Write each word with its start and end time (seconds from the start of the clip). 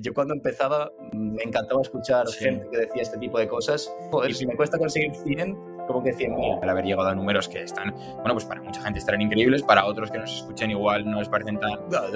Yo 0.00 0.14
cuando 0.14 0.32
empezaba 0.32 0.92
me 1.12 1.42
encantaba 1.42 1.82
escuchar 1.82 2.28
gente 2.28 2.68
que 2.70 2.78
decía 2.78 3.02
este 3.02 3.18
tipo 3.18 3.36
de 3.36 3.48
cosas. 3.48 3.92
Joder, 4.12 4.32
si 4.32 4.46
me 4.46 4.54
cuesta 4.54 4.78
conseguir 4.78 5.12
100, 5.12 5.56
como 5.88 6.04
que 6.04 6.14
100.000. 6.14 6.62
El 6.62 6.68
haber 6.68 6.84
llegado 6.84 7.08
a 7.08 7.16
números 7.16 7.48
que 7.48 7.64
están, 7.64 7.92
bueno, 8.18 8.34
pues 8.34 8.44
para 8.44 8.62
mucha 8.62 8.80
gente 8.80 9.00
estarán 9.00 9.22
increíbles, 9.22 9.64
para 9.64 9.86
otros 9.86 10.12
que 10.12 10.18
nos 10.18 10.32
escuchen 10.32 10.70
igual 10.70 11.04
no 11.04 11.18
les 11.18 11.28
parecen 11.28 11.58
tan 11.58 11.72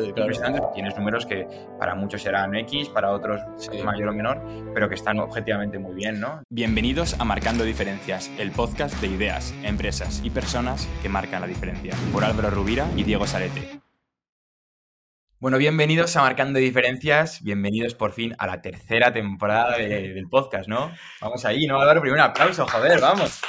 impresionantes. 0.07 0.63
Tienes 0.75 0.97
números 0.97 1.27
que 1.27 1.49
para 1.81 1.97
muchos 1.97 2.23
serán 2.23 2.55
X, 2.55 2.89
para 2.89 3.11
otros 3.11 3.41
mayor 3.85 4.11
o 4.11 4.13
menor, 4.13 4.41
pero 4.73 4.89
que 4.89 4.95
están 4.95 5.19
objetivamente 5.19 5.81
muy 5.81 5.97
bien, 5.97 6.21
¿no? 6.21 6.41
Bienvenidos 6.51 7.19
a 7.19 7.25
Marcando 7.25 7.65
Diferencias, 7.65 8.31
el 8.39 8.53
podcast 8.53 8.95
de 9.01 9.09
ideas, 9.09 9.53
empresas 9.65 10.21
y 10.23 10.31
personas 10.31 10.89
que 11.03 11.09
marcan 11.09 11.41
la 11.41 11.49
diferencia. 11.49 11.97
Por 12.13 12.23
Álvaro 12.23 12.51
Rubira 12.51 12.87
y 12.95 13.03
Diego 13.03 13.27
Sarete. 13.27 13.82
Bueno, 15.43 15.59
bienvenidos 15.59 16.15
a 16.17 16.23
Marcando 16.23 16.61
Diferencias, 16.61 17.43
bienvenidos 17.43 17.97
por 17.97 18.13
fin 18.13 18.33
a 18.39 18.47
la 18.47 18.63
tercera 18.63 19.13
temporada 19.13 19.77
del 19.77 20.29
podcast, 20.29 20.69
¿no? 20.69 20.93
Vamos 21.21 21.45
ahí, 21.45 21.67
¿no, 21.67 21.81
Álvaro? 21.81 22.01
Primero 22.01 22.23
un 22.23 22.31
aplauso, 22.31 22.65
joder, 22.65 23.01
vamos. 23.01 23.41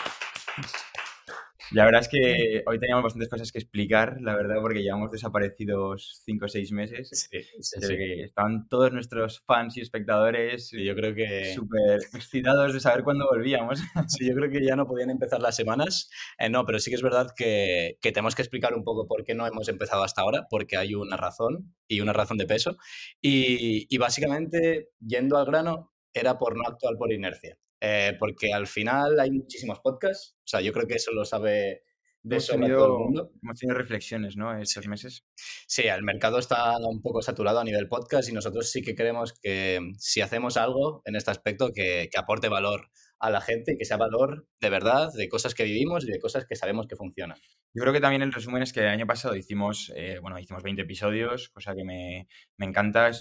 La 1.71 1.85
verdad 1.85 2.01
es 2.01 2.09
que 2.09 2.63
hoy 2.65 2.79
teníamos 2.79 3.03
bastantes 3.03 3.29
cosas 3.29 3.51
que 3.51 3.59
explicar, 3.59 4.17
la 4.21 4.35
verdad, 4.35 4.57
porque 4.61 4.83
llevamos 4.83 5.11
desaparecidos 5.11 6.21
cinco 6.25 6.45
o 6.45 6.47
seis 6.47 6.71
meses. 6.71 7.09
Sí, 7.31 7.41
sí, 7.61 7.79
que 7.79 8.23
estaban 8.23 8.67
todos 8.67 8.91
nuestros 8.91 9.41
fans 9.45 9.77
y 9.77 9.81
espectadores 9.81 10.71
yo 10.71 10.95
creo 10.95 11.15
que 11.15 11.53
súper 11.53 12.01
excitados 12.13 12.73
de 12.73 12.79
saber 12.79 13.03
cuándo 13.03 13.27
volvíamos. 13.29 13.79
Sí, 14.07 14.27
yo 14.27 14.35
creo 14.35 14.49
que 14.51 14.63
ya 14.63 14.75
no 14.75 14.87
podían 14.87 15.09
empezar 15.09 15.41
las 15.41 15.55
semanas. 15.55 16.09
Eh, 16.37 16.49
no, 16.49 16.65
pero 16.65 16.79
sí 16.79 16.91
que 16.91 16.95
es 16.95 17.01
verdad 17.01 17.27
que, 17.35 17.97
que, 18.01 18.11
tenemos 18.11 18.35
que 18.35 18.41
explicar 18.41 18.73
un 18.73 18.83
poco 18.83 19.07
por 19.07 19.23
qué 19.23 19.33
no 19.33 19.47
hemos 19.47 19.67
empezado 19.69 20.03
hasta 20.03 20.21
ahora, 20.21 20.45
porque 20.49 20.77
hay 20.77 20.93
una 20.93 21.17
razón 21.17 21.73
y 21.87 22.01
una 22.01 22.13
razón 22.13 22.37
de 22.37 22.45
peso. 22.45 22.77
Y, 23.21 23.87
y 23.89 23.97
básicamente, 23.97 24.89
yendo 24.99 25.37
al 25.37 25.45
grano, 25.45 25.93
era 26.13 26.37
por 26.37 26.55
no 26.55 26.63
actuar 26.67 26.95
por 26.97 27.11
inercia. 27.11 27.57
Eh, 27.85 28.15
porque 28.17 28.53
al 28.53 28.65
final 28.65 29.19
hay 29.19 29.29
muchísimos 29.29 29.81
podcasts, 29.81 30.37
o 30.37 30.47
sea, 30.47 30.61
yo 30.61 30.71
creo 30.71 30.87
que 30.87 30.95
eso 30.95 31.11
lo 31.11 31.25
sabe 31.25 31.83
de 32.21 32.35
hemos 32.35 32.47
tenido, 32.47 32.77
todo 32.77 32.97
el 32.97 33.03
mundo. 33.03 33.31
Hemos 33.43 33.59
tenido 33.59 33.77
reflexiones, 33.77 34.37
¿no? 34.37 34.57
Esos 34.57 34.87
meses. 34.87 35.25
Sí, 35.67 35.81
el 35.81 36.01
mercado 36.01 36.39
está 36.39 36.77
un 36.77 37.01
poco 37.01 37.21
saturado 37.21 37.59
a 37.59 37.63
nivel 37.65 37.89
podcast 37.89 38.29
y 38.29 38.31
nosotros 38.31 38.71
sí 38.71 38.81
que 38.81 38.95
creemos 38.95 39.33
que 39.33 39.81
si 39.97 40.21
hacemos 40.21 40.55
algo 40.55 41.01
en 41.03 41.17
este 41.17 41.31
aspecto 41.31 41.73
que, 41.73 42.07
que 42.09 42.17
aporte 42.17 42.47
valor 42.47 42.89
a 43.19 43.29
la 43.29 43.41
gente 43.41 43.73
y 43.73 43.77
que 43.77 43.83
sea 43.83 43.97
valor 43.97 44.47
de 44.61 44.69
verdad 44.69 45.09
de 45.13 45.27
cosas 45.27 45.53
que 45.53 45.65
vivimos 45.65 46.05
y 46.05 46.11
de 46.11 46.19
cosas 46.19 46.45
que 46.45 46.55
sabemos 46.55 46.87
que 46.87 46.95
funcionan. 46.95 47.37
Yo 47.73 47.81
creo 47.81 47.91
que 47.91 47.99
también 47.99 48.21
el 48.21 48.31
resumen 48.31 48.63
es 48.63 48.71
que 48.71 48.79
el 48.79 48.87
año 48.87 49.07
pasado 49.07 49.35
hicimos, 49.35 49.91
eh, 49.97 50.19
bueno, 50.21 50.39
hicimos 50.39 50.63
20 50.63 50.83
episodios, 50.83 51.49
cosa 51.49 51.75
que 51.75 51.83
me, 51.83 52.29
me 52.55 52.65
encanta, 52.65 53.11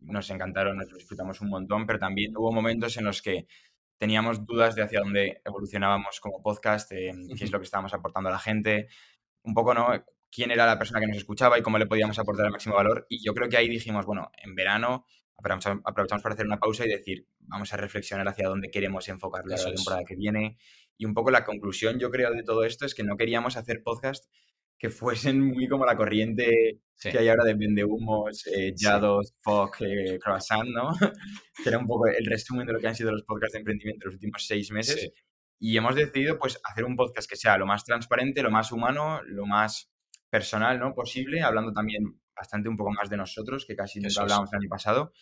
nos 0.00 0.30
encantaron, 0.30 0.76
nos 0.76 0.92
disfrutamos 0.92 1.40
un 1.40 1.48
montón, 1.48 1.86
pero 1.86 1.98
también 1.98 2.36
hubo 2.36 2.52
momentos 2.52 2.96
en 2.96 3.04
los 3.04 3.22
que 3.22 3.46
teníamos 3.98 4.46
dudas 4.46 4.74
de 4.74 4.82
hacia 4.82 5.00
dónde 5.00 5.40
evolucionábamos 5.44 6.20
como 6.20 6.42
podcast, 6.42 6.90
qué 6.90 7.12
es 7.40 7.52
lo 7.52 7.58
que 7.58 7.64
estábamos 7.64 7.94
aportando 7.94 8.28
a 8.28 8.32
la 8.32 8.38
gente, 8.38 8.88
un 9.42 9.54
poco, 9.54 9.74
¿no? 9.74 9.88
quién 10.32 10.50
era 10.50 10.66
la 10.66 10.78
persona 10.78 10.98
que 10.98 11.06
nos 11.06 11.18
escuchaba 11.18 11.58
y 11.58 11.62
cómo 11.62 11.78
le 11.78 11.86
podíamos 11.86 12.18
aportar 12.18 12.46
el 12.46 12.52
máximo 12.52 12.74
valor. 12.74 13.06
Y 13.10 13.22
yo 13.22 13.34
creo 13.34 13.48
que 13.48 13.58
ahí 13.58 13.68
dijimos, 13.68 14.06
bueno, 14.06 14.32
en 14.42 14.54
verano 14.54 15.04
aprovechamos, 15.36 16.22
para 16.22 16.34
hacer 16.34 16.46
una 16.46 16.58
pausa 16.58 16.86
y 16.86 16.88
decir, 16.88 17.26
vamos 17.40 17.72
a 17.72 17.76
reflexionar 17.76 18.26
hacia 18.28 18.48
dónde 18.48 18.70
queremos 18.70 19.08
enfocar 19.08 19.44
la 19.46 19.56
temporada 19.56 20.04
que 20.04 20.16
viene. 20.16 20.56
Y 20.96 21.04
un 21.04 21.14
poco 21.14 21.30
la 21.30 21.44
conclusión, 21.44 21.98
yo 21.98 22.10
creo, 22.10 22.32
de 22.32 22.42
todo 22.42 22.64
esto 22.64 22.86
es 22.86 22.94
que 22.94 23.02
no 23.02 23.16
queríamos 23.16 23.56
hacer 23.56 23.82
podcast 23.82 24.30
que 24.78 24.90
fuesen 24.90 25.40
muy 25.40 25.68
como 25.68 25.86
la 25.86 25.96
corriente 25.96 26.80
que 27.00 27.18
hay 27.18 27.28
ahora 27.28 27.44
de 27.44 27.54
vendehumos, 27.54 28.46
eh, 28.46 28.72
Yados, 28.76 29.34
Fog, 29.40 29.72
eh, 29.80 30.18
Croissant, 30.22 30.68
¿no? 30.68 30.90
que 31.62 31.68
era 31.68 31.78
un 31.78 31.86
poco 31.86 32.06
el 32.06 32.24
resumen 32.26 32.66
de 32.66 32.72
lo 32.72 32.78
que 32.78 32.88
han 32.88 32.94
sido 32.94 33.10
los 33.10 33.24
podcasts 33.24 33.54
de 33.54 33.58
emprendimiento 33.60 34.06
los 34.06 34.14
últimos 34.14 34.46
seis 34.46 34.70
meses. 34.70 35.10
Y 35.58 35.76
hemos 35.76 35.94
decidido, 35.94 36.38
pues, 36.38 36.60
hacer 36.64 36.84
un 36.84 36.96
podcast 36.96 37.28
que 37.28 37.36
sea 37.36 37.56
lo 37.56 37.66
más 37.66 37.84
transparente, 37.84 38.42
lo 38.42 38.50
más 38.50 38.72
humano, 38.72 39.20
lo 39.24 39.46
más 39.46 39.90
personal, 40.28 40.78
¿no? 40.78 40.94
Posible, 40.94 41.42
hablando 41.42 41.72
también 41.72 42.20
bastante 42.34 42.68
un 42.68 42.76
poco 42.76 42.90
más 42.90 43.08
de 43.10 43.16
nosotros, 43.16 43.64
que 43.66 43.76
casi 43.76 44.00
nunca 44.00 44.22
hablábamos 44.22 44.52
el 44.52 44.60
año 44.60 44.68
pasado, 44.68 45.12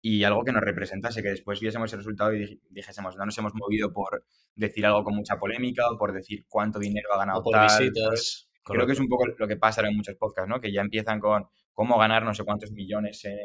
y 0.00 0.22
algo 0.22 0.44
que 0.44 0.52
nos 0.52 0.62
representase, 0.62 1.22
que 1.22 1.30
después 1.30 1.58
viésemos 1.58 1.92
el 1.92 1.98
resultado 1.98 2.32
y 2.34 2.60
dijésemos, 2.70 3.16
no 3.16 3.24
nos 3.24 3.36
hemos 3.38 3.54
movido 3.54 3.92
por 3.92 4.24
decir 4.54 4.86
algo 4.86 5.02
con 5.02 5.16
mucha 5.16 5.36
polémica 5.36 5.90
o 5.90 5.98
por 5.98 6.12
decir 6.12 6.44
cuánto 6.48 6.78
dinero 6.78 7.08
ha 7.14 7.18
ganado 7.18 7.40
o 7.40 7.42
por 7.42 7.60
visitas. 7.60 8.47
Creo 8.72 8.86
que 8.86 8.92
es 8.92 9.00
un 9.00 9.08
poco 9.08 9.26
lo 9.26 9.48
que 9.48 9.56
pasa 9.56 9.86
en 9.86 9.96
muchos 9.96 10.16
podcasts, 10.16 10.48
¿no? 10.48 10.60
Que 10.60 10.72
ya 10.72 10.80
empiezan 10.80 11.20
con 11.20 11.46
cómo 11.72 11.98
ganar 11.98 12.24
no 12.24 12.34
sé 12.34 12.44
cuántos 12.44 12.72
millones 12.72 13.24
en, 13.24 13.38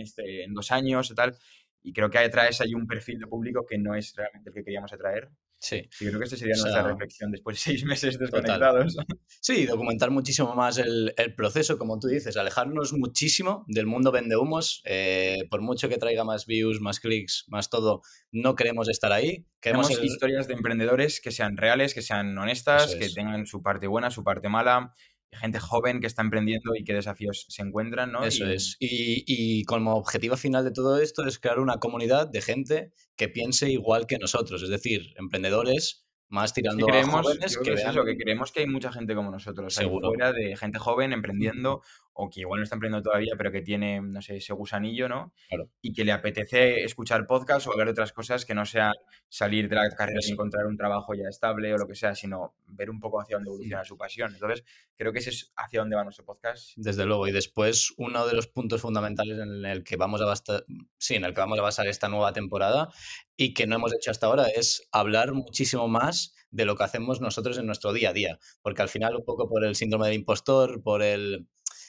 este, 0.00 0.44
en 0.44 0.54
dos 0.54 0.70
años 0.72 1.10
o 1.10 1.14
tal. 1.14 1.36
Y 1.82 1.92
creo 1.92 2.10
que 2.10 2.18
atraes 2.18 2.60
ahí 2.60 2.74
un 2.74 2.86
perfil 2.86 3.18
de 3.18 3.26
público 3.26 3.64
que 3.66 3.78
no 3.78 3.94
es 3.94 4.14
realmente 4.16 4.50
el 4.50 4.54
que 4.54 4.64
queríamos 4.64 4.92
atraer. 4.92 5.30
Sí. 5.60 5.88
sí 5.90 6.06
creo 6.06 6.18
que 6.18 6.24
esta 6.24 6.36
sería 6.36 6.54
nuestra 6.56 6.82
reflexión 6.82 7.30
después 7.32 7.56
de 7.56 7.60
seis 7.60 7.84
meses 7.84 8.18
desconectados. 8.18 8.96
Sí, 9.40 9.66
documentar 9.66 10.10
muchísimo 10.10 10.54
más 10.54 10.78
el, 10.78 11.12
el, 11.16 11.34
proceso, 11.34 11.78
como 11.78 11.98
tú 11.98 12.08
dices, 12.08 12.36
alejarnos 12.36 12.92
muchísimo 12.92 13.64
del 13.68 13.86
mundo 13.86 14.12
vende 14.12 14.36
humos. 14.36 14.82
Eh, 14.84 15.44
por 15.50 15.60
mucho 15.60 15.88
que 15.88 15.98
traiga 15.98 16.24
más 16.24 16.46
views, 16.46 16.80
más 16.80 17.00
clics, 17.00 17.44
más 17.48 17.70
todo, 17.70 18.02
no 18.30 18.54
queremos 18.54 18.88
estar 18.88 19.12
ahí. 19.12 19.46
Queremos 19.60 19.90
historias 19.90 20.46
de 20.46 20.54
emprendedores 20.54 21.20
que 21.20 21.32
sean 21.32 21.56
reales, 21.56 21.92
que 21.92 22.02
sean 22.02 22.36
honestas, 22.38 22.94
que 22.94 23.08
tengan 23.08 23.46
su 23.46 23.62
parte 23.62 23.88
buena, 23.88 24.10
su 24.10 24.22
parte 24.22 24.48
mala 24.48 24.94
gente 25.32 25.60
joven 25.60 26.00
que 26.00 26.06
está 26.06 26.22
emprendiendo 26.22 26.74
y 26.74 26.84
qué 26.84 26.94
desafíos 26.94 27.46
se 27.48 27.62
encuentran, 27.62 28.12
¿no? 28.12 28.24
Eso 28.24 28.46
es. 28.46 28.76
Y, 28.80 29.24
y, 29.26 29.64
como 29.64 29.94
objetivo 29.94 30.36
final 30.36 30.64
de 30.64 30.70
todo 30.70 31.00
esto 31.00 31.26
es 31.26 31.38
crear 31.38 31.58
una 31.58 31.78
comunidad 31.78 32.28
de 32.28 32.40
gente 32.40 32.92
que 33.16 33.28
piense 33.28 33.70
igual 33.70 34.06
que 34.06 34.18
nosotros, 34.18 34.62
es 34.62 34.68
decir, 34.68 35.14
emprendedores 35.16 36.08
más 36.28 36.52
tirando 36.52 36.86
a 36.88 37.04
jóvenes 37.04 37.56
que, 37.56 37.72
es 37.72 37.84
eso, 37.84 38.04
que 38.04 38.16
creemos 38.16 38.52
que 38.52 38.60
hay 38.60 38.66
mucha 38.66 38.92
gente 38.92 39.14
como 39.14 39.30
nosotros, 39.30 39.74
Seguro. 39.74 40.08
fuera 40.08 40.32
de 40.32 40.56
gente 40.56 40.78
joven 40.78 41.12
emprendiendo 41.12 41.82
o 42.20 42.28
que 42.28 42.40
igual 42.40 42.58
no 42.58 42.64
está 42.64 42.74
emprendiendo 42.74 43.08
todavía, 43.08 43.34
pero 43.38 43.52
que 43.52 43.62
tiene, 43.62 44.00
no 44.00 44.20
sé, 44.20 44.38
ese 44.38 44.52
gusanillo, 44.52 45.08
¿no? 45.08 45.32
Claro. 45.48 45.70
Y 45.80 45.92
que 45.92 46.04
le 46.04 46.10
apetece 46.10 46.82
escuchar 46.82 47.28
podcast 47.28 47.68
o 47.68 47.70
hablar 47.70 47.86
de 47.86 47.92
otras 47.92 48.12
cosas 48.12 48.44
que 48.44 48.56
no 48.56 48.66
sea 48.66 48.90
salir 49.28 49.68
de 49.68 49.76
la 49.76 49.88
carrera 49.90 50.18
y 50.26 50.32
encontrar 50.32 50.66
un 50.66 50.76
trabajo 50.76 51.14
ya 51.14 51.28
estable 51.28 51.72
o 51.72 51.78
lo 51.78 51.86
que 51.86 51.94
sea, 51.94 52.16
sino 52.16 52.56
ver 52.66 52.90
un 52.90 52.98
poco 52.98 53.20
hacia 53.20 53.36
dónde 53.36 53.50
evoluciona 53.50 53.84
su 53.84 53.96
pasión. 53.96 54.34
Entonces, 54.34 54.64
creo 54.96 55.12
que 55.12 55.20
ese 55.20 55.30
es 55.30 55.52
hacia 55.54 55.78
dónde 55.78 55.94
va 55.94 56.02
nuestro 56.02 56.24
podcast. 56.24 56.72
Desde 56.74 57.06
luego. 57.06 57.28
Y 57.28 57.30
después, 57.30 57.94
uno 57.98 58.26
de 58.26 58.34
los 58.34 58.48
puntos 58.48 58.80
fundamentales 58.80 59.38
en 59.38 59.64
el 59.64 59.84
que 59.84 59.94
vamos 59.94 60.20
a 60.20 60.34
sí, 60.98 61.14
en 61.14 61.24
el 61.24 61.34
que 61.34 61.40
vamos 61.40 61.60
a 61.60 61.62
basar 61.62 61.86
esta 61.86 62.08
nueva 62.08 62.32
temporada 62.32 62.88
y 63.36 63.54
que 63.54 63.68
no 63.68 63.76
hemos 63.76 63.94
hecho 63.94 64.10
hasta 64.10 64.26
ahora 64.26 64.48
es 64.48 64.88
hablar 64.90 65.34
muchísimo 65.34 65.86
más 65.86 66.34
de 66.50 66.64
lo 66.64 66.76
que 66.76 66.84
hacemos 66.84 67.20
nosotros 67.20 67.58
en 67.58 67.66
nuestro 67.66 67.92
día 67.92 68.10
a 68.10 68.12
día. 68.12 68.38
Porque 68.62 68.82
al 68.82 68.88
final, 68.88 69.14
un 69.14 69.24
poco 69.24 69.48
por 69.48 69.64
el 69.64 69.76
síndrome 69.76 70.06
del 70.06 70.16
impostor, 70.16 70.82
por 70.82 71.02
el 71.02 71.46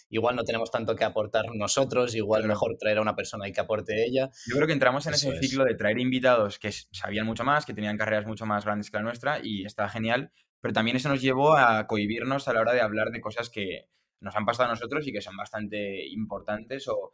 igual 0.09 0.35
no 0.35 0.43
tenemos 0.43 0.71
tanto 0.71 0.95
que 0.95 1.03
aportar 1.03 1.45
nosotros, 1.55 2.15
igual 2.15 2.45
mejor 2.45 2.77
traer 2.77 2.97
a 2.97 3.01
una 3.01 3.15
persona 3.15 3.47
y 3.47 3.51
que 3.51 3.61
aporte 3.61 4.05
ella. 4.05 4.29
Yo 4.47 4.55
creo 4.55 4.67
que 4.67 4.73
entramos 4.73 5.05
en 5.07 5.13
ese 5.13 5.37
ciclo 5.39 5.63
de 5.65 5.75
traer 5.75 5.99
invitados 5.99 6.59
que 6.59 6.71
sabían 6.71 7.25
mucho 7.25 7.43
más, 7.43 7.65
que 7.65 7.73
tenían 7.73 7.97
carreras 7.97 8.25
mucho 8.25 8.45
más 8.45 8.65
grandes 8.65 8.89
que 8.89 8.97
la 8.97 9.03
nuestra 9.03 9.39
y 9.43 9.65
está 9.65 9.87
genial, 9.89 10.31
pero 10.61 10.73
también 10.73 10.97
eso 10.97 11.09
nos 11.09 11.21
llevó 11.21 11.55
a 11.55 11.87
cohibirnos 11.87 12.47
a 12.47 12.53
la 12.53 12.61
hora 12.61 12.73
de 12.73 12.81
hablar 12.81 13.11
de 13.11 13.21
cosas 13.21 13.49
que 13.49 13.87
nos 14.21 14.35
han 14.35 14.45
pasado 14.45 14.69
a 14.69 14.73
nosotros 14.73 15.07
y 15.07 15.13
que 15.13 15.21
son 15.21 15.37
bastante 15.37 16.05
importantes 16.07 16.87
o 16.87 17.13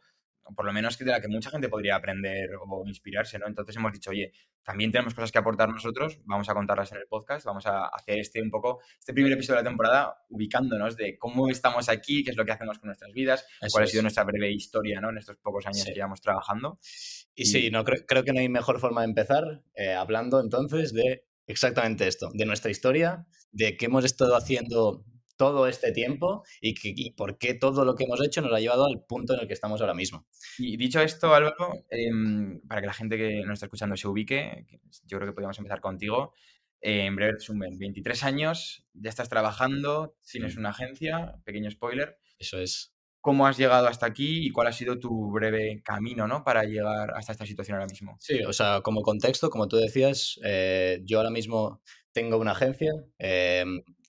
por 0.54 0.64
lo 0.64 0.72
menos 0.72 0.98
de 0.98 1.04
la 1.06 1.20
que 1.20 1.28
mucha 1.28 1.50
gente 1.50 1.68
podría 1.68 1.96
aprender 1.96 2.50
o 2.60 2.84
inspirarse, 2.86 3.38
¿no? 3.38 3.46
Entonces 3.46 3.76
hemos 3.76 3.92
dicho, 3.92 4.10
oye, 4.10 4.32
también 4.62 4.90
tenemos 4.90 5.14
cosas 5.14 5.32
que 5.32 5.38
aportar 5.38 5.68
nosotros, 5.68 6.20
vamos 6.24 6.48
a 6.48 6.54
contarlas 6.54 6.92
en 6.92 6.98
el 6.98 7.06
podcast, 7.06 7.46
vamos 7.46 7.66
a 7.66 7.86
hacer 7.86 8.18
este 8.18 8.42
un 8.42 8.50
poco, 8.50 8.80
este 8.98 9.12
primer 9.12 9.32
episodio 9.32 9.58
de 9.58 9.64
la 9.64 9.70
temporada, 9.70 10.16
ubicándonos 10.28 10.96
de 10.96 11.16
cómo 11.18 11.48
estamos 11.48 11.88
aquí, 11.88 12.24
qué 12.24 12.30
es 12.30 12.36
lo 12.36 12.44
que 12.44 12.52
hacemos 12.52 12.78
con 12.78 12.88
nuestras 12.88 13.12
vidas, 13.12 13.46
cuál 13.72 13.84
ha 13.84 13.86
sido 13.86 14.02
nuestra 14.02 14.24
breve 14.24 14.50
historia, 14.50 15.00
¿no? 15.00 15.10
En 15.10 15.18
estos 15.18 15.36
pocos 15.36 15.66
años 15.66 15.84
que 15.84 15.92
llevamos 15.92 16.20
trabajando. 16.20 16.78
Y, 17.34 17.46
sí, 17.46 17.70
no, 17.70 17.84
creo, 17.84 18.04
creo, 18.06 18.24
que 18.24 18.32
no 18.32 18.40
hay 18.40 18.48
mejor 18.48 18.80
forma 18.80 19.02
de 19.02 19.08
empezar 19.08 19.62
eh, 19.74 19.92
hablando 19.92 20.40
entonces 20.40 20.92
de 20.92 21.26
exactamente 21.46 22.08
esto, 22.08 22.30
de 22.32 22.46
nuestra 22.46 22.70
historia, 22.70 23.26
de 23.52 23.76
qué 23.76 23.86
hemos 23.86 24.04
estado 24.04 24.36
haciendo 24.36 25.04
todo 25.36 25.66
este 25.66 25.92
tiempo 25.92 26.44
y, 26.60 26.74
que, 26.74 27.12
por 27.16 27.38
qué 27.38 27.54
todo 27.54 27.84
lo 27.84 27.94
que 27.94 28.04
hemos 28.04 28.24
hecho 28.24 28.40
nos 28.42 28.52
ha 28.52 28.60
llevado 28.60 28.86
al 28.86 29.04
punto 29.04 29.34
en 29.34 29.40
el 29.40 29.46
que 29.46 29.54
estamos 29.54 29.80
ahora 29.80 29.94
mismo. 29.94 30.26
Y 30.58 30.76
dicho 30.76 31.00
esto, 31.00 31.34
Álvaro, 31.34 31.84
em, 31.90 32.60
para 32.66 32.80
que 32.80 32.86
la 32.86 32.94
gente 32.94 33.16
que 33.16 33.42
nos 33.42 33.54
está 33.54 33.66
escuchando 33.66 33.96
se 33.96 34.08
ubique, 34.08 34.66
yo 35.04 35.18
creo 35.18 35.28
que 35.28 35.34
podríamos 35.34 35.58
empezar 35.58 35.80
contigo. 35.80 36.32
Eh, 36.80 37.06
en 37.06 37.16
breve 37.16 37.32
resumen, 37.32 37.78
23 37.78 38.22
años, 38.24 38.84
ya 38.92 39.10
estás 39.10 39.28
trabajando, 39.28 40.16
tienes 40.30 40.56
una 40.56 40.70
agencia, 40.70 41.34
pequeño 41.44 41.70
spoiler. 41.70 42.18
Eso 42.38 42.58
es. 42.58 42.92
¿Cómo 43.20 43.46
has 43.48 43.56
llegado 43.56 43.88
hasta 43.88 44.06
aquí 44.06 44.46
y 44.46 44.50
cuál 44.50 44.68
ha 44.68 44.72
sido 44.72 45.00
tu 45.00 45.32
breve 45.32 45.82
camino 45.82 46.28
¿no? 46.28 46.44
para 46.44 46.62
llegar 46.62 47.10
hasta 47.16 47.32
esta 47.32 47.44
situación 47.44 47.76
ahora 47.76 47.88
mismo? 47.88 48.16
Sí, 48.20 48.40
o 48.44 48.52
sea, 48.52 48.82
como 48.82 49.02
contexto, 49.02 49.50
como 49.50 49.66
tú 49.66 49.78
decías, 49.78 50.38
eh, 50.44 51.00
yo 51.04 51.18
ahora 51.18 51.30
mismo 51.30 51.82
tengo 52.12 52.38
una 52.38 52.52
agencia. 52.52 52.92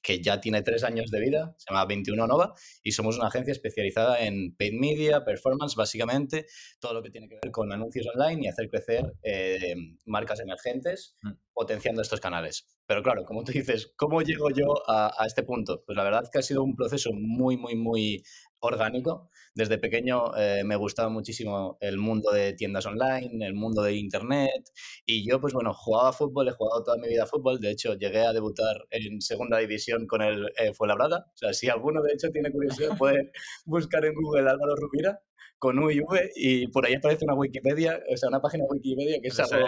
Que 0.08 0.22
ya 0.22 0.40
tiene 0.40 0.62
tres 0.62 0.86
años 0.86 1.12
de 1.12 1.20
vida, 1.20 1.54
se 1.58 1.66
llama 1.70 1.86
21 1.86 2.28
Nova, 2.28 2.54
y 2.82 2.94
somos 2.94 3.18
una 3.18 3.28
agencia 3.28 3.52
especializada 3.52 4.24
en 4.24 4.56
paid 4.56 4.72
media, 4.72 5.26
performance, 5.26 5.76
básicamente, 5.76 6.46
todo 6.80 6.94
lo 6.94 7.04
que 7.04 7.10
tiene 7.10 7.28
que 7.28 7.36
ver 7.44 7.52
con 7.52 7.74
anuncios 7.74 8.08
online 8.16 8.44
y 8.44 8.48
hacer 8.48 8.70
crecer 8.70 9.14
eh, 9.22 9.76
marcas 10.06 10.40
emergentes, 10.40 11.18
mm. 11.24 11.32
potenciando 11.54 12.02
estos 12.02 12.22
canales. 12.22 12.66
Pero 12.86 13.04
claro, 13.04 13.26
como 13.26 13.44
tú 13.44 13.52
dices, 13.52 13.92
¿cómo 13.98 14.22
llego 14.22 14.50
yo 14.50 14.90
a, 14.90 15.12
a, 15.22 15.26
este 15.26 15.44
punto? 15.44 15.84
Pues 15.86 15.98
la 15.98 16.06
verdad 16.06 16.24
es 16.24 16.30
que 16.30 16.40
ha 16.40 16.42
sido 16.42 16.64
un 16.64 16.78
proceso 16.78 17.10
muy, 17.14 17.58
muy, 17.58 17.76
muy 17.76 18.24
orgánico. 18.60 19.30
Desde 19.54 19.78
pequeño 19.78 20.36
eh, 20.38 20.64
me 20.66 20.76
gustaba 20.76 21.10
muchísimo 21.10 21.78
el 21.82 21.98
mundo 21.98 22.32
de 22.32 22.54
tiendas 22.54 22.86
online, 22.86 23.46
el 23.46 23.54
mundo 23.54 23.82
de 23.82 23.96
internet 23.96 24.72
y 25.06 25.28
yo 25.28 25.40
pues 25.40 25.54
bueno, 25.54 25.74
jugaba 25.74 26.14
fútbol, 26.14 26.48
he 26.48 26.52
jugado 26.52 26.84
toda 26.84 26.98
mi 26.98 27.08
vida 27.08 27.26
fútbol, 27.26 27.60
de 27.60 27.72
hecho 27.72 27.96
llegué 27.96 28.26
a 28.26 28.34
debutar 28.34 28.86
en 28.92 29.22
segunda 29.22 29.58
división 29.58 30.06
con 30.08 30.22
el 30.22 30.48
eh, 30.58 30.74
Fuenlabrada, 30.74 31.28
o 31.34 31.38
sea, 31.38 31.54
si 31.54 31.70
alguno 31.70 32.02
de 32.02 32.14
hecho 32.14 32.30
tiene 32.30 32.52
curiosidad 32.52 32.98
puede 32.98 33.32
buscar 33.66 34.06
en 34.06 34.14
Google 34.14 34.50
Álvaro 34.50 34.76
Rubira 34.76 35.20
con 35.60 35.80
U 35.80 35.90
y 35.90 36.00
V 36.00 36.32
y 36.36 36.68
por 36.68 36.86
ahí 36.86 36.96
aparece 36.96 37.26
una 37.26 37.34
Wikipedia, 37.34 38.00
o 38.12 38.18
sea, 38.18 38.30
una 38.30 38.42
página 38.42 38.66
Wikipedia 38.70 39.20
que 39.22 39.28
es 39.30 39.40
algo... 39.40 39.68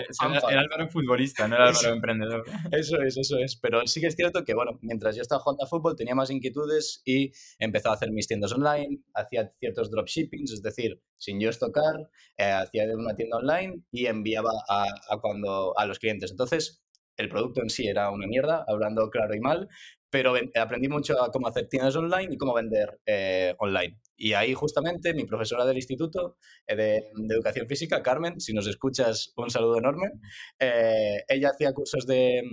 el 0.50 0.58
Álvaro 0.58 0.88
futbolista, 0.90 1.48
no 1.48 1.56
el 1.56 1.62
Álvaro 1.64 1.94
emprendedor. 1.94 2.44
Eso 2.72 3.02
es, 3.02 3.18
eso 3.18 3.38
es. 3.38 3.56
Pero 3.56 3.86
sí 3.88 4.00
que 4.00 4.08
es 4.08 4.16
cierto 4.16 4.44
que, 4.44 4.54
bueno, 4.54 4.78
mientras 4.82 5.16
yo 5.16 5.22
estaba 5.22 5.42
jugando 5.42 5.64
a 5.64 5.68
fútbol 5.68 5.96
tenía 5.96 6.16
más 6.16 6.30
inquietudes 6.30 7.02
y 7.06 7.32
empezaba 7.58 7.94
a 7.94 7.98
hacer 7.98 8.12
mis 8.12 8.28
tiendas 8.28 8.52
online, 8.54 9.02
hacía 9.14 9.50
ciertos 9.60 9.90
dropshippings, 9.90 10.52
es 10.52 10.62
decir, 10.62 11.02
sin 11.18 11.40
yo 11.40 11.50
estocar, 11.50 12.10
eh, 12.38 12.52
hacía 12.52 12.88
de 12.88 12.96
una 12.96 13.16
tienda 13.16 13.38
online 13.38 13.84
y 13.92 14.06
enviaba 14.06 14.52
a, 14.68 14.86
a, 15.10 15.20
cuando, 15.20 15.78
a 15.78 15.86
los 15.86 16.00
clientes. 16.00 16.32
Entonces, 16.32 16.84
el 17.18 17.28
producto 17.28 17.62
en 17.62 17.70
sí 17.70 17.88
era 17.88 18.12
una 18.12 18.28
mierda, 18.28 18.64
hablando 18.68 19.10
claro 19.10 19.36
y 19.36 19.42
mal, 19.42 19.68
pero 20.10 20.34
aprendí 20.56 20.88
mucho 20.88 21.22
a 21.22 21.32
cómo 21.32 21.48
hacer 21.48 21.68
tiendas 21.68 21.96
online 21.96 22.34
y 22.34 22.38
cómo 22.38 22.54
vender 22.54 23.00
eh, 23.06 23.56
online. 23.60 24.00
Y 24.18 24.34
ahí 24.34 24.54
justamente 24.54 25.14
mi 25.14 25.26
profesora 25.26 25.66
del 25.66 25.78
instituto 25.78 26.38
eh, 26.68 26.76
de, 26.76 27.12
educación 27.30 27.68
física, 27.68 28.02
Carmen, 28.02 28.40
si 28.40 28.54
nos 28.54 28.68
escuchas, 28.68 29.34
un 29.38 29.50
saludo 29.50 29.78
enorme, 29.78 30.12
eh, 30.60 31.24
ella 31.28 31.50
hacía 31.50 31.74
cursos 31.74 32.06
de, 32.06 32.44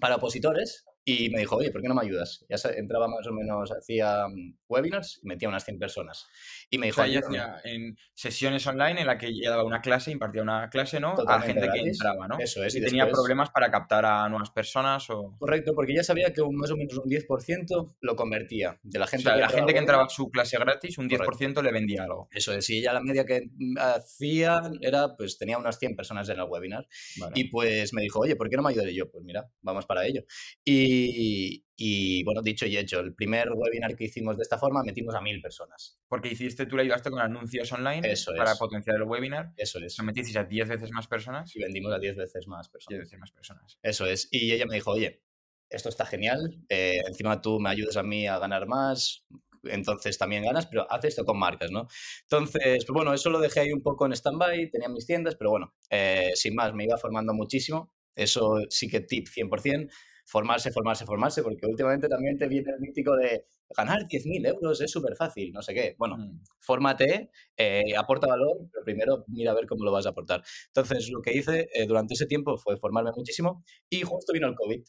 para 0.00 0.16
opositores 0.16 0.84
y 1.04 1.30
me 1.30 1.40
dijo, 1.40 1.56
oye, 1.56 1.70
¿por 1.70 1.82
qué 1.82 1.88
no 1.88 1.94
me 1.94 2.02
ayudas? 2.02 2.44
Ya 2.48 2.56
entraba 2.70 3.06
más 3.06 3.26
o 3.26 3.32
menos, 3.32 3.70
hacía 3.70 4.24
webinars 4.68 5.20
y 5.22 5.26
metía 5.26 5.48
unas 5.48 5.64
100 5.64 5.78
personas. 5.78 6.26
Y 6.70 6.78
me 6.78 6.86
dijo... 6.86 7.02
O 7.02 7.04
sea, 7.04 7.20
hacía 7.20 7.60
en 7.64 7.96
sesiones 8.14 8.66
online 8.66 9.00
en 9.00 9.06
la 9.06 9.18
que 9.18 9.26
ella 9.28 9.50
daba 9.50 9.64
una 9.64 9.80
clase, 9.80 10.10
impartía 10.10 10.42
una 10.42 10.68
clase, 10.70 11.00
¿no? 11.00 11.14
a 11.26 11.40
gente 11.40 11.68
que 11.72 11.80
entraba, 11.80 12.28
¿no? 12.28 12.38
Eso 12.38 12.64
es. 12.64 12.74
Y, 12.74 12.80
tenía 12.80 13.08
problemas 13.08 13.50
para 13.50 13.70
captar 13.70 14.04
a 14.04 14.28
nuevas 14.28 14.50
personas 14.50 15.08
o... 15.10 15.36
Correcto, 15.38 15.72
porque 15.74 15.94
ya 15.94 16.02
sabía 16.02 16.32
que 16.32 16.40
un, 16.42 16.56
más 16.56 16.70
o 16.70 16.76
menos 16.76 16.96
un 16.96 17.10
10% 17.10 17.96
lo 18.00 18.16
convertía. 18.16 18.78
De 18.82 18.98
la 18.98 19.06
gente 19.06 19.28
o 19.28 19.30
sea, 19.30 19.34
que 19.34 19.40
la 19.40 19.48
gente 19.48 19.72
que 19.72 19.78
entraba 19.78 20.04
a 20.04 20.08
su 20.08 20.30
clase 20.30 20.58
gratis, 20.58 20.98
un 20.98 21.08
10% 21.08 21.62
le 21.62 21.72
vendía 21.72 22.04
algo. 22.04 22.28
Eso 22.30 22.52
es. 22.52 22.68
Y 22.70 22.78
ella 22.78 22.92
la 22.92 23.00
media 23.00 23.24
que 23.24 23.48
hacía 23.78 24.62
era, 24.80 25.16
pues 25.16 25.38
tenía 25.38 25.58
unas 25.58 25.78
100 25.78 25.96
personas 25.96 26.28
en 26.28 26.38
el 26.38 26.46
webinar. 26.48 26.86
Y 27.34 27.50
pues 27.50 27.92
me 27.92 28.02
dijo, 28.02 28.20
oye, 28.20 28.36
¿por 28.36 28.48
qué 28.48 28.56
no 28.56 28.62
me 28.62 28.70
ayudaré 28.70 28.94
yo? 28.94 29.10
Pues 29.10 29.24
mira, 29.24 29.48
vamos 29.62 29.86
para 29.86 30.06
ello. 30.06 30.22
Y 30.64 31.65
y, 31.76 32.24
bueno, 32.24 32.42
dicho 32.42 32.66
y 32.66 32.76
hecho, 32.76 33.00
el 33.00 33.14
primer 33.14 33.50
webinar 33.52 33.94
que 33.96 34.04
hicimos 34.04 34.36
de 34.36 34.42
esta 34.42 34.58
forma 34.58 34.82
metimos 34.82 35.14
a 35.14 35.20
mil 35.20 35.40
personas. 35.42 35.98
Porque 36.08 36.30
hiciste, 36.30 36.66
tú 36.66 36.76
le 36.76 36.82
ayudaste 36.82 37.10
con 37.10 37.20
anuncios 37.20 37.70
online 37.72 38.10
Eso 38.10 38.32
para 38.36 38.54
potenciar 38.54 38.96
el 38.96 39.02
webinar. 39.02 39.52
Eso 39.56 39.78
es. 39.78 39.98
¿Lo 39.98 40.04
metiste 40.04 40.38
a 40.38 40.44
10 40.44 40.68
veces 40.68 40.90
más 40.92 41.06
personas? 41.06 41.54
Y 41.54 41.60
vendimos 41.60 41.92
a 41.92 41.98
10 41.98 42.16
veces 42.16 42.46
más 42.46 42.68
personas. 42.68 42.98
10 42.98 43.00
veces 43.00 43.18
más 43.18 43.30
personas. 43.30 43.78
Eso 43.82 44.06
es. 44.06 44.28
Y 44.30 44.52
ella 44.52 44.64
me 44.66 44.76
dijo, 44.76 44.92
oye, 44.92 45.22
esto 45.68 45.88
está 45.88 46.06
genial, 46.06 46.62
eh, 46.68 47.00
encima 47.06 47.40
tú 47.40 47.58
me 47.58 47.70
ayudas 47.70 47.96
a 47.96 48.02
mí 48.02 48.26
a 48.26 48.38
ganar 48.38 48.66
más, 48.66 49.26
entonces 49.64 50.16
también 50.16 50.44
ganas, 50.44 50.66
pero 50.66 50.90
haz 50.90 51.04
esto 51.04 51.24
con 51.24 51.38
marcas, 51.38 51.70
¿no? 51.70 51.88
Entonces, 52.22 52.84
pues 52.84 52.94
bueno, 52.94 53.12
eso 53.12 53.30
lo 53.30 53.40
dejé 53.40 53.60
ahí 53.60 53.72
un 53.72 53.82
poco 53.82 54.06
en 54.06 54.12
stand-by, 54.12 54.70
tenía 54.70 54.88
mis 54.88 55.06
tiendas, 55.06 55.36
pero 55.36 55.50
bueno, 55.50 55.74
eh, 55.90 56.30
sin 56.34 56.54
más, 56.54 56.72
me 56.74 56.84
iba 56.84 56.96
formando 56.96 57.34
muchísimo, 57.34 57.92
eso 58.14 58.58
sí 58.70 58.88
que 58.88 59.00
tip 59.00 59.26
100%, 59.26 59.90
formarse, 60.26 60.72
formarse, 60.72 61.06
formarse, 61.06 61.42
porque 61.42 61.66
últimamente 61.66 62.08
también 62.08 62.36
te 62.36 62.48
viene 62.48 62.72
el 62.72 62.80
mítico 62.80 63.16
de 63.16 63.46
ganar 63.76 64.06
10.000 64.06 64.46
euros 64.48 64.80
es 64.80 64.90
súper 64.90 65.16
fácil, 65.16 65.52
no 65.52 65.62
sé 65.62 65.72
qué. 65.72 65.94
Bueno, 65.98 66.18
mm. 66.18 66.40
fórmate, 66.58 67.30
eh, 67.56 67.96
aporta 67.96 68.26
valor, 68.26 68.68
pero 68.72 68.84
primero 68.84 69.24
mira 69.28 69.52
a 69.52 69.54
ver 69.54 69.66
cómo 69.66 69.84
lo 69.84 69.92
vas 69.92 70.06
a 70.06 70.10
aportar. 70.10 70.42
Entonces, 70.66 71.10
lo 71.10 71.22
que 71.22 71.32
hice 71.32 71.68
eh, 71.72 71.86
durante 71.86 72.14
ese 72.14 72.26
tiempo 72.26 72.58
fue 72.58 72.76
formarme 72.76 73.12
muchísimo 73.16 73.64
y 73.88 74.02
justo 74.02 74.32
vino 74.32 74.48
el 74.48 74.54
COVID. 74.54 74.82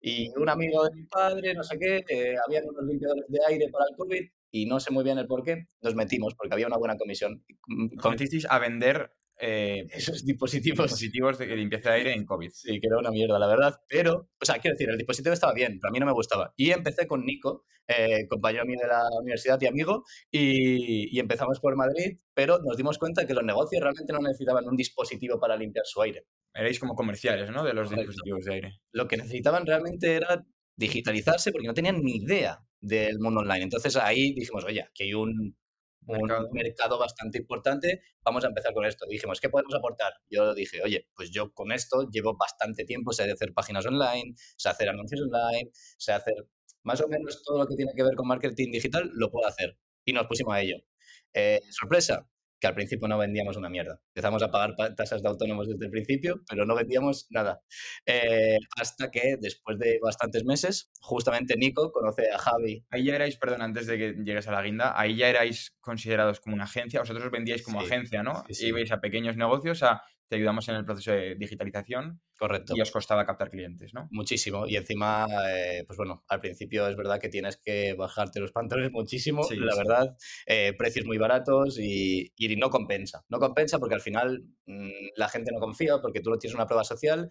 Y 0.00 0.30
un 0.36 0.48
amigo 0.48 0.84
de 0.84 0.90
mi 0.94 1.04
padre, 1.04 1.54
no 1.54 1.62
sé 1.62 1.78
qué, 1.78 2.04
eh, 2.08 2.34
habían 2.44 2.68
unos 2.68 2.84
limpiadores 2.84 3.24
de 3.28 3.38
aire 3.48 3.68
para 3.70 3.84
el 3.88 3.96
COVID 3.96 4.22
y 4.50 4.66
no 4.66 4.80
sé 4.80 4.90
muy 4.90 5.04
bien 5.04 5.18
el 5.18 5.28
por 5.28 5.44
qué, 5.44 5.68
nos 5.80 5.94
metimos 5.94 6.34
porque 6.34 6.54
había 6.54 6.66
una 6.66 6.76
buena 6.76 6.96
comisión. 6.96 7.44
Cometisteis 8.00 8.46
a 8.50 8.58
vender 8.58 9.12
eh, 9.44 9.88
esos 9.90 10.24
dispositivos. 10.24 10.84
Dispositivos 10.86 11.36
de 11.36 11.46
limpieza 11.56 11.90
de 11.90 11.96
aire 11.96 12.12
en 12.12 12.24
COVID. 12.24 12.50
Sí, 12.52 12.78
que 12.78 12.86
era 12.86 12.98
una 12.98 13.10
mierda, 13.10 13.40
la 13.40 13.48
verdad. 13.48 13.74
Pero, 13.88 14.28
o 14.40 14.44
sea, 14.44 14.60
quiero 14.60 14.76
decir, 14.76 14.88
el 14.88 14.96
dispositivo 14.96 15.32
estaba 15.32 15.52
bien, 15.52 15.80
pero 15.80 15.88
a 15.88 15.92
mí 15.92 15.98
no 15.98 16.06
me 16.06 16.12
gustaba. 16.12 16.54
Y 16.56 16.70
empecé 16.70 17.08
con 17.08 17.26
Nico, 17.26 17.64
eh, 17.88 18.28
compañero 18.28 18.64
mío 18.64 18.78
de 18.80 18.86
la 18.86 19.02
universidad 19.20 19.60
y 19.60 19.66
amigo, 19.66 20.04
y, 20.30 21.16
y, 21.16 21.18
empezamos 21.18 21.58
por 21.58 21.74
Madrid, 21.74 22.20
pero 22.32 22.60
nos 22.60 22.76
dimos 22.76 22.98
cuenta 22.98 23.26
que 23.26 23.34
los 23.34 23.42
negocios 23.42 23.82
realmente 23.82 24.12
no 24.12 24.20
necesitaban 24.20 24.68
un 24.68 24.76
dispositivo 24.76 25.40
para 25.40 25.56
limpiar 25.56 25.86
su 25.86 26.00
aire. 26.02 26.24
Erais 26.54 26.78
como 26.78 26.94
comerciales, 26.94 27.50
¿no? 27.50 27.64
De 27.64 27.74
los 27.74 27.90
dispositivos 27.90 28.44
de 28.44 28.54
aire. 28.54 28.80
Lo 28.92 29.08
que 29.08 29.16
necesitaban 29.16 29.66
realmente 29.66 30.14
era 30.14 30.46
digitalizarse 30.76 31.50
porque 31.50 31.66
no 31.66 31.74
tenían 31.74 32.00
ni 32.00 32.18
idea 32.18 32.60
del 32.80 33.18
mundo 33.18 33.40
online. 33.40 33.64
Entonces 33.64 33.96
ahí 33.96 34.34
dijimos, 34.34 34.64
oye, 34.64 34.86
que 34.94 35.02
hay 35.02 35.14
un, 35.14 35.56
un 36.06 36.48
mercado. 36.52 36.98
bastante 36.98 37.38
importante, 37.38 38.02
vamos 38.24 38.44
a 38.44 38.48
empezar 38.48 38.74
con 38.74 38.84
esto. 38.84 39.06
Dijimos, 39.08 39.40
¿qué 39.40 39.48
podemos 39.48 39.74
aportar? 39.74 40.12
Yo 40.30 40.54
dije, 40.54 40.82
oye, 40.82 41.08
pues 41.14 41.30
yo 41.30 41.52
con 41.52 41.72
esto 41.72 42.08
llevo 42.10 42.36
bastante 42.36 42.84
tiempo, 42.84 43.12
sé 43.12 43.30
hacer 43.30 43.52
páginas 43.54 43.86
online, 43.86 44.34
sé 44.56 44.68
hacer 44.68 44.88
anuncios 44.88 45.20
online, 45.22 45.70
sé 45.98 46.12
hacer 46.12 46.34
más 46.84 47.00
o 47.00 47.08
menos 47.08 47.42
todo 47.44 47.58
lo 47.58 47.66
que 47.66 47.76
tiene 47.76 47.92
que 47.96 48.02
ver 48.02 48.14
con 48.14 48.26
marketing 48.26 48.72
digital, 48.72 49.10
lo 49.14 49.30
puedo 49.30 49.46
hacer. 49.46 49.78
Y 50.04 50.12
nos 50.12 50.26
pusimos 50.26 50.54
a 50.54 50.60
ello. 50.60 50.76
Eh, 51.32 51.60
sorpresa, 51.70 52.28
que 52.62 52.68
al 52.68 52.74
principio 52.74 53.08
no 53.08 53.18
vendíamos 53.18 53.56
una 53.56 53.68
mierda. 53.68 54.00
Empezamos 54.14 54.40
a 54.40 54.48
pagar 54.48 54.76
tasas 54.94 55.20
de 55.20 55.28
autónomos 55.28 55.66
desde 55.68 55.84
el 55.84 55.90
principio, 55.90 56.40
pero 56.48 56.64
no 56.64 56.76
vendíamos 56.76 57.26
nada. 57.30 57.60
Eh, 58.06 58.56
hasta 58.80 59.10
que 59.10 59.36
después 59.40 59.80
de 59.80 59.98
bastantes 60.00 60.44
meses, 60.44 60.88
justamente 61.00 61.56
Nico 61.56 61.90
conoce 61.90 62.30
a 62.30 62.38
Javi. 62.38 62.86
Ahí 62.90 63.06
ya 63.06 63.16
erais, 63.16 63.36
perdón, 63.36 63.62
antes 63.62 63.88
de 63.88 63.98
que 63.98 64.14
llegues 64.24 64.46
a 64.46 64.52
la 64.52 64.62
guinda, 64.62 64.92
ahí 64.96 65.16
ya 65.16 65.28
erais 65.28 65.74
considerados 65.80 66.38
como 66.38 66.54
una 66.54 66.64
agencia, 66.64 67.00
vosotros 67.00 67.32
vendíais 67.32 67.64
como 67.64 67.80
agencia, 67.80 68.22
¿no? 68.22 68.44
Sí, 68.48 68.68
Ibais 68.68 68.92
a 68.92 69.00
pequeños 69.00 69.36
negocios 69.36 69.82
a 69.82 70.04
te 70.32 70.36
ayudamos 70.36 70.66
en 70.70 70.76
el 70.76 70.86
proceso 70.86 71.12
de 71.12 71.34
digitalización. 71.34 72.22
Correcto. 72.38 72.72
Y 72.74 72.80
os 72.80 72.90
costaba 72.90 73.26
captar 73.26 73.50
clientes, 73.50 73.92
¿no? 73.92 74.08
Muchísimo. 74.10 74.66
Y 74.66 74.76
encima, 74.76 75.26
eh, 75.46 75.84
pues 75.86 75.98
bueno, 75.98 76.24
al 76.26 76.40
principio 76.40 76.88
es 76.88 76.96
verdad 76.96 77.20
que 77.20 77.28
tienes 77.28 77.58
que 77.58 77.92
bajarte 77.92 78.40
los 78.40 78.50
pantalones 78.50 78.92
muchísimo, 78.92 79.46
la 79.50 79.76
verdad. 79.76 80.16
Eh, 80.46 80.72
precios 80.78 81.04
muy 81.04 81.18
baratos 81.18 81.78
y, 81.78 82.32
y, 82.34 82.56
no 82.56 82.70
compensa. 82.70 83.26
No 83.28 83.40
compensa 83.40 83.78
porque 83.78 83.94
al 83.94 84.00
final 84.00 84.42
mmm, 84.64 84.88
la 85.16 85.28
gente 85.28 85.52
no 85.52 85.60
confía 85.60 86.00
porque 86.00 86.20
tú 86.20 86.30
no 86.30 86.38
tienes 86.38 86.54
una 86.54 86.66
prueba 86.66 86.84
social 86.84 87.28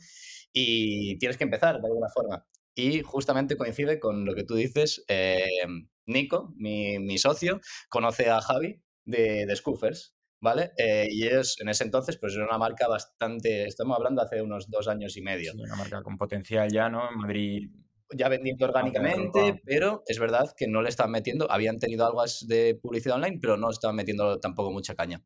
y 0.53 1.17
tienes 1.17 1.38
que 1.38 1.46
empezar 1.46 1.81
de 1.81 1.88
alguna 1.88 2.10
forma. 2.13 2.46
Y 2.75 3.01
justamente 3.01 3.58
coincide 3.58 4.00
con 4.00 4.25
lo 4.25 4.36
que 4.36 4.43
tú 4.43 4.53
dices. 4.53 5.03
Eh, 5.08 5.65
Nico, 6.05 6.53
mi, 6.55 7.00
mi, 7.00 7.17
socio, 7.17 7.62
conoce 7.89 8.29
a 8.29 8.41
Javi 8.41 8.79
de, 9.05 9.48
de 9.48 9.55
Scoofers. 9.55 10.13
¿Vale? 10.41 10.71
Eh, 10.77 11.07
y 11.10 11.27
ellos 11.27 11.55
en 11.62 11.69
ese 11.69 11.83
entonces, 11.83 12.17
pues 12.17 12.36
era 12.36 12.45
una 12.45 12.57
marca 12.57 12.88
bastante, 12.88 13.65
estamos 13.65 13.95
hablando 13.95 14.21
hace 14.21 14.41
unos 14.41 14.69
dos 14.69 14.88
años 14.88 15.15
y 15.15 15.21
medio. 15.21 15.53
Sí, 15.53 15.60
una 15.60 15.75
marca 15.75 16.01
con 16.01 16.17
potencial 16.17 16.69
ya, 16.71 16.89
¿no? 16.89 17.10
En 17.10 17.17
Madrid. 17.17 17.69
Ya 18.13 18.27
vendiendo 18.27 18.65
orgánicamente, 18.65 19.62
pero 19.63 20.03
es 20.05 20.19
verdad 20.19 20.51
que 20.57 20.67
no 20.67 20.81
le 20.81 20.89
estaban 20.89 21.13
metiendo, 21.13 21.50
habían 21.50 21.79
tenido 21.79 22.05
algo 22.05 22.21
de 22.41 22.75
publicidad 22.75 23.15
online, 23.15 23.39
pero 23.41 23.55
no 23.55 23.69
estaban 23.69 23.95
metiendo 23.95 24.38
tampoco 24.38 24.69
mucha 24.69 24.95
caña. 24.95 25.24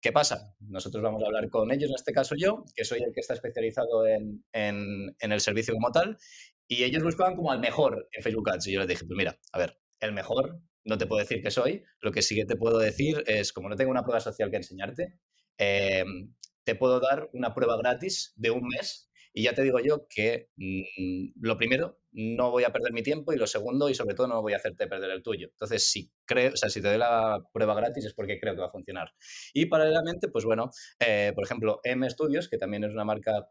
¿Qué 0.00 0.10
pasa? 0.10 0.52
Nosotros 0.58 1.00
vamos 1.00 1.22
a 1.22 1.26
hablar 1.26 1.48
con 1.48 1.70
ellos, 1.70 1.90
en 1.90 1.94
este 1.94 2.12
caso 2.12 2.34
yo, 2.36 2.64
que 2.74 2.84
soy 2.84 3.04
el 3.04 3.12
que 3.14 3.20
está 3.20 3.34
especializado 3.34 4.04
en, 4.06 4.44
en, 4.52 5.14
en 5.20 5.32
el 5.32 5.40
servicio 5.40 5.74
como 5.74 5.92
tal, 5.92 6.18
y 6.66 6.82
ellos 6.82 7.04
buscaban 7.04 7.36
como 7.36 7.52
al 7.52 7.60
mejor 7.60 8.08
en 8.10 8.22
Facebook 8.22 8.50
Ads. 8.50 8.66
Y 8.66 8.72
yo 8.72 8.80
les 8.80 8.88
dije, 8.88 9.04
pues 9.06 9.16
mira, 9.16 9.38
a 9.52 9.58
ver, 9.58 9.78
el 10.00 10.12
mejor 10.12 10.60
no 10.84 10.98
te 10.98 11.06
puedo 11.06 11.20
decir 11.20 11.42
que 11.42 11.50
soy, 11.50 11.82
lo 12.00 12.12
que 12.12 12.22
sí 12.22 12.34
que 12.34 12.44
te 12.44 12.56
puedo 12.56 12.78
decir 12.78 13.22
es, 13.26 13.52
como 13.52 13.68
no 13.68 13.76
tengo 13.76 13.90
una 13.90 14.02
prueba 14.02 14.20
social 14.20 14.50
que 14.50 14.56
enseñarte, 14.56 15.18
eh, 15.58 16.04
te 16.64 16.74
puedo 16.74 17.00
dar 17.00 17.30
una 17.32 17.54
prueba 17.54 17.76
gratis 17.76 18.32
de 18.36 18.50
un 18.50 18.68
mes 18.68 19.10
y 19.36 19.42
ya 19.42 19.52
te 19.52 19.62
digo 19.62 19.80
yo 19.80 20.06
que 20.08 20.50
mmm, 20.56 21.32
lo 21.40 21.56
primero, 21.56 21.98
no 22.12 22.52
voy 22.52 22.62
a 22.62 22.72
perder 22.72 22.92
mi 22.92 23.02
tiempo 23.02 23.32
y 23.32 23.36
lo 23.36 23.48
segundo, 23.48 23.88
y 23.88 23.94
sobre 23.94 24.14
todo 24.14 24.28
no 24.28 24.40
voy 24.40 24.52
a 24.52 24.56
hacerte 24.56 24.86
perder 24.86 25.10
el 25.10 25.22
tuyo. 25.24 25.48
Entonces, 25.48 25.90
si 25.90 26.12
creo, 26.24 26.52
o 26.52 26.56
sea, 26.56 26.70
si 26.70 26.80
te 26.80 26.88
doy 26.88 26.98
la 26.98 27.40
prueba 27.52 27.74
gratis 27.74 28.04
es 28.04 28.14
porque 28.14 28.38
creo 28.38 28.54
que 28.54 28.60
va 28.60 28.68
a 28.68 28.70
funcionar. 28.70 29.12
Y 29.52 29.66
paralelamente, 29.66 30.28
pues 30.28 30.44
bueno, 30.44 30.70
eh, 31.00 31.32
por 31.34 31.44
ejemplo, 31.44 31.80
M 31.82 32.08
Studios, 32.08 32.48
que 32.48 32.58
también 32.58 32.84
es 32.84 32.92
una 32.92 33.04
marca 33.04 33.48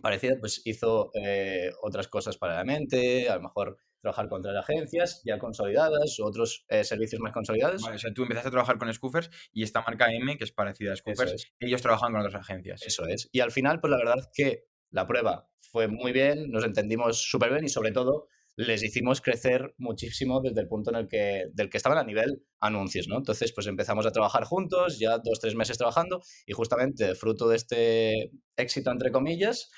parecida, 0.00 0.36
pues 0.38 0.62
hizo 0.64 1.10
eh, 1.14 1.72
otras 1.82 2.06
cosas 2.06 2.38
paralelamente, 2.38 3.28
a 3.28 3.36
lo 3.36 3.42
mejor 3.42 3.78
trabajar 4.06 4.28
con 4.28 4.40
otras 4.40 4.56
agencias 4.56 5.20
ya 5.24 5.38
consolidadas, 5.38 6.18
otros 6.20 6.64
eh, 6.68 6.84
servicios 6.84 7.20
más 7.20 7.32
consolidados. 7.32 7.82
Vale, 7.82 7.96
o 7.96 7.98
sea, 7.98 8.12
tú 8.14 8.22
empezaste 8.22 8.48
a 8.48 8.52
trabajar 8.52 8.78
con 8.78 8.92
Scoofers 8.92 9.30
y 9.52 9.64
esta 9.64 9.82
marca 9.82 10.12
M, 10.12 10.38
que 10.38 10.44
es 10.44 10.52
parecida 10.52 10.92
a 10.92 10.96
Scoofers, 10.96 11.52
ellos 11.58 11.82
trabajan 11.82 12.12
con 12.12 12.20
otras 12.20 12.40
agencias. 12.40 12.82
Eso 12.86 13.06
es. 13.06 13.28
Y 13.32 13.40
al 13.40 13.50
final, 13.50 13.80
pues 13.80 13.90
la 13.90 13.96
verdad 13.96 14.18
es 14.18 14.28
que 14.32 14.64
la 14.90 15.06
prueba 15.06 15.48
fue 15.60 15.88
muy 15.88 16.12
bien, 16.12 16.50
nos 16.50 16.64
entendimos 16.64 17.20
súper 17.20 17.50
bien 17.50 17.64
y 17.64 17.68
sobre 17.68 17.90
todo 17.90 18.28
les 18.56 18.82
hicimos 18.82 19.20
crecer 19.20 19.74
muchísimo 19.76 20.40
desde 20.40 20.62
el 20.62 20.68
punto 20.68 20.90
en 20.90 20.96
el 20.96 21.08
que, 21.08 21.48
del 21.52 21.68
que 21.68 21.76
estaban 21.76 21.98
a 21.98 22.04
nivel 22.04 22.42
anuncios, 22.60 23.06
¿no? 23.06 23.18
Entonces, 23.18 23.52
pues 23.52 23.66
empezamos 23.66 24.06
a 24.06 24.12
trabajar 24.12 24.44
juntos, 24.44 24.98
ya 24.98 25.18
dos, 25.18 25.40
tres 25.40 25.54
meses 25.54 25.76
trabajando, 25.76 26.22
y 26.46 26.54
justamente 26.54 27.14
fruto 27.14 27.48
de 27.48 27.56
este 27.56 28.30
éxito, 28.56 28.90
entre 28.90 29.12
comillas, 29.12 29.70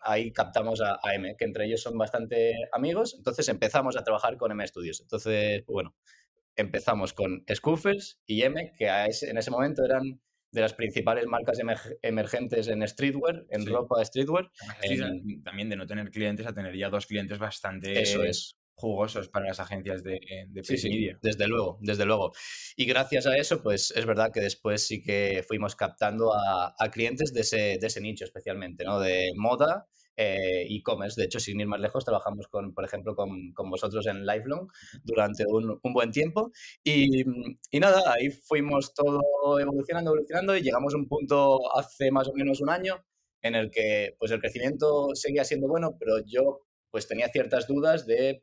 ahí 0.00 0.32
captamos 0.32 0.80
a, 0.80 0.98
M, 1.14 1.36
que 1.36 1.44
entre 1.44 1.66
ellos 1.66 1.82
son 1.82 1.96
bastante 1.96 2.54
amigos, 2.72 3.14
entonces 3.16 3.48
empezamos 3.48 3.96
a 3.96 4.04
trabajar 4.04 4.36
con 4.36 4.52
M 4.52 4.66
Studios. 4.66 5.00
Entonces, 5.00 5.64
bueno, 5.66 5.94
empezamos 6.56 7.12
con 7.12 7.44
Scoofers 7.52 8.20
y 8.26 8.42
M, 8.42 8.72
que 8.76 8.88
en 8.88 9.38
ese 9.38 9.50
momento 9.50 9.84
eran 9.84 10.20
de 10.50 10.60
las 10.60 10.72
principales 10.74 11.26
marcas 11.26 11.58
emergentes 12.02 12.68
en 12.68 12.86
streetwear, 12.86 13.44
en 13.50 13.66
ropa 13.66 13.98
de 13.98 14.06
streetwear. 14.06 14.50
También 15.44 15.68
de 15.68 15.76
no 15.76 15.86
tener 15.86 16.10
clientes 16.10 16.46
a 16.46 16.54
tener 16.54 16.76
ya 16.76 16.88
dos 16.88 17.06
clientes 17.06 17.38
bastante 17.38 18.00
Eso 18.00 18.22
es. 18.24 18.57
Jugosos 18.78 19.28
para 19.28 19.46
las 19.46 19.60
agencias 19.60 20.02
de, 20.02 20.20
de 20.48 20.64
sí, 20.64 21.10
desde 21.20 21.46
luego, 21.48 21.78
desde 21.80 22.06
luego. 22.06 22.32
Y 22.76 22.86
gracias 22.86 23.26
a 23.26 23.36
eso, 23.36 23.62
pues 23.62 23.92
es 23.94 24.06
verdad 24.06 24.30
que 24.32 24.40
después 24.40 24.86
sí 24.86 25.02
que 25.02 25.44
fuimos 25.46 25.76
captando 25.76 26.32
a, 26.34 26.74
a 26.78 26.90
clientes 26.90 27.32
de 27.32 27.40
ese, 27.40 27.78
de 27.80 27.86
ese 27.86 28.00
nicho 28.00 28.24
especialmente, 28.24 28.84
¿no? 28.84 29.00
De 29.00 29.32
moda 29.36 29.88
eh, 30.16 30.66
e-commerce. 30.68 31.20
de 31.20 31.26
hecho, 31.26 31.38
sin 31.40 31.60
ir 31.60 31.66
más 31.66 31.80
lejos, 31.80 32.04
trabajamos, 32.04 32.48
con, 32.48 32.74
por 32.74 32.84
ejemplo, 32.84 33.14
con, 33.14 33.52
con 33.52 33.70
vosotros 33.70 34.06
en 34.06 34.26
Lifelong 34.26 34.68
durante 35.04 35.44
un, 35.46 35.78
un 35.82 35.92
buen 35.92 36.10
tiempo. 36.10 36.50
Y, 36.82 37.22
y, 37.70 37.80
nada, 37.80 38.02
ahí 38.12 38.30
fuimos 38.30 38.92
todo 38.94 39.20
evolucionando, 39.60 40.10
evolucionando 40.10 40.56
y 40.56 40.62
llegamos 40.62 40.94
a 40.94 40.98
un 40.98 41.08
punto 41.08 41.76
hace 41.76 42.10
más 42.10 42.28
o 42.28 42.32
menos 42.34 42.60
un 42.60 42.70
año 42.70 43.04
en 43.42 43.54
el 43.54 43.70
que 43.70 44.16
pues 44.18 44.32
el 44.32 44.40
crecimiento 44.40 45.10
seguía 45.14 45.44
siendo 45.44 45.68
bueno, 45.68 45.96
pero 45.98 46.18
yo 46.26 46.62
pues 46.90 47.06
tenía 47.06 47.28
ciertas 47.28 47.66
dudas 47.68 48.06
de 48.06 48.42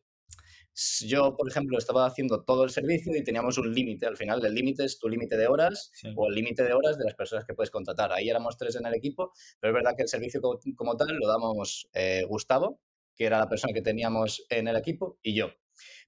yo, 1.08 1.38
por 1.38 1.50
ejemplo, 1.50 1.78
estaba 1.78 2.06
haciendo 2.06 2.44
todo 2.44 2.66
el 2.66 2.70
servicio 2.70 3.16
y 3.16 3.24
teníamos 3.24 3.58
un 3.58 3.74
límite. 3.74 4.06
Al 4.06 4.18
final, 4.18 4.46
el 4.46 4.54
límite 4.54 4.84
es 4.84 5.00
tu 5.00 5.08
límite 5.08 5.38
de 5.38 5.48
horas 5.48 5.92
o 6.16 6.28
el 6.28 6.36
límite 6.36 6.64
de 6.64 6.74
horas 6.74 6.98
de 6.98 7.06
las 7.06 7.16
personas 7.16 7.46
que 7.46 7.54
puedes 7.54 7.72
contratar. 7.72 8.12
Ahí 8.12 8.30
éramos 8.30 8.58
tres 8.58 8.76
en 8.76 8.86
el 8.86 8.94
equipo, 8.94 9.32
pero 9.60 9.72
es 9.72 9.76
verdad 9.76 9.96
que 9.96 10.04
el 10.04 10.10
servicio 10.10 10.42
como, 10.42 10.98
tal 10.98 11.16
lo 11.16 11.28
damos 11.28 11.88
eh, 11.94 12.24
Gustavo, 12.28 12.82
que 13.16 13.26
era 13.26 13.40
la 13.40 13.48
persona 13.48 13.74
que 13.74 13.82
teníamos 13.82 14.46
en 14.50 14.68
el 14.68 14.76
equipo, 14.76 15.18
y 15.24 15.34
yo. 15.34 15.50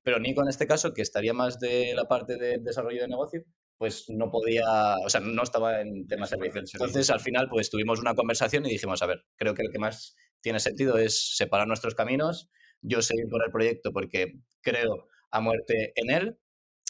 Pero 0.04 0.20
Nico, 0.20 0.42
en 0.42 0.50
este 0.50 0.68
caso, 0.68 0.94
que 0.94 1.02
estaría 1.02 1.34
más 1.34 1.60
de 1.60 1.94
la 1.96 2.06
parte 2.06 2.36
de 2.36 2.58
desarrollo 2.58 3.02
de 3.02 3.08
negocio, 3.08 3.44
pues 3.78 4.10
no 4.10 4.30
podía, 4.30 4.96
o 5.06 5.10
sea, 5.10 5.22
no 5.22 5.44
estaba 5.44 5.82
en 5.82 6.08
temas 6.08 6.30
de 6.32 6.38
servicio. 6.38 6.62
Entonces, 6.74 7.10
al 7.10 7.20
final, 7.20 7.48
pues 7.50 7.70
tuvimos 7.70 8.00
una 8.00 8.16
conversación 8.16 8.66
y 8.66 8.70
dijimos, 8.70 9.02
a 9.02 9.06
ver, 9.06 9.24
creo 9.36 9.54
que 9.54 9.62
el 9.62 9.72
que 9.72 9.80
más 9.80 10.16
tiene 10.42 10.60
sentido 10.60 10.98
es 10.98 11.36
separar 11.36 11.68
nuestros 11.68 11.96
caminos 11.96 12.50
yo 12.82 13.02
seguir 13.02 13.30
con 13.30 13.42
el 13.42 13.52
proyecto 13.52 13.92
porque 13.92 14.40
creo 14.62 15.08
a 15.32 15.42
muerte 15.42 15.94
en 15.96 16.12
él 16.12 16.38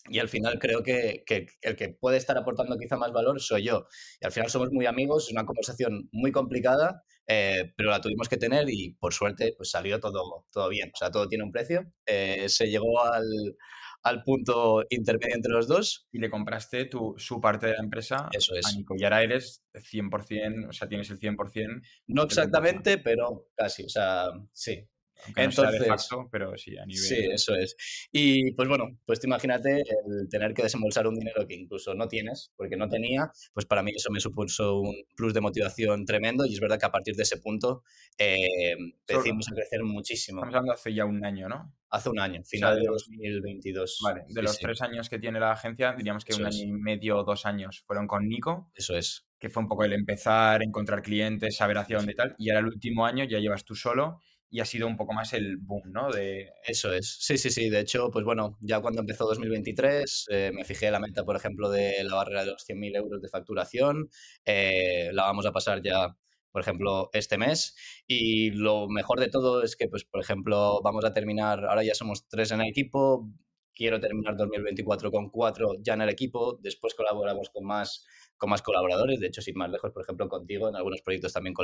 y 0.09 0.19
al 0.19 0.29
final 0.29 0.59
creo 0.59 0.83
que, 0.83 1.23
el 1.61 1.75
que 1.75 1.89
puede 1.89 2.17
estar 2.17 2.37
aportando 2.37 2.77
quizá 2.77 2.97
más 2.97 3.11
valor 3.11 3.39
soy 3.41 3.63
yo. 3.63 3.87
Y 4.21 4.25
al 4.25 4.31
final 4.31 4.49
somos 4.49 4.71
muy 4.71 4.85
amigos, 4.85 5.25
es 5.25 5.31
una 5.31 5.45
conversación 5.45 6.09
muy 6.11 6.31
complicada, 6.31 7.03
eh, 7.27 7.73
pero 7.75 7.89
la 7.89 8.01
tuvimos 8.01 8.29
que 8.29 8.37
tener 8.37 8.69
y 8.69 8.93
por 8.99 9.13
suerte 9.13 9.53
pues 9.57 9.69
salió 9.69 9.99
todo, 9.99 10.47
todo 10.51 10.69
bien. 10.69 10.91
O 10.93 10.97
sea, 10.97 11.11
todo 11.11 11.27
tiene 11.27 11.43
un 11.43 11.51
precio. 11.51 11.91
Eh, 12.05 12.47
se 12.47 12.67
llegó 12.67 13.03
al, 13.03 13.57
al, 14.03 14.23
punto 14.23 14.83
intermedio 14.89 15.35
entre 15.35 15.51
los 15.51 15.67
dos. 15.67 16.07
Y 16.11 16.19
le 16.19 16.29
compraste 16.29 16.85
tu, 16.85 17.15
su 17.17 17.41
parte 17.41 17.67
de 17.67 17.73
la 17.73 17.83
empresa 17.83 18.29
Eso 18.31 18.55
es. 18.55 18.65
a 18.65 18.71
Nico. 18.77 18.95
Y 18.97 19.03
ahora 19.03 19.23
eres 19.23 19.63
100%, 19.73 20.69
o 20.69 20.73
sea, 20.73 20.87
tienes 20.87 21.09
el 21.09 21.19
100%. 21.19 21.81
No 22.07 22.23
exactamente, 22.23 22.97
pero 22.97 23.49
casi. 23.55 23.83
O 23.83 23.89
sea, 23.89 24.29
sí. 24.53 24.87
Entonces, 25.35 26.09
pero 26.31 26.57
sí, 26.57 26.77
a 26.77 26.85
nivel. 26.85 27.03
Sí, 27.03 27.15
eso 27.31 27.55
es. 27.55 27.75
Y 28.11 28.51
pues 28.53 28.67
bueno, 28.69 28.97
pues 29.05 29.23
imagínate 29.23 29.81
el 29.81 30.29
tener 30.29 30.53
que 30.53 30.63
desembolsar 30.63 31.07
un 31.07 31.15
dinero 31.15 31.45
que 31.47 31.55
incluso 31.55 31.93
no 31.93 32.07
tienes, 32.07 32.51
porque 32.55 32.77
no 32.77 32.87
tenía, 32.89 33.31
pues 33.53 33.65
para 33.65 33.83
mí 33.83 33.91
eso 33.95 34.11
me 34.11 34.19
supuso 34.19 34.79
un 34.79 34.95
plus 35.15 35.33
de 35.33 35.41
motivación 35.41 36.05
tremendo 36.05 36.45
y 36.45 36.53
es 36.53 36.59
verdad 36.59 36.79
que 36.79 36.85
a 36.85 36.91
partir 36.91 37.15
de 37.15 37.23
ese 37.23 37.37
punto 37.37 37.83
eh, 38.17 38.75
decidimos 39.07 39.47
a 39.51 39.55
crecer 39.55 39.83
muchísimo. 39.83 40.39
Estamos 40.39 40.55
hablando 40.55 40.73
hace 40.73 40.93
ya 40.93 41.05
un 41.05 41.23
año, 41.25 41.49
¿no? 41.49 41.73
Hace 41.89 42.09
un 42.09 42.19
año, 42.19 42.43
final 42.43 42.79
de 42.79 42.85
2022. 42.85 43.99
Vale, 44.03 44.23
de 44.27 44.41
los 44.41 44.59
tres 44.59 44.81
años 44.81 45.09
que 45.09 45.19
tiene 45.19 45.39
la 45.39 45.51
agencia, 45.53 45.93
diríamos 45.93 46.25
que 46.25 46.35
un 46.35 46.45
año 46.45 46.63
y 46.63 46.71
medio 46.71 47.19
o 47.19 47.23
dos 47.23 47.45
años 47.45 47.83
fueron 47.87 48.07
con 48.07 48.27
Nico. 48.27 48.71
Eso 48.75 48.95
es. 48.97 49.25
Que 49.39 49.49
fue 49.49 49.63
un 49.63 49.69
poco 49.69 49.85
el 49.85 49.93
empezar, 49.93 50.63
encontrar 50.63 51.01
clientes, 51.01 51.55
saber 51.55 51.77
hacia 51.77 51.97
dónde 51.97 52.11
y 52.11 52.15
tal. 52.15 52.35
Y 52.39 52.49
ahora 52.49 52.59
el 52.59 52.67
último 52.67 53.05
año 53.05 53.23
ya 53.23 53.39
llevas 53.39 53.63
tú 53.63 53.75
solo 53.75 54.19
y 54.49 54.59
ha 54.61 54.65
sido 54.65 54.87
un 54.87 54.95
poco 54.95 55.13
más 55.13 55.33
el 55.33 55.57
boom, 55.57 55.91
¿no? 55.91 56.11
De... 56.11 56.51
Eso 56.65 56.93
es, 56.93 57.17
sí, 57.19 57.37
sí, 57.37 57.49
sí. 57.49 57.69
De 57.69 57.79
hecho, 57.81 58.09
pues 58.11 58.23
bueno, 58.23 58.57
ya 58.61 58.79
cuando 58.79 59.01
empezó 59.01 59.25
2023 59.25 60.27
eh, 60.29 60.51
me 60.53 60.63
fijé 60.63 60.89
la 60.91 60.99
meta, 60.99 61.23
por 61.25 61.35
ejemplo, 61.35 61.69
de 61.69 62.03
la 62.03 62.15
barrera 62.15 62.41
de 62.45 62.51
los 62.51 62.65
100.000 62.67 62.95
euros 62.95 63.21
de 63.21 63.29
facturación. 63.29 64.09
Eh, 64.45 65.09
la 65.13 65.23
vamos 65.23 65.45
a 65.45 65.51
pasar 65.51 65.81
ya, 65.83 66.15
por 66.51 66.61
ejemplo, 66.61 67.09
este 67.13 67.37
mes. 67.37 67.75
Y 68.07 68.51
lo 68.51 68.87
mejor 68.87 69.19
de 69.19 69.29
todo 69.29 69.63
es 69.63 69.75
que, 69.75 69.89
pues, 69.89 70.05
por 70.05 70.21
ejemplo, 70.21 70.81
vamos 70.81 71.03
a 71.05 71.13
terminar, 71.13 71.65
ahora 71.65 71.83
ya 71.83 71.93
somos 71.95 72.27
tres 72.27 72.51
en 72.51 72.61
el 72.61 72.69
equipo. 72.69 73.29
Quiero 73.73 73.99
terminar 73.99 74.35
2024 74.37 75.11
con 75.11 75.29
cuatro 75.29 75.75
ya 75.81 75.93
en 75.93 76.01
el 76.01 76.09
equipo. 76.09 76.57
Después 76.61 76.95
colaboramos 76.95 77.49
con 77.49 77.65
más 77.65 78.05
con 78.37 78.49
más 78.51 78.61
colaboradores, 78.61 79.19
de 79.19 79.27
hecho, 79.27 79.41
sin 79.41 79.55
más 79.57 79.69
lejos, 79.71 79.91
por 79.91 80.03
ejemplo, 80.03 80.29
contigo, 80.29 80.69
en 80.69 80.75
algunos 80.75 81.01
proyectos 81.01 81.33
también 81.33 81.55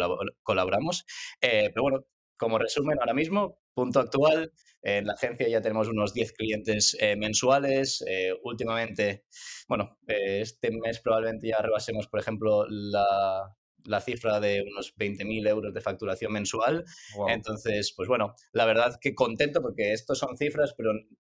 colaboramos. 0.43 1.05
Eh, 1.39 1.69
pero 1.71 1.83
bueno, 1.83 2.05
como 2.37 2.57
resumen, 2.57 2.97
ahora 2.99 3.13
mismo, 3.13 3.59
punto 3.73 3.99
actual, 3.99 4.51
en 4.83 5.07
la 5.07 5.13
agencia 5.13 5.47
ya 5.47 5.61
tenemos 5.61 5.87
unos 5.87 6.13
10 6.13 6.33
clientes 6.33 6.97
eh, 6.99 7.15
mensuales. 7.15 8.03
Eh, 8.07 8.33
últimamente, 8.43 9.23
bueno, 9.67 9.97
eh, 10.07 10.41
este 10.41 10.71
mes 10.71 10.99
probablemente 10.99 11.47
ya 11.47 11.61
rebasemos, 11.61 12.07
por 12.07 12.19
ejemplo, 12.19 12.65
la, 12.67 13.55
la 13.85 14.01
cifra 14.01 14.41
de 14.41 14.61
unos 14.69 14.93
20.000 14.97 15.47
euros 15.47 15.73
de 15.73 15.81
facturación 15.81 16.33
mensual. 16.33 16.83
Entonces, 17.29 17.93
pues 17.95 18.09
bueno, 18.09 18.35
la 18.51 18.65
verdad 18.65 18.97
que 18.99 19.15
contento 19.15 19.61
porque 19.61 19.93
estos 19.93 20.19
son 20.19 20.37
cifras, 20.37 20.73
pero 20.77 20.91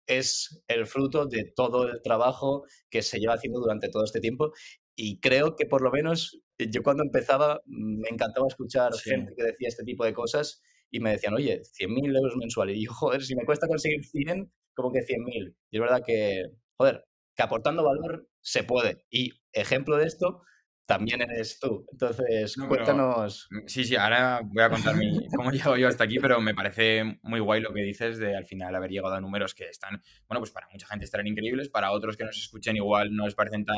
es 0.09 0.62
el 0.67 0.87
fruto 0.87 1.26
de 1.26 1.53
todo 1.55 1.88
el 1.88 2.03
trabajo 2.03 2.65
que 2.91 3.03
se 3.03 3.19
lleva 3.19 3.35
haciendo 3.35 3.61
durante 3.61 3.88
todo 3.88 4.05
este 4.05 4.21
tiempo. 4.21 4.53
Y 4.97 5.21
creo 5.21 5.55
que 5.55 5.67
por 5.67 5.83
lo 5.83 5.93
menos 5.93 6.41
yo 6.59 6.83
cuando 6.83 7.05
empezaba 7.05 7.61
me 7.67 8.09
encantaba 8.09 8.47
escuchar 8.49 8.93
gente 8.95 9.35
que 9.37 9.45
decía 9.45 9.69
este 9.69 9.85
tipo 9.85 10.05
de 10.05 10.15
cosas 10.15 10.62
y 10.97 11.00
me 11.00 11.11
decían, 11.11 11.35
oye, 11.35 11.62
100.000 11.62 12.17
euros 12.17 12.37
mensuales. 12.37 12.76
Y 12.76 12.85
yo, 12.87 12.93
joder, 12.93 13.23
si 13.23 13.37
me 13.37 13.45
cuesta 13.45 13.69
conseguir 13.69 14.05
100, 14.05 14.50
como 14.75 14.93
que 14.93 15.00
100.000. 15.00 15.55
Y 15.71 15.76
es 15.76 15.81
verdad 15.81 16.03
que, 16.05 16.50
joder, 16.79 17.05
que 17.35 17.43
aportando 17.43 17.85
valor 17.85 18.29
se 18.41 18.65
puede. 18.65 19.05
Y 19.11 19.33
ejemplo 19.53 19.97
de 19.97 20.07
esto, 20.07 20.43
también 20.87 21.21
eres 21.21 21.59
tú. 21.59 21.85
Entonces, 21.91 22.57
cuéntanos. 22.69 23.49
Mm, 23.50 23.67
sí, 23.67 23.85
sí, 23.85 23.97
ahora 23.97 24.41
voy 24.43 24.62
a 24.62 24.71
contar 24.71 24.97
mi, 24.97 25.26
cómo 25.37 25.50
llego 25.50 25.76
yo 25.76 25.88
hasta 25.88 26.05
aquí, 26.05 26.19
pero 26.19 26.41
me 26.41 26.55
parece 26.55 27.19
muy 27.23 27.41
guay 27.41 27.61
lo 27.61 27.75
que 27.75 27.83
dices 27.83 28.19
de 28.19 28.37
al 28.37 28.47
final 28.47 28.75
haber 28.75 28.91
llegado 28.91 29.15
a 29.15 29.21
números 29.21 29.55
que 29.55 29.69
están, 29.69 30.00
bueno, 30.29 30.41
pues 30.41 30.53
para 30.53 30.69
mucha 30.73 30.87
gente 30.87 31.05
estarán 31.05 31.26
increíbles, 31.26 31.69
para 31.69 31.91
otros 31.91 32.17
que 32.17 32.25
nos 32.25 32.38
escuchen 32.38 32.76
igual 32.76 33.15
no 33.15 33.26
les 33.26 33.35
parecen 33.35 33.65
tan 33.65 33.76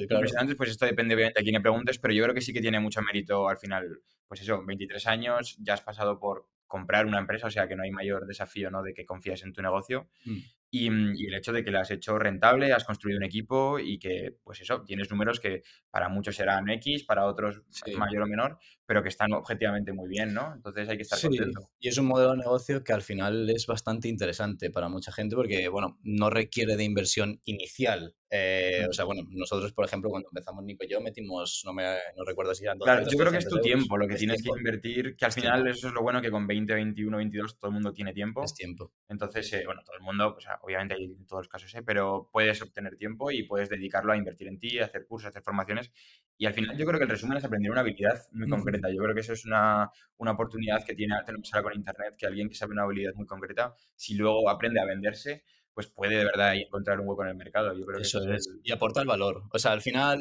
impresionantes, 0.00 0.56
pues 0.56 0.70
esto 0.70 0.84
depende 0.84 1.14
obviamente 1.14 1.40
de 1.40 1.44
quién 1.44 1.54
le 1.54 1.60
preguntes, 1.60 1.98
pero 1.98 2.12
yo 2.12 2.24
creo 2.24 2.34
que 2.34 2.40
sí 2.40 2.52
que 2.52 2.60
tiene 2.60 2.80
mucho 2.80 3.00
mérito 3.02 3.48
al 3.48 3.58
final, 3.58 4.00
pues 4.26 4.42
eso, 4.42 4.64
23 4.66 5.06
años, 5.06 5.56
ya 5.60 5.74
has 5.74 5.82
pasado 5.82 6.18
por 6.18 6.48
comprar 6.68 7.06
una 7.06 7.18
empresa, 7.18 7.48
o 7.48 7.50
sea 7.50 7.66
que 7.66 7.74
no 7.74 7.82
hay 7.82 7.90
mayor 7.90 8.26
desafío 8.26 8.70
¿no? 8.70 8.82
de 8.82 8.94
que 8.94 9.04
confíes 9.04 9.42
en 9.42 9.52
tu 9.52 9.62
negocio. 9.62 10.08
Mm. 10.24 10.36
Mm, 10.70 11.14
y, 11.16 11.26
el 11.26 11.34
hecho 11.34 11.52
de 11.52 11.64
que 11.64 11.70
lo 11.70 11.80
has 11.80 11.90
hecho 11.90 12.18
rentable, 12.18 12.72
has 12.72 12.84
construido 12.84 13.18
un 13.18 13.24
equipo 13.24 13.78
y 13.78 13.98
que, 13.98 14.36
pues 14.44 14.60
eso, 14.60 14.82
tienes 14.84 15.10
números 15.10 15.40
que 15.40 15.62
para 15.90 16.08
muchos 16.08 16.36
serán 16.36 16.68
X, 16.68 17.04
para 17.04 17.24
otros 17.24 17.62
mayor 17.96 18.22
o 18.22 18.26
menor, 18.26 18.58
pero 18.88 19.02
que 19.02 19.10
están 19.10 19.34
objetivamente 19.34 19.92
muy 19.92 20.08
bien, 20.08 20.32
¿no? 20.32 20.54
Entonces 20.54 20.88
hay 20.88 20.96
que 20.96 21.02
estar 21.02 21.18
sí. 21.18 21.28
contento. 21.28 21.68
Y 21.78 21.88
es 21.88 21.98
un 21.98 22.06
modelo 22.06 22.30
de 22.32 22.38
negocio 22.38 22.82
que 22.82 22.94
al 22.94 23.02
final 23.02 23.50
es 23.50 23.66
bastante 23.66 24.08
interesante 24.08 24.70
para 24.70 24.88
mucha 24.88 25.12
gente 25.12 25.36
porque, 25.36 25.68
bueno, 25.68 25.98
no 26.02 26.30
requiere 26.30 26.74
de 26.76 26.84
inversión 26.84 27.40
inicial 27.44 28.14
Eh, 28.30 28.86
Mm. 28.86 28.90
o 28.90 28.92
sea, 28.92 29.04
bueno, 29.06 29.22
nosotros, 29.30 29.72
por 29.72 29.84
ejemplo, 29.86 30.10
cuando 30.10 30.28
empezamos 30.30 30.62
Nico 30.62 30.84
y 30.84 30.88
yo, 30.90 31.00
metimos, 31.00 31.62
no, 31.64 31.72
me, 31.72 31.82
no 32.14 32.24
recuerdo 32.26 32.54
si 32.54 32.64
eran 32.64 32.78
Claro, 32.78 33.00
200, 33.00 33.12
yo 33.12 33.18
creo 33.18 33.32
que 33.32 33.38
es 33.38 33.48
tu 33.48 33.56
300 33.56 33.66
euros. 33.66 33.88
tiempo 33.88 33.96
lo 33.98 34.06
que 34.06 34.14
Es 34.14 34.18
tienes 34.18 34.42
tiempo, 34.42 34.54
que 34.54 34.60
invertir, 34.60 35.16
que 35.16 35.24
al 35.24 35.32
final 35.32 35.66
eso 35.68 35.88
es 35.88 35.94
lo 35.94 36.02
bueno 36.02 36.20
que 36.20 36.30
con 36.30 36.46
20, 36.46 36.74
21, 36.74 37.16
22 37.16 37.58
todo 37.58 37.68
el 37.70 37.74
mundo 37.74 37.92
tiene 37.92 38.12
tiempo. 38.12 38.44
Es 38.44 38.54
tiempo. 38.54 38.92
Entonces, 39.08 39.50
eh, 39.54 39.62
bueno, 39.64 39.82
todo 39.84 39.96
el 39.96 40.02
mundo, 40.02 40.34
o 40.36 40.40
sea, 40.40 40.58
obviamente 40.62 40.94
hay 40.94 41.04
en 41.04 41.26
todos 41.26 41.40
los 41.40 41.48
casos, 41.48 41.74
¿eh? 41.74 41.82
pero 41.82 42.28
puedes 42.30 42.60
obtener 42.62 42.96
tiempo 42.96 43.30
y 43.30 43.44
puedes 43.44 43.70
dedicarlo 43.70 44.12
a 44.12 44.16
invertir 44.16 44.48
en 44.48 44.58
ti, 44.58 44.78
a 44.78 44.84
hacer 44.84 45.06
cursos, 45.06 45.26
a 45.26 45.28
hacer 45.30 45.42
formaciones. 45.42 45.90
Y 46.36 46.46
al 46.46 46.52
final 46.54 46.76
yo 46.76 46.84
creo 46.86 46.98
que 46.98 47.04
el 47.04 47.10
resumen 47.10 47.38
es 47.38 47.44
aprender 47.44 47.70
una 47.72 47.80
habilidad 47.80 48.22
muy 48.32 48.46
concreta. 48.48 48.77
Yo 48.94 49.02
creo 49.02 49.14
que 49.14 49.20
eso 49.20 49.32
es 49.32 49.44
una, 49.44 49.90
una 50.18 50.32
oportunidad 50.32 50.84
que 50.84 50.94
tiene, 50.94 51.14
tenemos 51.26 51.52
ahora 51.52 51.64
con 51.70 51.74
Internet, 51.74 52.14
que 52.16 52.26
alguien 52.26 52.48
que 52.48 52.54
sabe 52.54 52.72
una 52.72 52.82
habilidad 52.84 53.12
muy 53.14 53.26
concreta, 53.26 53.74
si 53.96 54.14
luego 54.14 54.48
aprende 54.48 54.80
a 54.80 54.84
venderse, 54.86 55.44
pues 55.74 55.86
puede 55.88 56.16
de 56.16 56.24
verdad 56.24 56.54
encontrar 56.56 57.00
un 57.00 57.08
hueco 57.08 57.22
en 57.22 57.28
el 57.30 57.36
mercado. 57.36 57.72
Yo 57.76 57.84
creo 57.86 57.98
que 57.98 58.02
Eso 58.02 58.18
es. 58.32 58.46
el- 58.48 58.60
Y 58.64 58.72
aportar 58.72 59.06
valor. 59.06 59.42
O 59.52 59.58
sea, 59.58 59.72
al 59.72 59.80
final, 59.80 60.20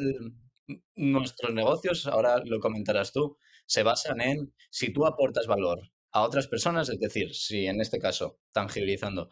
nuestros 0.95 1.53
negocios, 1.53 2.07
ahora 2.07 2.41
lo 2.45 2.59
comentarás 2.59 3.11
tú, 3.13 3.37
se 3.65 3.83
basan 3.83 4.21
en 4.21 4.53
si 4.69 4.91
tú 4.93 5.05
aportas 5.05 5.47
valor 5.47 5.79
a 6.11 6.21
otras 6.21 6.47
personas, 6.47 6.89
es 6.89 6.99
decir, 6.99 7.33
si 7.33 7.65
en 7.67 7.81
este 7.81 7.99
caso, 7.99 8.39
tangibilizando, 8.51 9.29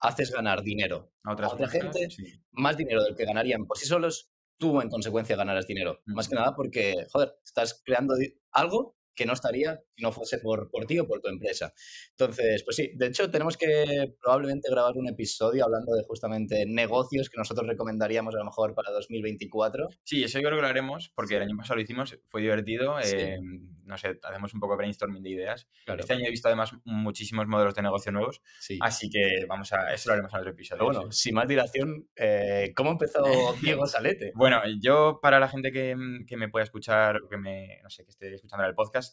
haces 0.00 0.30
ganar 0.30 0.62
dinero 0.62 1.12
a 1.24 1.32
otras 1.32 1.50
a 1.50 1.54
otra 1.54 1.66
personas, 1.68 1.96
gente, 1.96 2.10
sí. 2.10 2.40
más 2.52 2.76
dinero 2.76 3.02
del 3.02 3.16
que 3.16 3.24
ganarían 3.24 3.66
por 3.66 3.76
sí 3.78 3.86
solos, 3.86 4.30
tú 4.58 4.80
en 4.80 4.90
consecuencia 4.90 5.36
ganarás 5.36 5.66
dinero. 5.66 6.00
Más 6.06 6.28
que 6.28 6.34
nada 6.34 6.54
porque, 6.54 7.06
joder, 7.12 7.34
estás 7.44 7.80
creando 7.84 8.14
algo 8.52 8.97
que 9.18 9.26
no 9.26 9.32
estaría 9.32 9.80
si 9.96 10.02
no 10.02 10.12
fuese 10.12 10.38
por, 10.38 10.70
por 10.70 10.86
ti 10.86 10.98
o 11.00 11.06
por 11.06 11.20
tu 11.20 11.28
empresa. 11.28 11.72
Entonces, 12.10 12.62
pues 12.62 12.76
sí, 12.76 12.92
de 12.94 13.08
hecho 13.08 13.28
tenemos 13.30 13.56
que 13.56 14.14
probablemente 14.22 14.70
grabar 14.70 14.96
un 14.96 15.08
episodio 15.08 15.64
hablando 15.64 15.92
de 15.94 16.04
justamente 16.04 16.64
negocios 16.66 17.28
que 17.28 17.36
nosotros 17.36 17.66
recomendaríamos 17.66 18.34
a 18.36 18.38
lo 18.38 18.44
mejor 18.44 18.74
para 18.74 18.92
2024. 18.92 19.88
Sí, 20.04 20.22
eso 20.22 20.38
yo 20.38 20.44
creo 20.44 20.58
que 20.58 20.62
lo 20.62 20.68
haremos 20.68 21.10
porque 21.16 21.36
el 21.36 21.42
año 21.42 21.56
pasado 21.56 21.76
lo 21.76 21.82
hicimos, 21.82 22.16
fue 22.28 22.42
divertido. 22.42 22.94
Sí. 23.02 23.16
eh, 23.18 23.40
no 23.88 23.96
sé, 23.96 24.18
hacemos 24.22 24.54
un 24.54 24.60
poco 24.60 24.74
de 24.74 24.78
brainstorming 24.78 25.22
de 25.22 25.30
ideas. 25.30 25.66
Claro, 25.84 26.00
Este 26.00 26.12
año 26.12 26.26
he 26.26 26.30
visto 26.30 26.46
además 26.46 26.72
muchísimos 26.84 27.46
modelos 27.48 27.74
de 27.74 27.82
negocio 27.82 28.12
nuevos, 28.12 28.42
sí. 28.60 28.78
así 28.80 29.08
que 29.08 29.46
vamos 29.48 29.72
a, 29.72 29.92
eso 29.92 30.10
lo 30.10 30.12
haremos 30.12 30.32
en 30.32 30.38
otro 30.38 30.50
episodio. 30.50 30.78
Pero 30.86 30.98
bueno, 30.98 31.12
sin 31.12 31.34
más 31.34 31.48
dilación, 31.48 32.06
eh, 32.14 32.72
¿cómo 32.76 32.90
empezó 32.92 33.22
Diego 33.62 33.86
Salete? 33.86 34.32
Bueno, 34.34 34.60
yo 34.80 35.18
para 35.20 35.40
la 35.40 35.48
gente 35.48 35.72
que, 35.72 35.96
que 36.26 36.36
me 36.36 36.48
pueda 36.48 36.64
escuchar 36.64 37.22
o 37.22 37.28
que 37.28 37.38
me, 37.38 37.80
no 37.82 37.90
sé, 37.90 38.04
que 38.04 38.10
esté 38.10 38.34
escuchando 38.34 38.66
el 38.66 38.74
podcast, 38.74 39.07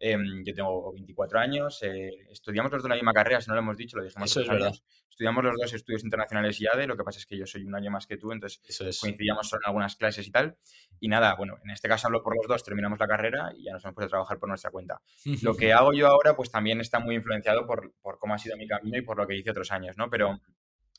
em, 0.00 0.44
yo 0.44 0.54
tengo 0.54 0.92
24 0.92 1.38
años, 1.40 1.82
eh, 1.82 2.10
estudiamos 2.30 2.70
los 2.72 2.82
dos 2.82 2.88
la 2.88 2.94
misma 2.94 3.12
carrera, 3.12 3.40
si 3.40 3.48
no 3.48 3.54
lo 3.54 3.60
hemos 3.60 3.76
dicho, 3.76 3.96
lo 3.96 4.04
dijimos 4.04 4.30
Eso 4.30 4.40
es 4.42 4.48
verdad. 4.48 4.72
Estudiamos 5.10 5.42
los 5.42 5.56
dos 5.60 5.72
estudios 5.74 6.04
internacionales 6.04 6.60
IADE, 6.60 6.86
lo 6.86 6.96
que 6.96 7.02
pasa 7.02 7.18
es 7.18 7.26
que 7.26 7.36
yo 7.36 7.44
soy 7.44 7.64
un 7.64 7.74
año 7.74 7.90
más 7.90 8.06
que 8.06 8.16
tú, 8.16 8.30
entonces 8.30 8.60
es. 8.80 9.00
coincidíamos 9.00 9.52
en 9.52 9.58
algunas 9.64 9.96
clases 9.96 10.24
y 10.28 10.30
tal. 10.30 10.56
Y 11.00 11.08
nada, 11.08 11.34
bueno, 11.34 11.56
en 11.64 11.70
este 11.70 11.88
caso 11.88 12.06
hablo 12.06 12.22
por 12.22 12.36
los 12.36 12.46
dos, 12.46 12.62
terminamos 12.62 13.00
la 13.00 13.08
carrera 13.08 13.50
y 13.56 13.64
ya 13.64 13.72
nos 13.72 13.84
hemos 13.84 13.94
puesto 13.96 14.06
a 14.06 14.10
trabajar 14.10 14.38
por 14.38 14.48
nuestra 14.48 14.70
cuenta. 14.70 15.00
Lo 15.42 15.56
que 15.56 15.72
hago 15.72 15.92
yo 15.92 16.06
ahora, 16.06 16.36
pues 16.36 16.52
también 16.52 16.80
está 16.80 17.00
muy 17.00 17.16
influenciado 17.16 17.66
por, 17.66 17.92
por 18.00 18.18
cómo 18.20 18.34
ha 18.34 18.38
sido 18.38 18.56
mi 18.56 18.68
camino 18.68 18.96
y 18.96 19.02
por 19.02 19.16
lo 19.16 19.26
que 19.26 19.34
hice 19.36 19.50
otros 19.50 19.72
años, 19.72 19.96
¿no? 19.96 20.08
Pero 20.08 20.38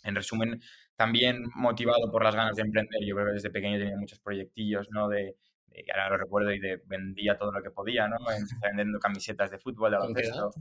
en 0.03 0.15
resumen, 0.15 0.62
también 0.98 1.44
motivado 1.56 2.12
por 2.12 2.24
las 2.24 2.36
ganas 2.36 2.56
de 2.58 2.62
emprender. 2.63 3.01
Yo 3.06 3.15
creo 3.15 3.27
que 3.27 3.34
desde 3.34 3.50
pequeño 3.50 3.77
tenía 3.77 3.96
muchos 3.98 4.20
proyectillos, 4.20 4.89
¿no? 4.91 5.08
De- 5.08 5.36
y 5.86 5.91
ahora 5.91 6.09
lo 6.09 6.17
recuerdo 6.17 6.51
y 6.53 6.59
de 6.59 6.81
vendía 6.86 7.38
todo 7.38 7.51
lo 7.51 7.62
que 7.63 7.71
podía, 7.71 8.07
¿no? 8.07 8.17
Empecé 8.38 8.55
vendiendo 8.62 9.00
camisetas 9.00 9.51
de 9.51 9.59
fútbol, 9.59 9.91
de 9.91 9.98
¿Con 9.98 10.13
qué 10.13 10.21
baloncesto. 10.29 10.51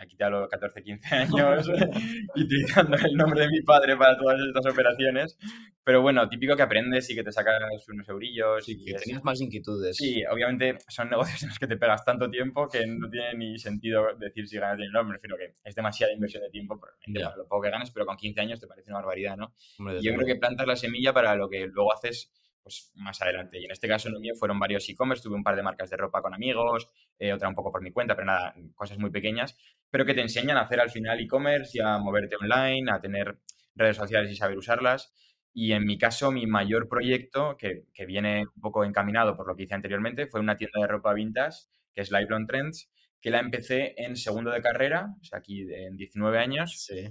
Aquí 0.00 0.16
te 0.16 0.22
hablo 0.24 0.42
de 0.42 0.48
14, 0.48 0.82
15 0.82 1.14
años 1.14 1.68
y 2.36 2.42
utilizando 2.44 2.96
el 2.96 3.14
nombre 3.14 3.40
de 3.40 3.48
mi 3.48 3.62
padre 3.62 3.96
para 3.96 4.16
todas 4.16 4.38
estas 4.40 4.64
operaciones. 4.72 5.36
Pero 5.82 6.02
bueno, 6.02 6.28
típico 6.28 6.54
que 6.54 6.62
aprendes 6.62 7.08
y 7.10 7.16
que 7.16 7.24
te 7.24 7.32
sacas 7.32 7.58
unos 7.88 8.08
eurillos. 8.08 8.64
Sí, 8.64 8.76
y 8.78 8.84
que 8.84 8.90
es- 8.92 9.02
tenías 9.02 9.24
más 9.24 9.40
inquietudes. 9.40 9.96
Sí, 9.96 10.22
obviamente 10.30 10.78
son 10.88 11.08
negocios 11.10 11.42
en 11.42 11.48
los 11.48 11.58
que 11.58 11.66
te 11.66 11.76
pegas 11.76 12.04
tanto 12.04 12.30
tiempo 12.30 12.68
que 12.68 12.86
no 12.86 13.08
tiene 13.10 13.34
ni 13.34 13.58
sentido 13.58 14.04
decir 14.18 14.46
si 14.46 14.58
ganas 14.58 14.76
dinero. 14.76 15.02
Me 15.04 15.14
refiero 15.14 15.36
que 15.36 15.54
es 15.64 15.74
demasiada 15.74 16.12
inversión 16.12 16.42
de 16.44 16.50
tiempo, 16.50 16.78
probablemente 16.78 17.18
Ya. 17.20 17.26
para 17.26 17.36
lo 17.38 17.48
poco 17.48 17.62
que 17.62 17.70
ganas, 17.70 17.90
pero 17.90 18.06
con 18.06 18.16
15 18.16 18.40
años 18.40 18.60
te 18.60 18.66
parece 18.68 18.90
una 18.90 18.98
barbaridad, 19.00 19.36
¿no? 19.36 19.52
Hombre, 19.80 20.00
yo 20.02 20.14
creo 20.14 20.26
que 20.26 20.36
plantas 20.36 20.66
la 20.66 20.76
semilla 20.76 21.12
para 21.12 21.34
lo 21.34 21.48
que 21.48 21.66
luego 21.66 21.92
haces 21.92 22.30
pues, 22.68 22.92
más 22.96 23.20
adelante. 23.22 23.58
Y 23.58 23.64
en 23.64 23.70
este 23.70 23.88
caso, 23.88 24.08
el 24.08 24.20
mío 24.20 24.34
fueron 24.38 24.58
varios 24.58 24.86
e-commerce, 24.88 25.22
tuve 25.22 25.36
un 25.36 25.42
par 25.42 25.56
de 25.56 25.62
marcas 25.62 25.88
de 25.88 25.96
ropa 25.96 26.20
con 26.20 26.34
amigos, 26.34 26.90
eh, 27.18 27.32
otra 27.32 27.48
un 27.48 27.54
poco 27.54 27.72
por 27.72 27.82
mi 27.82 27.90
cuenta, 27.90 28.14
pero 28.14 28.26
nada, 28.26 28.54
cosas 28.74 28.98
muy 28.98 29.10
pequeñas, 29.10 29.56
pero 29.90 30.04
que 30.04 30.12
te 30.12 30.20
enseñan 30.20 30.58
a 30.58 30.62
hacer 30.62 30.80
al 30.80 30.90
final 30.90 31.18
e-commerce 31.18 31.78
y 31.78 31.80
a 31.80 31.96
moverte 31.98 32.36
online, 32.36 32.90
a 32.92 33.00
tener 33.00 33.38
redes 33.74 33.96
sociales 33.96 34.30
y 34.30 34.36
saber 34.36 34.58
usarlas. 34.58 35.14
Y 35.54 35.72
en 35.72 35.86
mi 35.86 35.96
caso, 35.96 36.30
mi 36.30 36.46
mayor 36.46 36.88
proyecto, 36.88 37.56
que, 37.56 37.84
que 37.94 38.04
viene 38.04 38.44
un 38.54 38.60
poco 38.60 38.84
encaminado 38.84 39.34
por 39.34 39.48
lo 39.48 39.56
que 39.56 39.62
hice 39.62 39.74
anteriormente, 39.74 40.26
fue 40.26 40.40
una 40.40 40.56
tienda 40.56 40.80
de 40.80 40.88
ropa 40.88 41.14
vintage, 41.14 41.68
que 41.94 42.02
es 42.02 42.10
Lifelong 42.10 42.46
Trends, 42.46 42.90
que 43.20 43.30
la 43.30 43.40
empecé 43.40 43.94
en 43.96 44.14
segundo 44.14 44.50
de 44.50 44.60
carrera, 44.60 45.08
o 45.20 45.24
sea, 45.24 45.38
aquí 45.38 45.62
en 45.72 45.96
19 45.96 46.38
años, 46.38 46.84
Sí. 46.84 47.08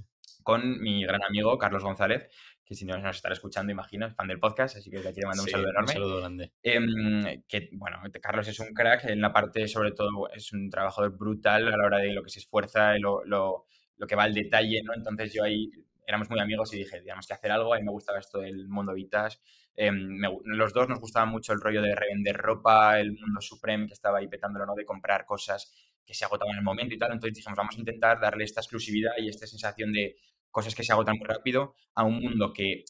Con 0.47 0.79
mi 0.79 1.03
gran 1.03 1.21
amigo 1.23 1.57
Carlos 1.57 1.83
González, 1.83 2.29
que 2.63 2.73
si 2.73 2.85
no 2.85 2.97
nos 2.97 3.17
estará 3.17 3.33
escuchando, 3.33 3.69
imagino, 3.69 4.07
es 4.07 4.15
fan 4.15 4.29
del 4.29 4.39
podcast, 4.39 4.77
así 4.77 4.89
que 4.89 4.99
le 4.99 5.03
mando 5.25 5.41
un 5.41 5.45
Sí, 5.45 5.51
saludo 5.51 5.69
enorme. 5.71 5.91
saludo 5.91 6.17
grande. 6.19 6.53
Em, 6.63 7.43
que, 7.49 7.67
bueno, 7.73 7.97
Carlos 8.21 8.47
es 8.47 8.57
un 8.61 8.73
crack 8.73 9.03
en 9.09 9.19
la 9.19 9.33
parte, 9.33 9.67
sobre 9.67 9.91
todo, 9.91 10.29
es 10.33 10.53
un 10.53 10.69
trabajador 10.69 11.17
brutal 11.17 11.67
a 11.67 11.75
la 11.75 11.85
hora 11.85 11.97
de 11.97 12.13
lo 12.13 12.23
que 12.23 12.29
se 12.29 12.39
esfuerza, 12.39 12.97
lo, 12.97 13.25
lo, 13.25 13.65
lo 13.97 14.07
que 14.07 14.15
va 14.15 14.23
al 14.23 14.33
detalle, 14.33 14.81
¿no? 14.83 14.93
Entonces 14.93 15.33
yo 15.33 15.43
ahí 15.43 15.69
éramos 16.07 16.29
muy 16.29 16.39
amigos 16.39 16.73
y 16.73 16.77
dije, 16.77 17.01
tenemos 17.01 17.27
que 17.27 17.33
hacer 17.33 17.51
algo, 17.51 17.73
a 17.73 17.77
mí 17.79 17.83
me 17.83 17.91
gustaba 17.91 18.19
esto 18.19 18.39
del 18.39 18.69
mundo 18.69 18.93
vintage. 18.93 19.39
Em, 19.75 19.95
me 20.17 20.29
gu- 20.29 20.41
los 20.45 20.71
dos 20.71 20.87
nos 20.87 21.01
gustaba 21.01 21.25
mucho 21.25 21.51
el 21.51 21.59
rollo 21.59 21.81
de 21.81 21.93
revender 21.93 22.37
ropa, 22.37 23.01
el 23.01 23.11
mundo 23.11 23.41
Supreme 23.41 23.85
que 23.87 23.93
estaba 23.93 24.19
ahí 24.19 24.29
petándolo, 24.29 24.65
¿no? 24.65 24.75
De 24.75 24.85
comprar 24.85 25.25
cosas 25.25 25.73
que 26.05 26.13
se 26.13 26.23
agotaban 26.23 26.53
en 26.53 26.59
el 26.59 26.63
momento 26.63 26.95
y 26.95 26.97
tal. 26.97 27.11
Entonces 27.11 27.35
dijimos, 27.35 27.57
vamos 27.57 27.75
a 27.75 27.79
intentar 27.79 28.17
darle 28.21 28.45
esta 28.45 28.61
exclusividad 28.61 29.11
y 29.17 29.27
esta 29.27 29.45
sensación 29.45 29.91
de 29.91 30.15
cosas 30.51 30.75
que 30.75 30.83
se 30.83 30.91
agotan 30.93 31.17
muy 31.17 31.27
rápido 31.27 31.75
a 31.95 32.03
un 32.03 32.19
mundo 32.19 32.53
que 32.53 32.83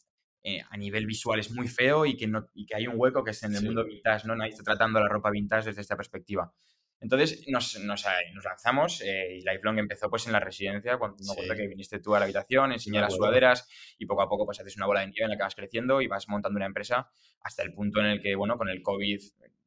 eh, 0.43 0.61
a 0.69 0.77
nivel 0.77 1.05
visual 1.05 1.39
es 1.39 1.51
muy 1.51 1.67
feo 1.67 2.05
y 2.05 2.15
que, 2.15 2.27
no, 2.27 2.47
y 2.53 2.65
que 2.65 2.75
hay 2.75 2.87
un 2.87 2.93
hueco 2.97 3.23
que 3.23 3.31
es 3.31 3.43
en 3.43 3.51
el 3.53 3.59
Sí. 3.59 3.65
mundo 3.65 3.83
vintage, 3.83 4.27
¿no? 4.27 4.35
Nadie 4.35 4.51
está 4.51 4.63
tratando 4.63 4.99
la 4.99 5.09
ropa 5.09 5.29
vintage 5.29 5.67
desde 5.69 5.81
esta 5.81 5.97
perspectiva. 5.97 6.53
Entonces 6.99 7.43
nos, 7.47 7.79
nos, 7.81 8.05
eh, 8.05 8.09
nos 8.33 8.43
lanzamos 8.45 9.01
eh, 9.01 9.37
y 9.37 9.41
Lifelong 9.41 9.77
empezó 9.77 10.09
pues 10.09 10.25
en 10.25 10.33
la 10.33 10.39
residencia, 10.39 10.97
cuando 10.97 11.17
me 11.17 11.23
Sí. 11.25 11.31
acuerdo 11.31 11.55
que 11.55 11.67
viniste 11.67 11.99
tú 11.99 12.15
a 12.15 12.19
la 12.19 12.25
habitación, 12.25 12.71
enseñé 12.71 13.01
las 13.01 13.13
sudaderas 13.15 13.67
y 13.99 14.05
poco 14.07 14.21
a 14.23 14.29
poco 14.29 14.45
pues 14.45 14.59
haces 14.59 14.75
una 14.77 14.85
bola 14.87 15.01
de 15.01 15.07
nieve 15.07 15.25
en 15.25 15.29
la 15.31 15.37
que 15.37 15.43
vas 15.43 15.53
creciendo 15.55 16.01
y 16.01 16.07
vas 16.07 16.27
montando 16.27 16.57
una 16.57 16.65
empresa 16.65 17.07
hasta 17.41 17.61
el 17.63 17.73
punto 17.73 17.99
en 17.99 18.07
el 18.07 18.21
que, 18.21 18.33
bueno, 18.35 18.57
con 18.57 18.69
el 18.69 18.81
COVID 18.81 19.19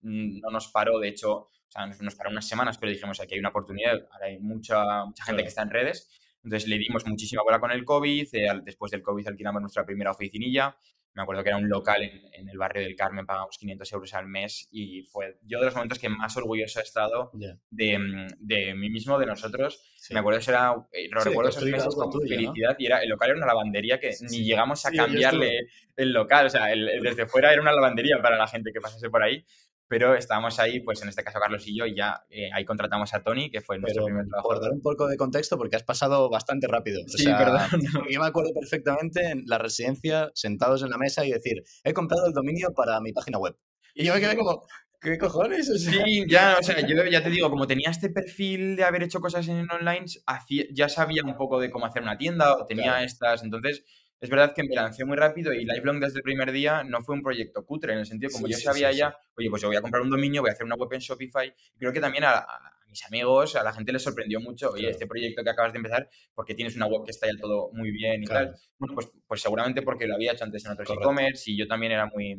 mm, 0.03 0.41
no 0.41 0.51
nos 0.51 0.69
paró, 0.69 0.99
de 0.99 1.09
hecho, 1.09 1.33
o 1.37 1.51
sea, 1.69 1.87
nos, 1.87 2.01
nos 2.01 2.15
paró 2.17 2.31
unas 2.31 2.49
semanas, 2.49 2.79
pero 2.79 2.91
dijimos 2.91 3.21
aquí 3.21 3.35
hay 3.35 3.41
una 3.41 3.51
oportunidad, 3.51 4.01
ahora 4.11 4.27
hay 4.27 4.39
mucha, 4.41 5.05
mucha 5.05 5.23
gente 5.25 5.43
Claro. 5.43 5.45
que 5.45 5.49
está 5.49 5.63
en 5.63 5.71
redes, 5.71 6.11
entonces 6.43 6.69
le 6.69 6.79
dimos 6.79 7.07
muchísima 7.07 7.43
bola 7.43 7.61
con 7.61 7.71
el 7.71 7.85
COVID, 7.85 8.29
eh, 8.35 8.49
al- 8.49 8.65
después 8.65 8.91
del 8.91 9.03
COVID 9.03 9.29
alquilamos 9.29 9.61
nuestra 9.61 9.85
primera 9.85 10.11
oficinilla, 10.11 10.77
me 11.13 11.23
acuerdo 11.23 11.43
que 11.43 11.49
era 11.49 11.59
un 11.59 11.69
local 11.69 12.03
en, 12.05 12.23
en 12.33 12.49
el 12.49 12.57
barrio 12.57 12.83
del 12.85 12.95
Carmen, 12.95 13.27
pagamos 13.27 13.59
500 13.59 13.93
euros 13.93 14.15
al 14.15 14.29
mes 14.29 14.69
y 14.71 15.03
fue 15.03 15.39
yo 15.43 15.59
de 15.59 15.65
los 15.67 15.75
momentos 15.75 15.99
que 15.99 16.09
más 16.09 16.37
orgulloso 16.37 16.79
he 16.79 16.85
estado 16.85 17.33
de, 17.69 17.99
mm, 17.99 18.27
de 18.39 18.75
mí 18.75 18.91
mismo, 18.91 19.19
de 19.19 19.27
nosotros. 19.27 19.83
Sí. 19.97 20.15
Me 20.15 20.21
acuerdo, 20.21 20.39
eso 20.39 20.53
era, 20.53 20.73
eh, 20.93 21.09
lo 21.11 21.21
Sí, 21.21 21.29
recuerdo 21.29 21.51
esos 21.51 21.65
meses 21.65 21.95
con 21.97 22.13
felicidad 22.29 22.77
y 22.79 22.87
era, 22.87 22.99
el 23.03 23.09
local 23.09 23.31
era 23.31 23.39
una 23.39 23.47
lavandería 23.49 23.99
que 23.99 24.13
Sí, 24.13 24.25
ni 24.31 24.45
llegamos 24.45 24.87
a 24.87 24.91
cambiarle 24.93 25.67
el 25.97 26.13
local, 26.13 26.47
o 26.47 26.51
sea, 26.51 26.73
el- 26.73 26.89
el 26.89 27.03
desde 27.03 27.27
fuera 27.27 27.53
era 27.53 27.61
una 27.61 27.73
lavandería 27.73 28.23
para 28.23 28.39
la 28.39 28.47
gente 28.47 28.71
que 28.73 28.81
pasase 28.81 29.11
por 29.11 29.23
ahí, 29.25 29.45
pero 29.91 30.15
estábamos 30.15 30.59
ahí, 30.61 30.81
pues 30.81 31.03
en 31.03 31.09
este 31.09 31.25
caso 31.25 31.41
Carlos 31.41 31.67
y 31.67 31.77
yo, 31.77 31.85
y 31.85 31.97
ya 31.97 32.23
eh, 32.31 32.49
ahí 32.55 32.65
contratamos 32.65 33.13
a 33.13 33.23
Tony, 33.25 33.51
que 33.51 33.61
fue 33.61 33.77
nuestro 33.79 34.05
Pero 34.05 34.07
primer 34.07 34.27
trabajo. 34.29 34.49
por 34.49 34.61
dar 34.63 34.71
un 34.71 34.81
poco 34.81 35.09
de 35.09 35.17
contexto, 35.17 35.59
porque 35.59 35.75
has 35.77 35.83
pasado 35.83 36.31
bastante 36.31 36.69
rápido. 36.69 37.03
O 37.05 37.09
Sí, 37.09 37.25
sea, 37.25 37.37
perdón. 37.39 37.61
Yo 38.09 38.21
me 38.21 38.27
acuerdo 38.27 38.51
perfectamente 38.59 39.27
en 39.31 39.43
la 39.47 39.59
residencia, 39.59 40.31
sentados 40.35 40.83
en 40.85 40.91
la 40.91 40.97
mesa 40.99 41.27
y 41.27 41.33
decir, 41.33 41.63
he 41.85 41.93
comprado 41.93 42.27
el 42.29 42.33
dominio 42.33 42.73
para 42.75 43.01
mi 43.01 43.13
página 43.13 43.39
web. 43.39 43.57
Y 43.95 44.05
yo 44.05 44.15
me 44.15 44.21
quedé 44.21 44.37
como, 44.37 44.63
¿qué 45.01 45.19
cojones? 45.19 45.69
O 45.69 45.77
sea, 45.77 46.05
Sí, 46.05 46.25
ya, 46.29 46.57
o 46.61 46.63
sea, 46.63 46.81
yo 46.87 47.05
ya 47.11 47.23
te 47.23 47.31
digo, 47.31 47.51
como 47.51 47.67
tenía 47.67 47.91
este 47.91 48.11
perfil 48.11 48.77
de 48.77 48.85
haber 48.85 49.03
hecho 49.03 49.19
cosas 49.21 49.49
en 49.49 49.69
online, 49.71 50.05
hacía- 50.27 50.67
ya 50.73 50.89
sabía 50.89 51.23
un 51.25 51.37
poco 51.37 51.59
de 51.59 51.71
cómo 51.71 51.87
hacer 51.87 52.03
una 52.03 52.17
tienda 52.17 52.55
o 52.57 52.67
tenía 52.67 52.85
Claro. 52.93 53.05
estas, 53.05 53.43
entonces 53.43 53.83
es 54.21 54.29
verdad 54.31 54.55
que 54.55 54.63
me 54.63 54.75
lancé 54.75 55.05
muy 55.05 55.17
rápido 55.17 55.53
y 55.53 55.65
Lifelong 55.65 55.99
desde 56.01 56.19
el 56.19 56.23
primer 56.23 56.53
día 56.53 56.85
no 56.85 57.03
fue 57.03 57.15
un 57.15 57.23
proyecto 57.23 57.65
cutre, 57.65 57.93
en 57.95 58.01
el 58.01 58.07
sentido 58.07 58.31
como 58.33 58.47
Sí, 58.47 58.53
yo 58.53 58.59
sí, 58.59 58.65
sabía 58.65 58.93
sí, 58.93 58.99
ya, 58.99 59.17
oye, 59.37 59.49
pues 59.51 59.63
yo 59.63 59.69
voy 59.69 59.77
a 59.77 59.81
comprar 59.83 60.03
un 60.03 60.11
dominio, 60.11 60.43
voy 60.43 60.51
a 60.51 60.53
hacer 60.53 60.67
una 60.67 60.75
web 60.77 60.93
en 60.93 61.01
Shopify, 61.01 61.53
creo 61.79 61.93
que 61.93 62.01
también 62.01 62.25
a, 62.25 62.39
a 62.39 62.73
mis 62.89 63.05
amigos, 63.07 63.55
a 63.57 63.63
la 63.63 63.73
gente 63.73 63.93
les 63.93 64.03
sorprendió 64.03 64.41
mucho, 64.41 64.71
oye, 64.71 64.81
Claro. 64.83 64.93
este 64.93 65.07
proyecto 65.07 65.43
que 65.45 65.51
acabas 65.51 65.73
de 65.73 65.79
empezar, 65.79 66.09
porque 66.35 66.55
tienes 66.55 66.75
una 66.77 66.87
web 66.87 67.05
que 67.05 67.13
está 67.13 67.27
ya 67.29 67.39
todo 67.41 67.71
muy 67.73 67.91
bien 67.93 68.23
y 68.23 68.27
Claro. 68.27 68.47
tal. 68.51 68.61
Bueno, 68.79 68.95
pues, 68.95 69.13
pues 69.27 69.41
seguramente 69.41 69.83
porque 69.83 70.07
lo 70.07 70.15
había 70.17 70.33
hecho 70.33 70.45
antes 70.45 70.65
en 70.67 70.73
otros 70.73 70.91
e-commerce 70.91 71.51
y 71.51 71.57
yo 71.57 71.67
también 71.69 71.93
era 71.93 72.07
muy... 72.07 72.37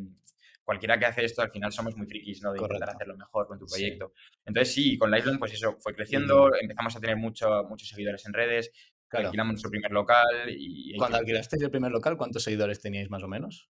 Cualquiera 0.64 1.00
que 1.00 1.06
hace 1.06 1.26
esto, 1.26 1.42
al 1.42 1.52
final 1.52 1.72
somos 1.72 1.98
muy 1.98 2.06
frikis, 2.06 2.42
¿no? 2.44 2.54
De 2.54 2.60
intentar 2.60 2.92
hacerlo 2.92 3.18
mejor 3.18 3.48
con 3.48 3.58
tu 3.58 3.68
Sí. 3.68 3.72
proyecto. 3.82 4.14
Entonces, 4.46 4.74
sí, 4.74 4.98
con 4.98 5.10
Lifelong, 5.10 5.40
pues 5.40 5.54
eso, 5.54 5.76
fue 5.80 5.94
creciendo, 5.96 6.52
empezamos 6.56 6.96
a 6.96 7.00
tener 7.00 7.18
mucho, 7.18 7.64
muchos 7.68 7.90
seguidores 7.90 8.26
en 8.28 8.34
redes, 8.34 8.72
Claro. 9.12 9.28
alquilamos 9.28 9.52
nuestro 9.52 9.70
primer 9.70 9.92
local 9.92 10.26
y... 10.48 10.96
Cuando 10.98 11.18
alquilasteis 11.18 11.62
el 11.62 11.70
primer 11.70 11.92
local, 11.92 12.16
¿cuántos 12.16 12.44
seguidores 12.44 12.80
teníais 12.80 13.10
más 13.10 13.22
o 13.22 13.28
menos? 13.28 13.70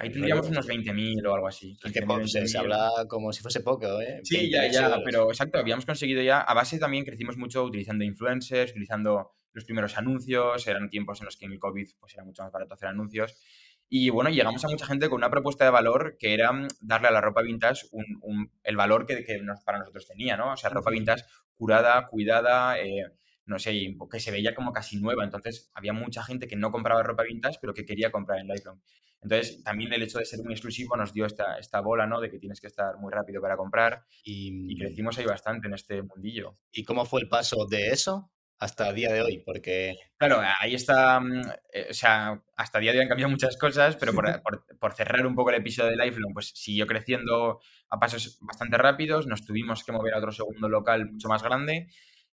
Ahí 0.00 0.10
tendríamos 0.10 0.48
unos 0.48 0.68
20.000 0.68 1.26
o 1.26 1.34
algo 1.34 1.48
así. 1.48 1.76
Que 1.82 2.46
se, 2.46 2.58
habla 2.58 2.90
como 3.08 3.32
si 3.32 3.40
fuese 3.40 3.60
poco, 3.60 4.00
¿eh? 4.00 4.20
Sí, 4.24 4.50
ya, 4.50 4.66
ya, 4.70 4.98
pero 5.04 5.30
exacto, 5.30 5.58
habíamos 5.58 5.86
conseguido 5.86 6.22
ya, 6.22 6.40
a 6.40 6.54
base 6.54 6.78
también 6.78 7.04
crecimos 7.04 7.36
mucho 7.36 7.64
utilizando 7.64 8.04
influencers, 8.04 8.72
utilizando 8.72 9.32
los 9.52 9.64
primeros 9.64 9.96
anuncios, 9.96 10.66
eran 10.66 10.90
tiempos 10.90 11.20
en 11.20 11.26
los 11.26 11.36
que 11.36 11.46
en 11.46 11.52
el 11.52 11.58
COVID 11.58 11.88
pues 11.98 12.14
era 12.14 12.24
mucho 12.24 12.42
más 12.42 12.52
barato 12.52 12.74
hacer 12.74 12.88
anuncios. 12.88 13.36
Y 13.88 14.10
bueno, 14.10 14.30
llegamos 14.30 14.64
a 14.64 14.68
mucha 14.68 14.86
gente 14.86 15.08
con 15.08 15.16
una 15.16 15.30
propuesta 15.30 15.64
de 15.64 15.70
valor 15.70 16.16
que 16.18 16.34
era 16.34 16.52
darle 16.80 17.08
a 17.08 17.10
la 17.10 17.20
ropa 17.20 17.42
vintage 17.42 17.86
un, 17.90 18.52
el 18.62 18.76
valor 18.76 19.06
que, 19.06 19.24
que 19.24 19.40
para 19.64 19.78
nosotros 19.78 20.06
tenía, 20.06 20.36
¿no? 20.36 20.52
O 20.52 20.56
sea, 20.56 20.70
ropa 20.70 20.90
vintage 20.90 21.24
curada, 21.56 22.06
cuidada, 22.06 22.78
eh, 22.78 23.06
no 23.50 23.58
sé, 23.58 23.96
que 24.10 24.20
se 24.20 24.30
veía 24.30 24.54
como 24.54 24.72
casi 24.72 24.98
nueva. 25.00 25.24
Entonces, 25.24 25.70
había 25.74 25.92
mucha 25.92 26.22
gente 26.22 26.46
que 26.46 26.56
no 26.56 26.70
compraba 26.70 27.02
ropa 27.02 27.24
vintage, 27.24 27.58
pero 27.60 27.74
que 27.74 27.84
quería 27.84 28.10
comprar 28.10 28.38
en 28.38 28.46
Lifelong. 28.46 28.80
Entonces, 29.22 29.62
también 29.64 29.92
el 29.92 30.02
hecho 30.02 30.18
de 30.18 30.24
ser 30.24 30.40
muy 30.42 30.54
exclusivo 30.54 30.96
nos 30.96 31.12
dio 31.12 31.26
esta, 31.26 31.58
esta 31.58 31.80
bola, 31.80 32.06
¿no? 32.06 32.20
De 32.20 32.30
que 32.30 32.38
tienes 32.38 32.60
que 32.60 32.68
estar 32.68 32.96
muy 32.96 33.12
rápido 33.12 33.42
para 33.42 33.56
comprar. 33.56 34.04
Y, 34.24 34.72
y 34.72 34.78
crecimos 34.78 35.18
ahí 35.18 35.26
bastante 35.26 35.66
en 35.66 35.74
este 35.74 36.00
mundillo. 36.02 36.56
¿Y 36.72 36.84
cómo 36.84 37.04
fue 37.04 37.20
el 37.20 37.28
paso 37.28 37.66
de 37.66 37.88
eso 37.88 38.30
hasta 38.60 38.90
el 38.90 38.94
día 38.94 39.12
de 39.12 39.22
hoy, 39.22 39.42
porque... 39.44 39.96
Claro, 40.18 40.40
ahí 40.60 40.74
está, 40.74 41.18
mm, 41.18 41.42
eh, 41.72 41.86
o 41.90 41.94
sea, 41.94 42.42
hasta 42.56 42.78
el 42.78 42.82
día 42.82 42.92
de 42.92 42.98
hoy 42.98 43.02
han 43.04 43.08
cambiado 43.08 43.30
muchas 43.30 43.56
cosas, 43.56 43.96
pero 43.96 44.12
por, 44.12 44.42
por, 44.78 44.92
cerrar 44.92 45.26
un 45.26 45.34
poco 45.34 45.48
el 45.48 45.56
episodio 45.56 45.90
de 45.90 45.96
Lifelong, 45.96 46.34
pues 46.34 46.52
siguió 46.54 46.86
creciendo 46.86 47.60
a 47.88 47.98
pasos 47.98 48.38
bastante 48.42 48.76
rápidos, 48.76 49.26
nos 49.26 49.46
tuvimos 49.46 49.82
que 49.82 49.92
mover 49.92 50.12
a 50.12 50.18
otro 50.18 50.30
segundo 50.30 50.68
local 50.68 51.10
mucho 51.10 51.28
más 51.28 51.42
grande, 51.42 51.88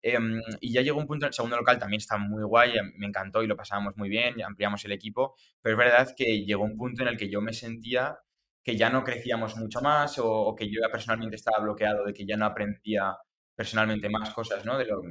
em, 0.06 0.40
y 0.62 0.72
ya 0.72 0.82
llegó 0.82 1.00
un 1.00 1.08
punto, 1.08 1.26
el 1.26 1.34
segundo 1.34 1.58
local 1.58 1.80
también 1.80 2.00
está 2.00 2.18
muy 2.18 2.44
guay, 2.44 2.74
me 2.98 3.08
encantó 3.08 3.42
y 3.44 3.48
lo 3.48 3.56
pasábamos 3.58 3.98
muy 3.98 4.08
bien, 4.10 4.42
ampliamos 4.44 4.86
el 4.86 4.92
equipo, 4.92 5.36
pero 5.62 5.74
es 5.74 5.78
verdad 5.80 6.14
que 6.16 6.46
llegó 6.46 6.64
un 6.64 6.78
punto 6.78 7.02
en 7.02 7.10
el 7.10 7.18
que 7.18 7.30
yo 7.30 7.42
me 7.42 7.54
sentía 7.54 8.20
que 8.64 8.76
ya 8.76 8.90
no 8.90 9.04
crecíamos 9.04 9.56
mucho 9.58 9.82
más 9.82 10.18
o, 10.20 10.56
que 10.56 10.70
yo 10.70 10.82
personalmente 10.92 11.36
estaba 11.36 11.60
bloqueado 11.64 12.06
de 12.06 12.14
que 12.14 12.26
ya 12.26 12.36
no 12.36 12.46
aprendía 12.46 13.16
personalmente 13.56 14.10
más 14.10 14.34
cosas, 14.34 14.66
¿no? 14.66 14.78
De 14.78 14.86
lo, 14.86 15.02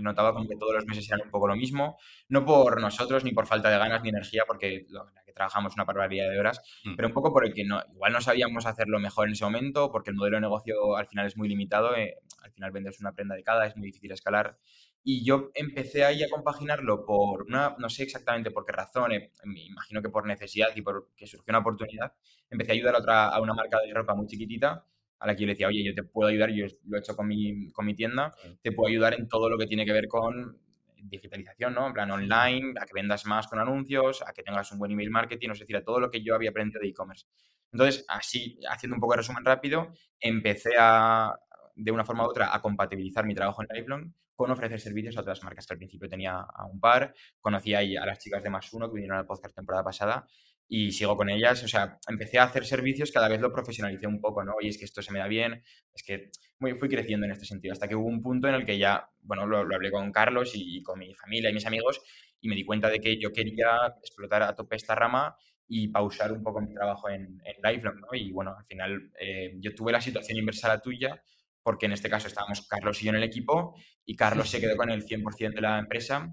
notaba 0.00 0.32
como 0.32 0.48
que 0.48 0.56
todos 0.56 0.74
los 0.74 0.86
meses 0.86 1.06
eran 1.08 1.20
un 1.24 1.30
poco 1.30 1.46
lo 1.46 1.54
mismo, 1.54 1.98
no 2.28 2.44
por 2.44 2.80
nosotros, 2.80 3.24
ni 3.24 3.32
por 3.32 3.46
falta 3.46 3.70
de 3.70 3.78
ganas 3.78 4.02
ni 4.02 4.08
energía, 4.08 4.44
porque 4.46 4.86
lo, 4.88 5.06
que 5.24 5.32
trabajamos 5.32 5.74
una 5.74 5.84
barbaridad 5.84 6.30
de 6.30 6.38
horas, 6.38 6.60
mm. 6.84 6.96
pero 6.96 7.08
un 7.08 7.14
poco 7.14 7.32
porque 7.32 7.64
no, 7.64 7.82
igual 7.92 8.12
no 8.12 8.20
sabíamos 8.20 8.66
hacerlo 8.66 8.98
mejor 8.98 9.28
en 9.28 9.32
ese 9.32 9.44
momento, 9.44 9.92
porque 9.92 10.10
el 10.10 10.16
modelo 10.16 10.38
de 10.38 10.42
negocio 10.42 10.96
al 10.96 11.06
final 11.06 11.26
es 11.26 11.36
muy 11.36 11.48
limitado, 11.48 11.94
eh, 11.94 12.16
al 12.42 12.52
final 12.52 12.70
vendes 12.70 13.00
una 13.00 13.12
prenda 13.12 13.34
de 13.34 13.42
cada, 13.42 13.66
es 13.66 13.76
muy 13.76 13.86
difícil 13.86 14.12
escalar. 14.12 14.58
Y 15.02 15.24
yo 15.24 15.50
empecé 15.54 16.04
ahí 16.04 16.22
a 16.22 16.28
compaginarlo 16.28 17.06
por 17.06 17.42
una, 17.42 17.74
no 17.78 17.88
sé 17.88 18.02
exactamente 18.02 18.50
por 18.50 18.66
qué 18.66 18.72
razón, 18.72 19.12
eh, 19.12 19.30
me 19.44 19.62
imagino 19.64 20.02
que 20.02 20.08
por 20.08 20.26
necesidad 20.26 20.68
y 20.74 20.82
porque 20.82 21.26
surgió 21.26 21.50
una 21.50 21.58
oportunidad, 21.58 22.12
empecé 22.50 22.72
a 22.72 22.74
ayudar 22.74 22.94
a, 22.94 22.98
otra, 22.98 23.28
a 23.28 23.40
una 23.40 23.54
marca 23.54 23.78
de 23.80 23.92
ropa 23.92 24.14
muy 24.14 24.26
chiquitita 24.26 24.84
a 25.20 25.26
la 25.26 25.36
que 25.36 25.42
yo 25.42 25.46
le 25.46 25.52
decía, 25.52 25.68
oye, 25.68 25.84
yo 25.84 25.94
te 25.94 26.02
puedo 26.02 26.30
ayudar, 26.30 26.50
yo 26.50 26.66
lo 26.86 26.96
he 26.96 27.00
hecho 27.00 27.14
con 27.14 27.28
mi, 27.28 27.70
con 27.70 27.86
mi 27.86 27.94
tienda, 27.94 28.34
te 28.62 28.72
puedo 28.72 28.88
ayudar 28.88 29.14
en 29.14 29.28
todo 29.28 29.48
lo 29.48 29.58
que 29.58 29.66
tiene 29.66 29.84
que 29.84 29.92
ver 29.92 30.08
con 30.08 30.58
digitalización, 31.02 31.74
¿no? 31.74 31.86
En 31.86 31.92
plan 31.92 32.10
online, 32.10 32.74
a 32.80 32.86
que 32.86 32.92
vendas 32.94 33.26
más 33.26 33.46
con 33.46 33.58
anuncios, 33.58 34.22
a 34.26 34.32
que 34.32 34.42
tengas 34.42 34.72
un 34.72 34.78
buen 34.78 34.90
email 34.92 35.10
marketing, 35.10 35.50
es 35.50 35.60
decir, 35.60 35.76
a 35.76 35.84
todo 35.84 36.00
lo 36.00 36.10
que 36.10 36.22
yo 36.22 36.34
había 36.34 36.50
aprendido 36.50 36.80
de 36.80 36.88
e-commerce. 36.88 37.26
Entonces, 37.72 38.04
así, 38.08 38.58
haciendo 38.68 38.96
un 38.96 39.00
poco 39.00 39.12
de 39.12 39.18
resumen 39.18 39.44
rápido, 39.44 39.92
empecé 40.18 40.70
a, 40.78 41.34
de 41.74 41.92
una 41.92 42.04
forma 42.04 42.26
u 42.26 42.30
otra, 42.30 42.54
a 42.54 42.60
compatibilizar 42.60 43.24
mi 43.24 43.34
trabajo 43.34 43.62
en 43.62 43.68
Lifelong 43.74 44.12
con 44.34 44.50
ofrecer 44.50 44.80
servicios 44.80 45.16
a 45.18 45.20
otras 45.20 45.42
marcas 45.42 45.66
que 45.66 45.74
al 45.74 45.78
principio 45.78 46.08
tenía 46.08 46.40
a 46.40 46.64
un 46.64 46.80
par. 46.80 47.14
Conocí 47.40 47.74
ahí 47.74 47.96
a 47.96 48.06
las 48.06 48.18
chicas 48.18 48.42
de 48.42 48.48
Más 48.48 48.72
Uno 48.72 48.88
que 48.88 48.94
vinieron 48.94 49.18
al 49.18 49.26
podcast 49.26 49.54
temporada 49.54 49.84
pasada 49.84 50.26
y 50.72 50.92
sigo 50.92 51.16
con 51.16 51.28
ellas. 51.28 51.62
O 51.64 51.68
sea, 51.68 51.98
empecé 52.08 52.38
a 52.38 52.44
hacer 52.44 52.64
servicios, 52.64 53.10
cada 53.10 53.28
vez 53.28 53.40
lo 53.40 53.52
profesionalicé 53.52 54.06
un 54.06 54.20
poco, 54.20 54.44
¿no? 54.44 54.54
Oye, 54.56 54.68
es 54.68 54.78
que 54.78 54.84
esto 54.84 55.02
se 55.02 55.12
me 55.12 55.18
da 55.18 55.26
bien, 55.26 55.62
es 55.92 56.02
que 56.04 56.30
muy, 56.60 56.74
fui 56.74 56.88
creciendo 56.88 57.26
en 57.26 57.32
este 57.32 57.44
sentido, 57.44 57.72
hasta 57.72 57.88
que 57.88 57.96
hubo 57.96 58.06
un 58.06 58.22
punto 58.22 58.48
en 58.48 58.54
el 58.54 58.64
que 58.64 58.78
ya, 58.78 59.10
bueno, 59.20 59.46
lo, 59.46 59.58
hablé 59.58 59.90
con 59.90 60.12
Carlos 60.12 60.52
y, 60.54 60.80
con 60.82 61.00
mi 61.00 61.12
familia 61.14 61.50
y 61.50 61.54
mis 61.54 61.66
amigos 61.66 62.00
y 62.40 62.48
me 62.48 62.54
di 62.54 62.64
cuenta 62.64 62.88
de 62.88 63.00
que 63.00 63.18
yo 63.20 63.32
quería 63.32 63.96
explotar 64.00 64.42
a 64.44 64.54
tope 64.54 64.76
esta 64.76 64.94
rama 64.94 65.36
y 65.66 65.88
pausar 65.88 66.32
un 66.32 66.42
poco 66.42 66.60
mi 66.60 66.72
trabajo 66.72 67.10
en, 67.10 67.42
en 67.44 67.56
Lifelong, 67.62 68.00
¿no? 68.00 68.08
Y 68.12 68.30
bueno, 68.30 68.54
al 68.56 68.64
final 68.64 69.10
eh, 69.20 69.54
yo 69.58 69.74
tuve 69.74 69.90
la 69.90 70.00
situación 70.00 70.38
inversa 70.38 70.68
a 70.68 70.76
la 70.76 70.80
tuya, 70.80 71.20
porque 71.64 71.86
en 71.86 71.92
este 71.92 72.08
caso 72.08 72.28
estábamos 72.28 72.66
Carlos 72.68 73.02
y 73.02 73.06
yo 73.06 73.10
en 73.10 73.16
el 73.16 73.24
equipo 73.24 73.74
y 74.04 74.14
Carlos 74.14 74.48
se 74.48 74.60
quedó 74.60 74.76
con 74.76 74.90
el 74.90 75.04
100% 75.04 75.54
de 75.54 75.60
la 75.60 75.80
empresa. 75.80 76.32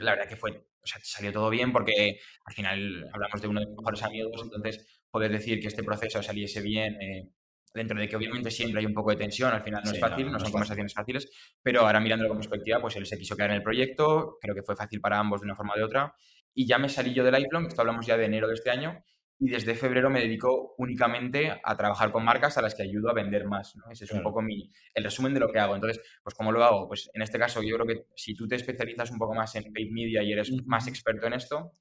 La 0.00 0.12
verdad 0.12 0.28
que 0.28 0.36
fue 0.36 0.66
o 0.86 0.88
sea, 0.88 1.00
salió 1.02 1.32
todo 1.32 1.50
bien 1.50 1.72
porque 1.72 2.20
al 2.44 2.54
final 2.54 3.10
hablamos 3.12 3.42
de 3.42 3.48
uno 3.48 3.60
de 3.60 3.66
mis 3.66 3.76
mejores 3.76 4.02
amigos, 4.04 4.40
entonces 4.42 5.02
poder 5.10 5.32
decir 5.32 5.60
que 5.60 5.66
este 5.66 5.82
proceso 5.82 6.22
saliese 6.22 6.60
bien, 6.62 7.00
eh, 7.02 7.28
dentro 7.74 7.98
de 7.98 8.08
que 8.08 8.16
obviamente 8.16 8.50
siempre 8.50 8.80
hay 8.80 8.86
un 8.86 8.94
poco 8.94 9.10
de 9.10 9.16
tensión, 9.16 9.52
al 9.52 9.62
final 9.62 9.82
no 9.84 9.90
es 9.90 9.98
fácil, 9.98 10.30
no, 10.30 10.38
son 10.38 10.52
conversaciones 10.52 10.94
fáciles, 10.94 11.28
pero 11.60 11.80
ahora 11.80 12.00
mirándolo 12.00 12.30
con 12.30 12.38
perspectiva, 12.38 12.80
pues 12.80 12.96
él 12.96 13.04
se 13.04 13.18
quiso 13.18 13.36
quedar 13.36 13.50
en 13.50 13.56
el 13.56 13.62
proyecto, 13.62 14.38
creo 14.40 14.54
que 14.54 14.62
fue 14.62 14.76
fácil 14.76 15.00
para 15.00 15.18
ambos 15.18 15.40
de 15.40 15.46
una 15.46 15.56
forma 15.56 15.74
o 15.74 15.76
de 15.76 15.84
otra, 15.84 16.14
y 16.54 16.66
ya 16.66 16.78
me 16.78 16.88
salí 16.88 17.12
yo 17.12 17.24
de 17.24 17.32
Lifelong, 17.32 17.66
esto 17.66 17.80
hablamos 17.80 18.06
ya 18.06 18.16
de 18.16 18.26
enero 18.26 18.46
de 18.46 18.54
este 18.54 18.70
año, 18.70 19.02
y 19.38 19.50
desde 19.50 19.74
febrero 19.74 20.08
me 20.08 20.20
dedico 20.20 20.74
únicamente 20.78 21.60
a 21.62 21.76
trabajar 21.76 22.10
con 22.10 22.24
marcas 22.24 22.56
a 22.56 22.62
las 22.62 22.74
que 22.74 22.82
ayudo 22.82 23.10
a 23.10 23.14
vender 23.14 23.46
más. 23.46 23.76
¿no? 23.76 23.84
Ese 23.90 24.04
es 24.04 24.12
un 24.12 24.22
poco 24.22 24.40
mi, 24.40 24.70
el 24.94 25.04
resumen 25.04 25.34
de 25.34 25.40
lo 25.40 25.52
que 25.52 25.58
hago. 25.58 25.74
Entonces, 25.74 26.02
pues 26.22 26.34
¿cómo 26.34 26.52
lo 26.52 26.64
hago? 26.64 26.88
Pues 26.88 27.10
en 27.12 27.20
este 27.20 27.38
caso 27.38 27.62
yo 27.62 27.74
creo 27.76 27.86
que 27.86 28.06
si 28.14 28.34
tú 28.34 28.48
te 28.48 28.56
especializas 28.56 29.10
un 29.10 29.18
poco 29.18 29.34
más 29.34 29.54
en 29.56 29.72
paid 29.74 29.90
media 29.90 30.22
y 30.22 30.32
eres 30.32 30.50
más 30.64 30.88
experto 30.88 31.26
en 31.26 31.34
esto, 31.34 31.72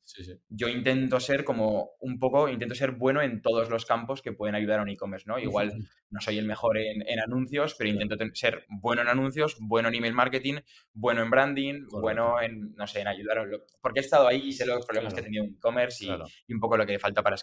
yo 0.50 0.68
intento 0.68 1.20
ser 1.20 1.46
como 1.46 1.92
un 2.00 2.20
poco, 2.20 2.50
intento 2.50 2.76
ser 2.76 2.92
bueno 2.92 3.22
en 3.22 3.42
todos 3.42 3.70
los 3.70 3.86
campos 3.86 4.22
que 4.22 4.34
pueden 4.34 4.56
ayudar 4.56 4.80
a 4.80 4.84
un 4.84 4.90
e-commerce. 4.90 5.26
¿no? 5.28 5.40
Igual 5.40 5.72
no 6.10 6.20
soy 6.20 6.38
el 6.38 6.46
mejor 6.46 6.78
en, 6.78 7.20
anuncios, 7.20 7.76
pero 7.78 7.90
intento 7.90 8.18
ser 8.34 8.66
bueno 8.68 9.02
en 9.02 9.08
anuncios, 9.08 9.56
bueno 9.62 9.88
en 9.88 9.96
email 9.96 10.14
marketing, 10.14 10.56
bueno 10.94 11.22
en 11.22 11.30
branding, 11.30 11.86
bueno 11.90 12.42
en, 12.42 12.76
no 12.76 12.86
sé, 12.86 13.00
en 13.00 13.08
ayudar. 13.08 13.48
Porque 13.82 14.02
he 14.02 14.04
estado 14.04 14.28
ahí 14.28 14.50
y 14.50 14.52
sé 14.52 14.66
los 14.66 14.86
problemas 14.86 15.14
que 15.14 15.22
he 15.22 15.24
tenido 15.24 15.46
en 15.46 15.52
e-commerce 15.52 16.06
y, 16.06 16.10
y 16.48 16.54
un 16.54 16.60
poco 16.60 16.76
lo 16.76 16.86
que 16.86 17.00
falta 17.00 17.24
para 17.24 17.36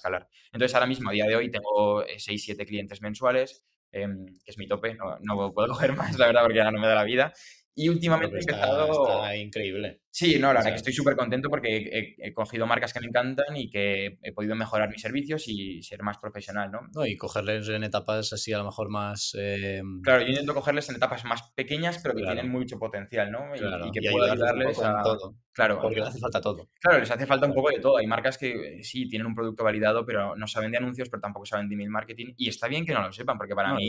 Entonces, 0.52 0.74
ahora 0.74 0.86
mismo, 0.86 1.10
a 1.10 1.12
día 1.12 1.26
de 1.26 1.36
hoy, 1.36 1.50
tengo 1.50 2.04
6-7 2.04 2.62
eh, 2.62 2.66
clientes 2.66 3.00
mensuales, 3.02 3.64
em, 3.90 4.26
que 4.26 4.50
es 4.50 4.58
mi 4.58 4.66
tope, 4.66 4.94
no, 4.94 5.18
no, 5.20 5.52
puedo 5.52 5.68
coger 5.74 5.94
más, 5.94 6.18
la 6.18 6.26
verdad, 6.26 6.42
porque 6.42 6.58
ya 6.58 6.70
no 6.70 6.80
me 6.80 6.86
da 6.86 6.94
la 6.94 7.04
vida. 7.04 7.32
Y 7.74 7.88
últimamente 7.88 8.36
he 8.36 8.40
empezado... 8.40 9.20
Está 9.22 9.36
increíble. 9.36 10.00
Sí, 10.10 10.38
no, 10.38 10.48
la 10.48 10.60
verdad 10.60 10.72
que 10.72 10.76
estoy 10.76 10.92
súper 10.92 11.16
contento 11.16 11.48
porque 11.48 12.14
he, 12.18 12.34
cogido 12.34 12.66
marcas 12.66 12.92
que 12.92 13.00
me 13.00 13.06
encantan 13.06 13.56
y 13.56 13.70
que 13.70 14.18
he 14.22 14.32
podido 14.32 14.54
mejorar 14.54 14.90
mis 14.90 15.00
servicios 15.00 15.48
y 15.48 15.82
ser 15.82 16.02
más 16.02 16.18
profesional, 16.18 16.70
¿no? 16.70 16.80
no 16.94 17.06
y 17.06 17.16
cogerles 17.16 17.68
en 17.70 17.82
etapas 17.82 18.30
así 18.32 18.52
a 18.52 18.58
lo 18.58 18.64
mejor 18.64 18.90
más... 18.90 19.34
Em, 19.38 20.02
claro, 20.02 20.22
yo 20.22 20.28
intento 20.28 20.54
cogerles 20.54 20.88
en 20.90 20.96
etapas 20.96 21.24
más 21.24 21.50
pequeñas 21.54 21.98
pero 22.02 22.14
que 22.14 22.24
tienen 22.24 22.50
mucho 22.50 22.78
potencial, 22.78 23.32
¿no? 23.32 23.56
Y, 23.56 23.90
que 23.90 24.10
puedo 24.10 24.30
ayudarles 24.30 24.78
a... 24.80 25.02
Todo. 25.02 25.36
Claro. 25.52 25.80
Porque 25.80 25.96
les 25.96 26.08
hace 26.08 26.18
falta 26.18 26.40
todo. 26.40 26.70
Claro, 26.80 27.00
les 27.00 27.10
hace 27.10 27.26
falta 27.26 27.46
un 27.46 27.54
poco 27.54 27.70
de 27.70 27.78
todo. 27.78 27.98
Hay 27.98 28.06
marcas 28.06 28.38
que 28.38 28.78
eh, 28.78 28.84
sí 28.84 29.06
tienen 29.08 29.26
un 29.26 29.34
producto 29.34 29.64
validado, 29.64 30.04
pero 30.06 30.34
no 30.34 30.46
saben 30.46 30.72
de 30.72 30.78
anuncios, 30.78 31.10
pero 31.10 31.20
tampoco 31.20 31.44
saben 31.44 31.68
de 31.68 31.74
email 31.74 31.90
marketing. 31.90 32.32
Y 32.36 32.48
está 32.48 32.68
bien 32.68 32.86
que 32.86 32.94
no 32.94 33.02
lo 33.02 33.12
sepan, 33.12 33.36
porque 33.36 33.54
para 33.54 33.74
mí 33.74 33.88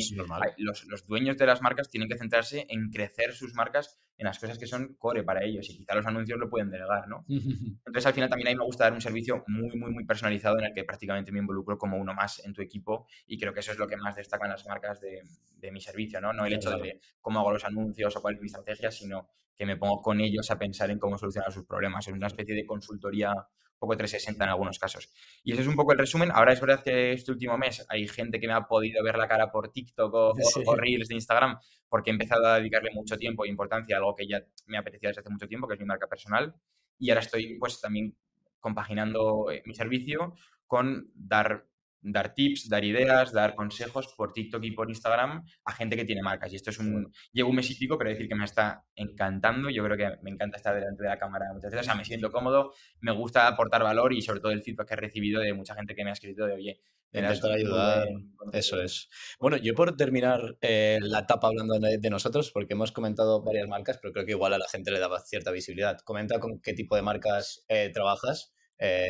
los, 0.58 0.84
los, 0.86 1.08
dueños 1.08 1.38
de 1.38 1.46
las 1.46 1.62
marcas 1.62 1.90
tienen 1.90 2.10
que 2.10 2.18
centrarse 2.18 2.66
en 2.68 2.90
crecer 2.90 3.34
sus 3.34 3.54
marcas 3.54 3.73
en 4.18 4.26
las 4.26 4.40
cosas 4.40 4.58
que 4.58 4.68
son 4.68 4.96
core 4.96 5.24
para 5.24 5.44
ellos. 5.44 5.70
Y 5.70 5.78
quizá 5.78 5.96
los 5.96 6.06
anuncios 6.06 6.40
lo 6.40 6.50
pueden 6.50 6.70
delegar, 6.70 7.08
¿no? 7.08 7.26
Entonces, 7.28 8.06
al 8.06 8.14
final 8.14 8.30
también 8.30 8.50
a 8.50 8.52
mí 8.52 8.58
me 8.58 8.66
gusta 8.66 8.86
dar 8.86 8.94
un 8.94 9.02
servicio 9.02 9.44
muy, 9.48 9.76
muy, 9.78 9.92
muy 9.92 10.06
personalizado 10.06 10.60
en 10.60 10.66
el 10.66 10.74
que 10.74 10.84
prácticamente 10.84 11.32
me 11.32 11.40
involucro 11.40 11.78
como 11.78 11.98
uno 11.98 12.14
más 12.14 12.44
en 12.46 12.54
tu 12.54 12.62
equipo. 12.62 13.08
Y 13.28 13.40
creo 13.40 13.54
que 13.54 13.62
eso 13.62 13.72
es 13.72 13.78
lo 13.78 13.88
que 13.88 13.98
más 13.98 14.16
destacan 14.16 14.50
las 14.50 14.66
marcas 14.66 15.02
de, 15.02 15.22
de 15.58 15.72
mi 15.72 15.82
servicio, 15.82 16.22
¿no? 16.22 16.34
No 16.34 16.46
el 16.46 16.54
hecho 16.54 16.78
de 16.78 17.00
cómo 17.22 17.40
hago 17.40 17.52
los 17.52 17.66
anuncios 17.66 18.16
o 18.16 18.22
cuál 18.22 18.36
es 18.36 18.42
mi 18.42 18.48
estrategia, 18.48 18.92
sino 18.92 19.30
que 19.56 19.66
me 19.66 19.78
pongo 19.78 20.02
con 20.02 20.22
ellos 20.22 20.50
a 20.52 20.58
pensar 20.58 20.90
en 20.92 21.00
cómo 21.00 21.18
solucionar 21.18 21.52
sus 21.52 21.66
problemas. 21.66 22.08
Es 22.08 22.14
una 22.14 22.28
especie 22.28 22.56
de 22.56 22.66
consultoría 22.66 23.32
un 23.32 23.80
poco 23.80 23.98
360 23.98 24.44
en 24.44 24.50
algunos 24.50 24.80
casos. 24.80 25.10
Y 25.44 25.52
ese 25.54 25.62
es 25.62 25.68
un 25.68 25.76
poco 25.76 25.92
el 25.92 26.00
resumen. 26.00 26.32
Ahora 26.34 26.54
es 26.54 26.62
verdad 26.62 26.84
que 26.84 27.14
este 27.14 27.32
último 27.32 27.58
mes 27.58 27.86
hay 27.90 28.08
gente 28.08 28.40
que 28.40 28.48
me 28.48 28.54
ha 28.54 28.62
podido 28.62 29.04
ver 29.04 29.18
la 29.18 29.28
cara 29.28 29.52
por 29.52 29.72
TikTok 29.72 30.14
o, 30.66 30.76
Reels 30.76 31.08
de 31.10 31.16
Instagram 31.16 31.58
porque 31.90 32.10
he 32.10 32.14
empezado 32.14 32.48
a 32.48 32.58
dedicarle 32.58 32.92
mucho 32.94 33.18
tiempo 33.18 33.46
e 33.46 33.50
importancia 33.50 33.96
a 33.96 34.00
algo 34.00 34.16
que 34.16 34.28
ya 34.28 34.42
me 34.68 34.78
apetecía 34.78 35.10
desde 35.10 35.22
hace 35.22 35.30
mucho 35.30 35.48
tiempo, 35.48 35.68
que 35.68 35.76
es 35.76 35.80
mi 35.80 35.86
marca 35.86 36.08
personal. 36.08 36.56
Y 36.98 37.10
ahora 37.10 37.22
estoy 37.22 37.58
pues 37.60 37.80
también 37.82 38.16
compaginando 38.60 39.52
eh, 39.52 39.62
mi 39.66 39.76
servicio 39.76 40.36
con 40.66 41.12
dar 41.14 41.68
dar 42.04 42.34
tips, 42.34 42.70
dar 42.70 42.84
ideas, 42.84 43.32
dar 43.32 43.56
consejos 43.56 44.14
por 44.16 44.34
TikTok 44.34 44.64
y 44.64 44.72
por 44.72 44.90
Instagram 44.90 45.44
a 45.66 45.72
gente 45.72 45.96
que 45.96 46.06
tiene 46.06 46.22
marcas. 46.22 46.52
Y 46.54 46.58
esto 46.58 46.70
es 46.70 46.80
un... 46.80 47.12
Llevo 47.32 47.50
un 47.50 47.56
mes 47.56 47.72
y 47.72 47.76
pico, 47.76 47.98
pero 47.98 48.10
decir 48.10 48.28
que 48.28 48.36
me 48.36 48.46
está 48.46 48.84
encantando. 48.96 49.70
Yo 49.70 49.84
creo 49.84 49.98
que 49.98 50.18
me 50.22 50.32
encanta 50.32 50.58
estar 50.58 50.76
delante 50.76 51.04
de 51.04 51.10
la 51.10 51.18
cámara 51.18 51.46
muchas 51.54 51.72
veces. 51.72 51.82
O 51.82 51.86
sea, 51.86 51.96
me 51.96 52.06
siento 52.06 52.32
cómodo, 52.32 52.74
me 53.00 53.12
gusta 53.12 53.48
aportar 53.48 53.84
valor 53.84 54.14
y 54.14 54.22
sobre 54.22 54.40
todo 54.40 54.52
el 54.52 54.62
feedback 54.62 54.88
que 54.88 54.94
he 54.94 54.98
recibido 54.98 55.42
de 55.42 55.54
mucha 55.54 55.76
gente 55.76 55.96
que 55.96 56.04
me 56.04 56.10
ha 56.10 56.14
escrito 56.14 56.46
de, 56.46 56.54
oye, 56.54 56.82
Intentar 57.14 57.52
ayudar, 57.52 58.08
eso 58.54 58.82
es. 58.82 59.08
Bueno, 59.40 59.58
yo 59.58 59.76
por 59.76 59.96
terminar 59.96 60.58
eh, 60.62 60.98
la 61.00 61.20
etapa 61.20 61.48
hablando 61.48 61.78
de, 61.78 62.10
nosotros, 62.10 62.50
porque 62.52 62.74
hemos 62.74 62.92
comentado 62.92 63.44
varias 63.44 63.68
marcas, 63.68 64.00
pero 64.02 64.12
creo 64.14 64.26
que 64.26 64.32
igual 64.32 64.54
a 64.54 64.58
la 64.58 64.68
gente 64.68 64.90
le 64.90 64.98
daba 64.98 65.20
cierta 65.20 65.52
visibilidad. 65.52 66.00
Comenta 66.00 66.40
con 66.40 66.60
qué 66.60 66.74
tipo 66.74 66.96
de 66.96 67.04
marcas 67.04 67.66
eh, 67.68 67.92
trabajas 67.94 68.53
Eh, 68.80 69.10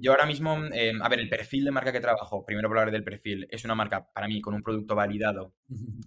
Yo 0.00 0.12
ahora 0.12 0.26
mismo, 0.26 0.58
eh, 0.72 0.92
a 1.00 1.08
ver, 1.08 1.20
el 1.20 1.28
perfil 1.28 1.64
de 1.64 1.70
marca 1.70 1.92
que 1.92 2.00
trabajo, 2.00 2.44
primero 2.44 2.68
por 2.68 2.78
hablar 2.78 2.92
del 2.92 3.04
perfil, 3.04 3.46
es 3.50 3.64
una 3.64 3.74
marca 3.74 4.10
para 4.12 4.28
mí 4.28 4.40
con 4.40 4.54
un 4.54 4.62
producto 4.62 4.94
validado 4.94 5.54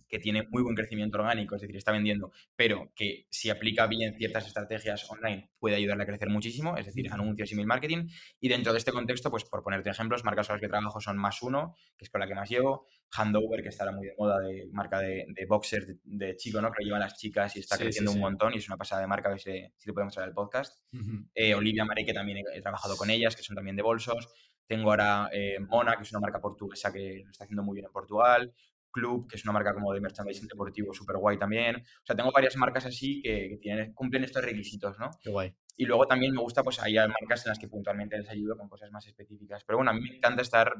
que 0.08 0.20
tiene 0.20 0.48
muy 0.50 0.62
buen 0.62 0.76
crecimiento 0.76 1.18
orgánico, 1.18 1.56
es 1.56 1.62
decir, 1.62 1.76
está 1.78 1.92
vendiendo, 1.92 2.32
pero 2.56 2.92
que 2.96 3.26
si 3.30 3.50
aplica 3.50 3.88
bien 3.88 4.16
ciertas 4.18 4.48
estrategias 4.48 5.10
online 5.10 5.50
puede 5.60 5.76
ayudarle 5.76 6.04
a 6.04 6.06
crecer 6.06 6.30
muchísimo, 6.30 6.78
es 6.78 6.86
decir, 6.86 7.12
anuncios 7.12 7.50
y 7.50 7.54
email 7.54 7.68
marketing. 7.68 8.08
Y 8.40 8.50
dentro 8.50 8.72
de 8.72 8.80
este 8.80 8.92
contexto, 8.92 9.32
pues 9.32 9.46
por 9.46 9.64
ponerte 9.64 9.90
ejemplos, 9.90 10.24
marcas 10.24 10.48
con 10.48 10.56
las 10.56 10.62
que 10.62 10.68
trabajo 10.68 11.00
son 11.00 11.18
Más 11.18 11.42
Uno, 11.42 11.76
que 11.98 12.06
es 12.06 12.10
con 12.10 12.22
la 12.22 12.28
que 12.28 12.36
más 12.36 12.50
llevo, 12.50 12.88
Handover, 13.12 13.64
que 13.64 13.70
está 13.70 13.90
muy 13.92 14.08
de 14.08 14.14
moda, 14.18 14.40
de 14.40 14.68
marca 14.72 15.00
de, 15.00 15.26
de 15.30 15.46
boxers 15.46 15.88
de, 15.88 15.98
de, 16.04 16.36
chico, 16.36 16.62
¿no? 16.62 16.72
Que 16.72 16.84
lo 16.84 16.88
llevan 16.88 17.02
las 17.02 17.18
chicas 17.18 17.56
y 17.56 17.60
está 17.60 17.78
sí, 17.78 17.84
creciendo 17.84 18.12
sí, 18.12 18.18
sí. 18.18 18.20
un 18.20 18.30
montón 18.30 18.54
y 18.54 18.58
es 18.58 18.68
una 18.68 18.78
pasada 18.78 19.02
de 19.02 19.08
marca, 19.08 19.34
que 19.34 19.40
si, 19.40 19.52
si 19.78 19.88
le 19.88 19.94
podemos 19.94 20.16
hablar 20.18 20.30
el 20.30 20.36
podcast. 20.36 20.84
Uh 20.94 20.98
-huh. 20.98 21.30
eh, 21.34 21.56
Olivia 21.56 21.86
Mare, 21.86 22.06
que 22.06 22.14
también 22.14 22.40
he, 22.40 22.58
he, 22.58 22.62
trabajado 22.62 22.97
con 22.98 23.10
ellas, 23.10 23.36
que 23.36 23.44
son 23.44 23.56
también 23.56 23.76
de 23.76 23.84
bolsos. 23.84 24.28
Tengo 24.66 24.90
ahora 24.90 25.30
eh, 25.32 25.60
Mona, 25.60 25.96
que 25.96 26.04
es 26.04 26.12
una 26.12 26.20
marca 26.20 26.42
portuguesa 26.42 26.92
que 26.92 27.22
lo 27.24 27.32
está 27.32 27.46
haciendo 27.46 27.64
muy 27.64 27.76
bien 27.76 27.86
en 27.86 27.92
Portugal. 27.92 28.54
Club, 28.92 29.28
que 29.30 29.36
es 29.36 29.44
una 29.44 29.54
marca 29.54 29.74
como 29.74 29.94
de 29.94 30.02
merchandising 30.02 30.48
deportivo 30.48 30.94
súper 30.94 31.18
guay 31.18 31.38
también. 31.38 31.76
O 31.76 32.06
sea, 32.06 32.16
tengo 32.16 32.32
varias 32.32 32.56
marcas 32.58 32.86
así 32.86 33.22
que, 33.22 33.50
que 33.50 33.58
tienen, 33.58 33.94
cumplen 33.94 34.24
estos 34.24 34.44
requisitos, 34.44 34.98
¿no? 34.98 35.12
Qué 35.22 35.30
guay. 35.30 35.54
Y 35.76 35.86
luego 35.86 36.08
también 36.08 36.34
me 36.34 36.42
gusta, 36.42 36.64
pues, 36.64 36.80
hay 36.80 36.96
marcas 36.96 37.46
en 37.46 37.50
las 37.52 37.60
que 37.60 37.68
puntualmente 37.68 38.18
les 38.18 38.28
ayudo 38.30 38.58
con 38.58 38.68
cosas 38.68 38.92
más 38.92 39.06
específicas. 39.06 39.64
Pero 39.64 39.78
bueno, 39.78 39.92
a 39.92 39.94
mí 39.94 40.02
me 40.02 40.18
encanta 40.18 40.42
estar 40.42 40.74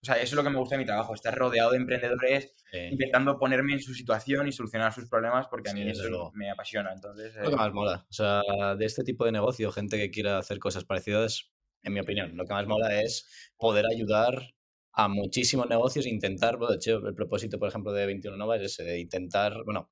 o 0.00 0.04
sea, 0.04 0.14
eso 0.16 0.24
es 0.24 0.32
lo 0.34 0.44
que 0.44 0.50
me 0.50 0.58
gusta 0.58 0.76
de 0.76 0.80
mi 0.80 0.84
trabajo, 0.86 1.12
estar 1.12 1.34
rodeado 1.34 1.72
de 1.72 1.78
emprendedores, 1.78 2.54
sí. 2.70 2.78
intentando 2.90 3.38
ponerme 3.38 3.72
en 3.72 3.80
su 3.80 3.94
situación 3.94 4.46
y 4.46 4.52
solucionar 4.52 4.92
sus 4.92 5.08
problemas, 5.08 5.46
porque 5.48 5.70
a 5.70 5.74
mí 5.74 5.82
sí, 5.82 5.90
eso 5.90 6.30
me 6.34 6.50
apasiona. 6.50 6.92
Entonces, 6.92 7.34
eh... 7.36 7.40
Lo 7.42 7.50
que 7.50 7.56
más 7.56 7.72
mola. 7.72 8.06
O 8.08 8.12
sea, 8.12 8.42
de 8.76 8.84
este 8.84 9.02
tipo 9.02 9.24
de 9.24 9.32
negocio, 9.32 9.72
gente 9.72 9.96
que 9.98 10.10
quiera 10.10 10.38
hacer 10.38 10.58
cosas 10.58 10.84
parecidas, 10.84 11.50
en 11.82 11.92
mi 11.92 12.00
opinión, 12.00 12.36
lo 12.36 12.44
que 12.44 12.54
más 12.54 12.66
mola 12.66 13.00
es 13.00 13.28
poder 13.56 13.86
ayudar 13.86 14.54
a 14.92 15.08
muchísimos 15.08 15.68
negocios 15.68 16.06
e 16.06 16.10
intentar, 16.10 16.56
bueno, 16.56 16.72
de 16.72 16.76
hecho, 16.76 16.98
el 17.06 17.14
propósito, 17.14 17.58
por 17.58 17.68
ejemplo, 17.68 17.92
de 17.92 18.06
21 18.06 18.36
Nova 18.36 18.56
es 18.56 18.62
ese, 18.62 18.84
de 18.84 19.00
intentar, 19.00 19.64
bueno, 19.64 19.90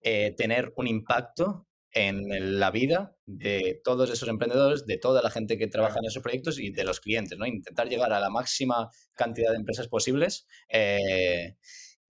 eh, 0.00 0.34
tener 0.36 0.72
un 0.76 0.86
impacto 0.86 1.66
en 1.94 2.58
la 2.58 2.72
vida 2.72 3.16
de 3.24 3.80
todos 3.84 4.10
esos 4.10 4.28
emprendedores, 4.28 4.84
de 4.84 4.98
toda 4.98 5.22
la 5.22 5.30
gente 5.30 5.56
que 5.56 5.68
trabaja 5.68 6.00
en 6.00 6.06
esos 6.06 6.22
proyectos 6.22 6.58
y 6.58 6.70
de 6.70 6.84
los 6.84 7.00
clientes, 7.00 7.38
¿no? 7.38 7.46
Intentar 7.46 7.88
llegar 7.88 8.12
a 8.12 8.20
la 8.20 8.30
máxima 8.30 8.90
cantidad 9.14 9.52
de 9.52 9.58
empresas 9.58 9.86
posibles 9.86 10.46
eh, 10.68 11.56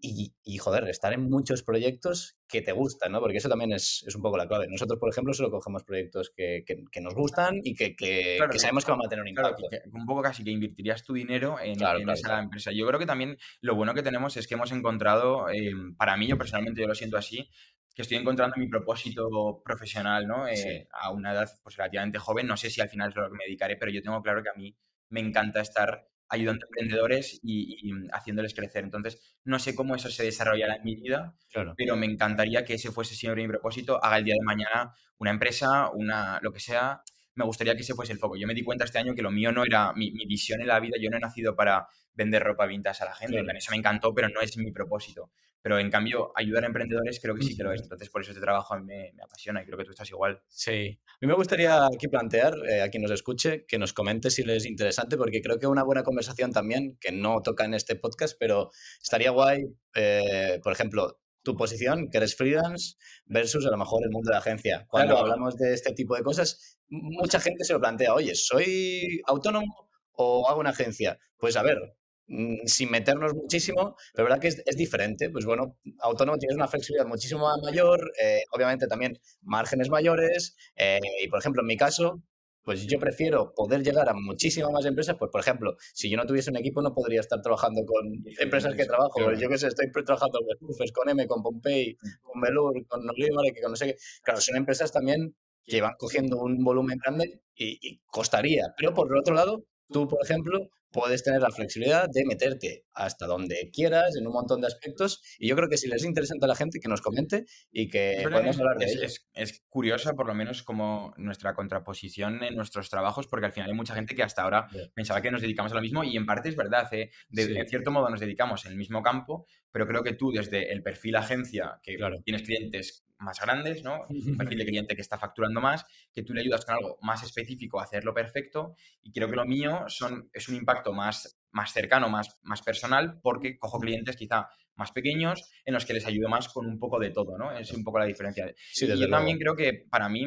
y, 0.01 0.35
y, 0.43 0.59
joder, 0.59 0.89
estar 0.89 1.13
en 1.13 1.29
muchos 1.31 1.63
proyectos 1.63 2.37
que 2.47 2.61
te 2.61 2.73
gustan, 2.73 3.13
¿no? 3.13 3.21
Porque 3.21 3.39
eso 3.39 3.49
también 3.49 3.73
es, 3.73 4.05
es 4.07 4.15
un 4.15 4.23
poco 4.23 4.37
la 4.37 4.47
clave. 4.47 4.67
Nosotros, 4.69 4.99
por 4.99 5.11
ejemplo, 5.11 5.33
solo 5.33 5.51
cogemos 5.51 5.83
proyectos 5.83 6.31
que, 6.37 6.63
que, 6.67 6.85
que 6.91 7.01
nos 7.01 7.15
gustan 7.15 7.61
y 7.63 7.75
que, 7.75 7.97
que, 7.97 8.35
claro, 8.37 8.53
que 8.53 8.59
sabemos 8.59 8.85
que 8.85 8.91
van 8.91 9.01
a 9.05 9.09
tener 9.09 9.23
un 9.23 9.29
impacto. 9.29 9.67
Claro, 9.69 9.85
un 9.93 10.07
poco 10.07 10.23
casi 10.23 10.45
que 10.45 10.51
invertirías 10.51 11.05
tu 11.05 11.15
dinero 11.15 11.57
en, 11.61 11.77
claro, 11.77 12.01
en 12.01 12.09
esa 12.11 12.39
empresa. 12.39 12.71
Yo 12.73 12.87
creo 12.87 13.01
que 13.01 13.07
también 13.07 13.39
lo 13.61 13.75
bueno 13.75 13.95
que 13.95 14.03
tenemos 14.03 14.37
es 14.37 14.47
que 14.47 14.55
hemos 14.55 14.73
encontrado, 14.73 15.49
eh, 15.49 15.73
para 15.97 16.17
mí, 16.17 16.27
yo 16.27 16.37
personalmente 16.37 16.83
yo 16.83 16.87
lo 16.87 16.95
siento 16.95 17.17
así, 17.17 17.49
que 17.95 18.03
estoy 18.03 18.17
encontrando 18.19 18.57
mi 18.57 18.67
propósito 18.67 19.63
profesional, 19.65 20.27
¿no? 20.27 20.49
Eh, 20.49 20.57
sí. 20.57 20.89
A 20.91 21.11
una 21.13 21.33
edad 21.33 21.49
pues, 21.63 21.77
relativamente 21.77 22.19
joven. 22.19 22.47
No 22.47 22.57
sé 22.57 22.69
si 22.69 22.81
al 22.81 22.89
final 22.89 23.11
es 23.11 23.17
lo 23.17 23.31
que 23.31 23.37
me 23.37 23.45
dedicaré, 23.45 23.77
pero 23.77 23.93
yo 23.93 24.03
tengo 24.03 24.21
claro 24.23 24.43
que 24.43 24.49
a 24.49 24.55
mí 24.55 24.77
me 25.11 25.21
encanta 25.21 25.61
estar 25.61 26.09
ayudando 26.29 26.65
a 26.65 26.69
emprendedores 26.69 27.39
y, 27.43 27.79
y, 27.89 28.09
haciéndoles 28.13 28.55
crecer. 28.55 28.83
Entonces, 28.83 29.37
no 29.45 29.61
sé 29.61 29.77
cómo 29.77 29.95
eso 29.95 30.11
se 30.11 30.25
desarrollará 30.25 30.77
en 30.77 30.85
mi 30.85 30.97
vida, 30.97 31.37
claro. 31.53 31.75
pero 31.77 31.97
me 31.97 32.07
encantaría 32.07 32.65
que 32.65 32.75
ese 32.75 32.91
fuese 32.91 33.15
siempre 33.15 33.43
mi 33.43 33.49
propósito. 33.49 34.03
Haga 34.03 34.19
el 34.19 34.25
día 34.25 34.35
de 34.35 34.45
mañana 34.45 34.93
una 35.19 35.31
empresa, 35.31 35.91
una 35.91 36.41
lo 36.43 36.53
que 36.53 36.61
sea. 36.61 37.03
Me 37.37 37.45
gustaría 37.45 37.75
que 37.75 37.83
ese 37.83 37.95
fuese 37.95 38.13
el 38.13 38.19
foco. 38.19 38.37
Yo 38.37 38.47
me 38.47 38.55
di 38.55 38.65
cuenta 38.65 38.85
este 38.85 38.99
año 38.99 39.15
que 39.15 39.23
lo 39.23 39.31
mío 39.31 39.53
no 39.53 39.65
era 39.65 39.93
mi, 39.93 40.11
mi 40.11 40.27
visión 40.27 40.61
en 40.61 40.67
la 40.67 40.81
vida. 40.81 40.97
Yo 41.01 41.11
no 41.11 41.17
he 41.17 41.21
nacido 41.21 41.55
para 41.55 41.87
vender 42.15 42.43
ropa 42.43 42.67
vintage 42.67 43.03
a 43.03 43.07
la 43.07 43.15
gente. 43.15 43.43
Claro. 43.43 43.59
Eso 43.59 43.71
me 43.71 43.77
encantó, 43.77 44.15
pero 44.15 44.29
no 44.29 44.41
es 44.41 44.57
mi 44.57 44.73
propósito. 44.73 45.31
Pero 45.65 45.79
en 45.79 45.91
cambio, 45.91 46.31
ayudar 46.35 46.65
a 46.65 46.67
emprendedores 46.67 47.19
creo 47.21 47.35
que 47.35 47.43
sí 47.43 47.57
que 47.57 47.63
lo 47.63 47.73
es. 47.73 47.81
Entonces, 47.81 48.11
por 48.11 48.21
eso 48.21 48.33
este 48.33 48.43
trabajo 48.43 48.75
a 48.75 48.79
mí 48.79 48.85
me, 48.85 49.13
me 49.15 49.23
apasiona 49.23 49.63
y 49.63 49.65
creo 49.65 49.79
que 49.79 49.85
tú 49.85 49.93
estás 49.93 50.11
igual. 50.11 50.43
Sí. 50.47 51.01
A 51.07 51.17
mí 51.23 51.27
me 51.27 51.33
gustaría 51.33 51.87
aquí 51.87 52.07
plantear, 52.07 52.55
eh, 52.69 52.83
a 52.83 52.91
quien 52.91 53.03
nos 53.03 53.13
escuche, 53.13 53.65
que 53.67 53.79
nos 53.79 53.95
comente 53.95 54.31
si 54.31 54.43
les 54.43 54.59
es 54.59 54.67
interesante, 54.67 55.17
porque 55.17 55.41
creo 55.41 55.59
que 55.59 55.67
una 55.67 55.83
buena 55.83 56.03
conversación 56.03 56.53
también, 56.53 56.99
que 57.01 57.13
no 57.13 57.41
toca 57.41 57.65
en 57.65 57.73
este 57.73 57.97
podcast, 57.97 58.37
pero 58.39 58.73
estaría 59.03 59.31
guay, 59.31 59.65
eh, 59.95 60.61
por 60.63 60.75
ejemplo, 60.75 61.19
tu 61.43 61.57
posición, 61.57 62.11
que 62.11 62.19
eres 62.19 62.37
freelance, 62.37 62.97
versus 63.25 63.65
a 63.67 63.71
lo 63.71 63.79
mejor 63.79 64.03
el 64.05 64.11
mundo 64.11 64.29
de 64.29 64.35
la 64.35 64.41
agencia. 64.41 64.87
Cuando 64.91 65.15
claro. 65.15 65.27
hablamos 65.27 65.57
de 65.57 65.73
este 65.73 65.95
tipo 65.95 66.15
de 66.15 66.23
cosas, 66.23 66.79
mucha 66.89 67.41
gente 67.41 67.65
se 67.65 67.73
lo 67.73 67.81
plantea, 67.81 68.13
oye, 68.13 68.35
¿soy 68.35 69.23
autónomo 69.27 69.89
o 70.13 70.47
hago 70.47 70.61
una 70.61 70.71
agencia? 70.71 71.19
Pues 71.39 71.57
a 71.57 71.63
ver, 71.63 71.97
sin 72.27 72.91
meternos 72.91 73.35
muchísimo, 73.35 73.97
pero 74.15 74.25
verdad 74.25 74.41
que 74.41 74.49
es, 74.49 74.63
es, 74.65 74.77
diferente. 74.77 75.31
Pues 75.31 75.45
bueno, 75.45 75.77
autónomo 76.01 76.39
tienes 76.39 76.57
una 76.57 76.69
flexibilidad 76.69 77.07
muchísimo 77.07 77.47
mayor, 77.63 78.13
eh, 78.23 78.43
obviamente 78.53 78.87
también 78.87 79.19
márgenes 79.43 79.91
mayores, 79.91 80.57
eh, 80.77 81.01
y 81.23 81.29
por 81.29 81.39
ejemplo, 81.39 81.63
en 81.63 81.67
mi 81.67 81.77
caso, 81.77 82.23
pues 82.63 82.87
yo 82.87 82.99
prefiero 82.99 83.53
poder 83.55 83.83
llegar 83.83 84.09
a 84.09 84.15
muchísimas 84.15 84.73
más 84.73 84.87
empresas, 84.87 85.17
pues 85.19 85.31
por 85.31 85.41
ejemplo, 85.41 85.77
si 85.93 86.09
yo 86.09 86.17
no 86.17 86.25
tuviese 86.25 86.51
un 86.51 86.57
equipo 86.57 86.81
no 86.81 86.95
podría 86.95 87.21
estar 87.21 87.43
trabajando 87.43 87.83
con 87.85 88.11
empresas 88.41 88.75
que 88.75 88.87
trabajo, 88.87 89.17
claro. 89.17 89.39
yo 89.39 89.49
qué 89.51 89.59
sé, 89.59 89.69
estoy 89.69 89.91
trabajando 90.05 90.39
con 90.41 90.71
Ufes, 90.71 90.93
con 90.93 91.09
M, 91.11 91.27
con 91.27 91.43
Pompey, 91.43 91.97
con 92.23 92.41
Melur, 92.41 92.87
con 92.87 93.09
Olivar, 93.09 93.53
que 93.55 93.61
con 93.61 93.73
no 93.73 93.77
sé 93.77 93.87
qué, 93.89 93.97
claro, 94.23 94.41
son 94.41 94.57
empresas 94.57 94.91
también 94.91 95.37
que 95.67 95.83
van 95.83 95.95
cogiendo 95.99 96.39
un 96.39 96.65
volumen 96.65 96.99
grande 96.99 97.43
y, 97.55 97.79
y 97.83 98.01
costaría, 98.07 98.75
pero 98.79 98.95
por 98.95 99.09
el 99.13 99.19
otro 99.19 99.35
lado, 99.35 99.67
tú, 99.91 100.09
por 100.09 100.25
ejemplo, 100.25 100.71
puedes 100.95 101.25
tener 101.25 101.43
la 101.43 101.51
flexibilidad 101.51 102.09
de 102.09 102.25
meterte 102.25 102.87
hasta 102.95 103.27
donde 103.27 103.69
quieras 103.73 104.17
en 104.17 104.29
un 104.29 104.33
montón 104.33 104.61
de 104.61 104.69
aspectos 104.69 105.21
y 105.41 105.49
yo 105.49 105.57
creo 105.57 105.69
que 105.69 105.77
si 105.77 105.89
les 105.89 106.03
es 106.03 106.07
interesante 106.07 106.45
a 106.45 106.49
la 106.49 106.55
gente 106.55 106.79
que 106.79 106.89
nos 106.89 107.01
comente 107.01 107.47
y 107.73 107.89
que 107.89 108.13
es, 108.13 108.27
hablar 108.27 108.79
de 108.79 108.85
es, 108.85 108.93
ello. 108.93 109.03
Es, 109.03 109.29
es, 109.35 109.65
curiosa 109.69 110.15
por 110.15 110.29
lo 110.29 110.35
menos 110.35 110.63
como 110.63 111.13
nuestra 111.17 111.55
contraposición 111.55 112.45
en 112.45 112.55
nuestros 112.55 112.91
trabajos 112.91 113.27
porque 113.27 113.47
al 113.47 113.53
final 113.53 113.71
hay 113.71 113.77
mucha 113.77 113.95
gente 113.97 114.15
que 114.15 114.23
hasta 114.23 114.43
ahora 114.43 114.69
pensaba 114.95 115.21
que 115.21 115.33
nos 115.33 115.43
dedicamos 115.43 115.73
a 115.73 115.75
lo 115.75 115.83
mismo 115.83 116.05
y 116.05 116.17
en 116.17 116.27
parte 116.27 116.49
es 116.49 116.57
verdad, 116.57 116.87
¿eh? 116.95 117.11
de, 117.29 117.43
sí. 117.43 117.53
de, 117.53 117.67
cierto 117.67 117.91
modo 117.91 118.09
nos 118.09 118.21
dedicamos 118.21 118.65
en 118.65 118.71
el 118.71 118.79
mismo 118.79 119.03
campo, 119.03 119.47
pero 119.73 119.89
creo 119.89 120.05
que 120.05 120.13
tú 120.13 120.31
desde 120.31 120.71
el 120.71 120.85
perfil 120.85 121.17
agencia, 121.17 121.81
que 121.83 121.97
claro. 121.97 122.23
tienes 122.23 122.43
clientes 122.43 123.05
más 123.19 123.41
grandes, 123.41 123.83
¿no? 123.83 124.07
Un 124.09 124.37
perfil 124.37 124.59
de 124.59 124.67
cliente 124.67 124.95
que 124.95 125.03
está 125.03 125.19
facturando 125.19 125.61
más, 125.61 125.85
que 126.13 126.23
tú 126.23 126.35
le 126.35 126.43
ayudas 126.43 126.65
con 126.65 126.77
algo 126.77 126.99
más 127.03 127.23
específico 127.23 127.81
a 127.81 127.85
hacerlo 127.85 128.15
perfecto 128.15 128.77
y 129.03 129.13
creo 129.13 129.29
que 129.29 129.37
lo 129.37 129.45
mío 129.45 129.85
son, 129.89 130.31
es 130.33 130.49
un 130.49 130.57
impacto 130.57 130.84
más, 130.93 131.41
más 131.51 131.73
cercano, 131.73 132.09
más, 132.09 132.39
más 132.43 132.63
personal, 132.63 133.21
porque 133.23 133.59
cojo 133.59 133.79
clientes 133.79 134.17
quizá 134.17 134.49
más 134.77 134.93
pequeños 134.93 135.51
en 135.65 135.75
los 135.75 135.87
que 135.87 135.95
les 135.95 136.07
ayudo 136.07 136.29
más 136.29 136.49
con 136.49 136.67
un 136.67 136.79
poco 136.79 136.99
de 136.99 137.11
todo, 137.11 137.39
¿no? 137.39 137.57
Es 137.57 137.73
un 137.73 137.85
poco 137.85 137.99
la 137.99 138.07
diferencia. 138.07 138.53
Sí, 138.73 138.85
y 138.85 138.89
yo 138.89 138.95
luego. 138.95 139.13
también 139.13 139.39
creo 139.39 139.55
que 139.55 139.87
para 139.89 140.09
mí 140.09 140.27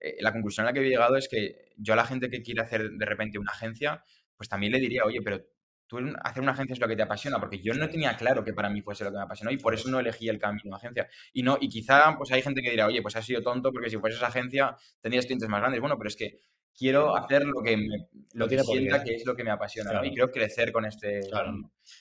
eh, 0.00 0.16
la 0.20 0.32
conclusión 0.32 0.66
a 0.66 0.70
la 0.70 0.72
que 0.72 0.80
he 0.80 0.88
llegado 0.88 1.16
es 1.16 1.28
que 1.28 1.72
yo 1.76 1.92
a 1.94 1.96
la 1.96 2.04
gente 2.04 2.28
que 2.28 2.42
quiere 2.42 2.62
hacer 2.62 2.90
de 2.90 3.06
repente 3.06 3.38
una 3.38 3.52
agencia, 3.52 4.04
pues 4.36 4.48
también 4.48 4.72
le 4.72 4.80
diría, 4.80 5.04
oye, 5.04 5.20
pero 5.22 5.40
tú 5.86 5.98
hacer 6.22 6.42
una 6.42 6.52
agencia 6.52 6.74
es 6.74 6.80
lo 6.80 6.88
que 6.88 6.96
te 6.96 7.02
apasiona, 7.02 7.38
porque 7.38 7.60
yo 7.62 7.74
no 7.74 7.88
tenía 7.88 8.16
claro 8.16 8.44
que 8.44 8.52
para 8.52 8.70
mí 8.70 8.82
fuese 8.82 9.04
lo 9.04 9.10
que 9.10 9.18
me 9.18 9.22
apasionó 9.22 9.50
y 9.50 9.58
por 9.58 9.74
eso 9.74 9.88
no 9.90 10.00
elegí 10.00 10.28
el 10.28 10.38
camino 10.38 10.70
de 10.70 10.76
agencia. 10.76 11.08
Y 11.32 11.42
no, 11.42 11.58
y 11.60 11.68
quizá 11.68 12.16
pues 12.16 12.32
hay 12.32 12.42
gente 12.42 12.62
que 12.62 12.70
dirá, 12.70 12.86
oye, 12.86 13.02
pues 13.02 13.16
has 13.16 13.24
sido 13.24 13.42
tonto 13.42 13.70
porque 13.72 13.90
si 13.90 13.98
fueses 13.98 14.22
agencia 14.22 14.76
tendrías 15.00 15.26
clientes 15.26 15.48
más 15.48 15.60
grandes. 15.60 15.80
Bueno, 15.80 15.96
pero 15.96 16.08
es 16.08 16.16
que 16.16 16.40
quiero 16.76 17.16
hacer 17.16 17.44
lo 17.44 17.62
que 17.62 17.76
me, 17.76 18.08
lo 18.34 18.48
que 18.48 18.58
sienta 18.58 19.02
que 19.02 19.14
es 19.14 19.24
lo 19.24 19.36
que 19.36 19.44
me 19.44 19.50
apasiona 19.50 19.90
claro. 19.90 20.04
¿no? 20.04 20.10
y 20.10 20.14
quiero 20.14 20.30
crecer 20.30 20.72
con 20.72 20.84
este 20.84 21.20
claro. 21.30 21.52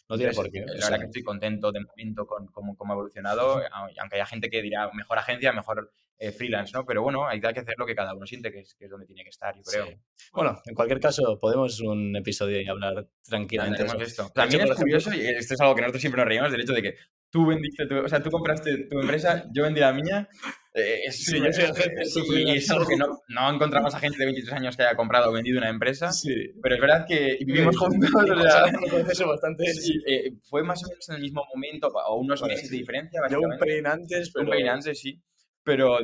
no 0.10 0.18
tiene 0.18 0.34
por 0.34 0.50
qué 0.50 0.62
la 0.66 0.74
verdad 0.74 1.00
que 1.00 1.06
estoy 1.06 1.24
contento 1.24 1.72
de 1.72 1.82
momento 1.82 2.26
con 2.26 2.48
cómo, 2.48 2.76
ha 2.80 2.94
evolucionado 2.94 3.62
aunque 4.00 4.16
haya 4.16 4.26
gente 4.26 4.50
que 4.50 4.62
dirá 4.62 4.90
mejor 4.94 5.18
agencia 5.18 5.54
mejor 5.54 5.92
eh, 6.18 6.32
freelance 6.32 6.72
no 6.74 6.86
pero 6.86 7.04
bueno 7.04 7.28
hay 7.28 7.40
que 7.40 7.48
hacer 7.48 7.76
lo 7.78 7.86
que 7.86 7.96
cada 7.96 8.16
uno 8.16 8.26
siente 8.26 8.52
que 8.52 8.60
es, 8.60 8.74
que 8.76 8.86
es 8.86 8.92
donde 8.92 9.06
tiene 9.06 9.24
que 9.24 9.30
estar 9.30 9.56
yo 9.56 9.64
creo 9.64 9.86
sí. 9.88 9.98
bueno 10.32 10.60
en 10.66 10.76
cualquier 10.76 11.00
caso 11.00 11.40
podemos 11.40 11.80
un 11.82 12.16
episodio 12.16 12.60
y 12.62 12.68
hablar 12.68 13.08
tranquilamente 13.28 13.84
de 13.84 14.04
esto 14.04 14.32
también 14.34 14.62
es 14.62 14.76
curioso 14.76 15.14
y 15.14 15.22
esto 15.22 15.54
es 15.54 15.62
algo 15.62 15.76
que 15.76 15.82
nosotros 15.82 16.02
siempre 16.02 16.20
nos 16.20 16.28
reímos 16.28 16.52
del 16.52 16.62
hecho 16.62 16.74
de 16.74 16.82
que 16.82 16.96
tú 17.30 17.46
vendiste 17.46 17.86
tu, 17.86 17.98
o 17.98 18.08
sea 18.08 18.22
tú 18.22 18.32
compraste 18.32 18.88
tu 18.90 19.00
empresa 19.00 19.46
yo 19.54 19.64
vendí 19.64 19.82
la 19.82 19.94
mía 19.94 20.30
eh, 20.76 21.12
sí, 21.12 21.38
sí, 21.38 22.46
es 22.48 22.70
algo 22.72 22.88
que 22.88 22.98
no, 22.98 23.22
no 23.28 23.54
encontramos 23.54 23.94
a 23.94 24.00
gente 24.00 24.18
de 24.18 24.26
23 24.26 24.54
años 24.56 24.76
que 24.76 24.82
haya 24.82 24.96
comprado 24.96 25.30
o 25.30 25.34
vendido 25.34 25.60
una 25.60 25.70
empresa, 25.70 26.12
sí. 26.12 26.34
pero 26.64 26.76
es 26.76 26.82
verdad 26.82 27.06
que 27.08 27.38
vivimos 27.46 27.78
juntos. 27.78 28.10
o 28.12 28.42
sea, 28.42 28.66
un 28.66 28.90
proceso 28.90 29.28
bastante. 29.28 29.66
Eh, 30.08 30.34
fue 30.50 30.64
más 30.64 30.84
o 30.84 30.90
menos 30.90 31.08
en 31.10 31.16
el 31.16 31.22
mismo 31.22 31.44
momento, 31.54 31.90
o 31.90 32.20
unos 32.20 32.42
vale. 32.42 32.56
meses 32.56 32.72
de 32.72 32.78
diferencia. 32.78 33.22
Yo 33.30 33.40
un 33.40 33.58
pelín 33.60 33.86
antes, 33.86 34.32
pero. 34.34 34.46
Un 34.46 34.52
pelín 34.52 34.70
antes, 34.70 35.00
sí. 35.00 35.22
Pero 35.64 36.00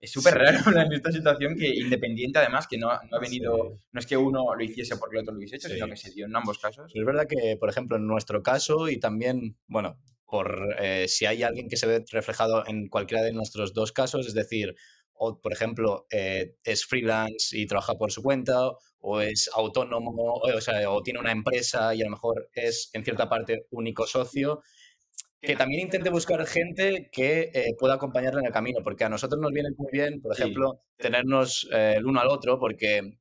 es 0.00 0.10
súper 0.10 0.34
raro 0.34 0.58
en 0.80 0.92
esta 0.92 1.12
situación 1.12 1.54
que 1.56 1.68
independiente 1.68 2.38
además 2.38 2.66
que 2.66 2.78
no, 2.78 2.88
no 2.88 3.16
ha 3.16 3.20
venido, 3.20 3.78
no 3.92 4.00
es 4.00 4.06
que 4.06 4.16
uno 4.16 4.54
lo 4.54 4.64
hiciese 4.64 4.96
porque 4.96 5.16
el 5.16 5.22
otro 5.22 5.32
lo 5.34 5.38
hubiese 5.38 5.56
hecho, 5.56 5.68
sino 5.68 5.86
que 5.86 5.96
se 5.96 6.10
dio 6.12 6.26
en 6.26 6.34
ambos 6.34 6.58
casos. 6.58 6.90
Es 6.92 7.04
verdad 7.04 7.26
que, 7.28 7.56
por 7.60 7.68
ejemplo, 7.68 7.96
en 7.96 8.06
nuestro 8.06 8.42
caso 8.42 8.88
y 8.88 8.98
también, 8.98 9.56
bueno, 9.66 10.00
por 10.34 10.74
eh, 10.80 11.06
si 11.06 11.26
hay 11.26 11.44
alguien 11.44 11.68
que 11.68 11.76
se 11.76 11.86
ve 11.86 12.04
reflejado 12.10 12.66
en 12.66 12.88
cualquiera 12.88 13.22
de 13.22 13.32
nuestros 13.32 13.72
dos 13.72 13.92
casos, 13.92 14.26
es 14.26 14.34
decir, 14.34 14.74
o 15.12 15.40
por 15.40 15.52
ejemplo, 15.52 16.08
eh, 16.10 16.56
es 16.64 16.84
freelance 16.86 17.56
y 17.56 17.68
trabaja 17.68 17.94
por 17.94 18.10
su 18.10 18.20
cuenta, 18.20 18.68
o 18.98 19.20
es 19.20 19.48
autónomo, 19.54 20.40
o, 20.42 20.60
sea, 20.60 20.90
o 20.90 21.04
tiene 21.04 21.20
una 21.20 21.30
empresa 21.30 21.94
y 21.94 22.02
a 22.02 22.06
lo 22.06 22.10
mejor 22.10 22.50
es 22.52 22.90
en 22.94 23.04
cierta 23.04 23.28
parte 23.28 23.68
único 23.70 24.08
socio, 24.08 24.60
que 25.40 25.54
también 25.54 25.82
intente 25.82 26.10
buscar 26.10 26.44
gente 26.46 27.10
que 27.12 27.52
eh, 27.54 27.76
pueda 27.78 27.94
acompañarle 27.94 28.40
en 28.40 28.46
el 28.46 28.52
camino, 28.52 28.80
porque 28.82 29.04
a 29.04 29.08
nosotros 29.08 29.40
nos 29.40 29.52
viene 29.52 29.68
muy 29.76 29.92
bien, 29.92 30.20
por 30.20 30.32
ejemplo, 30.32 30.82
tenernos 30.96 31.68
eh, 31.72 31.94
el 31.98 32.06
uno 32.06 32.20
al 32.20 32.28
otro, 32.28 32.58
porque 32.58 33.18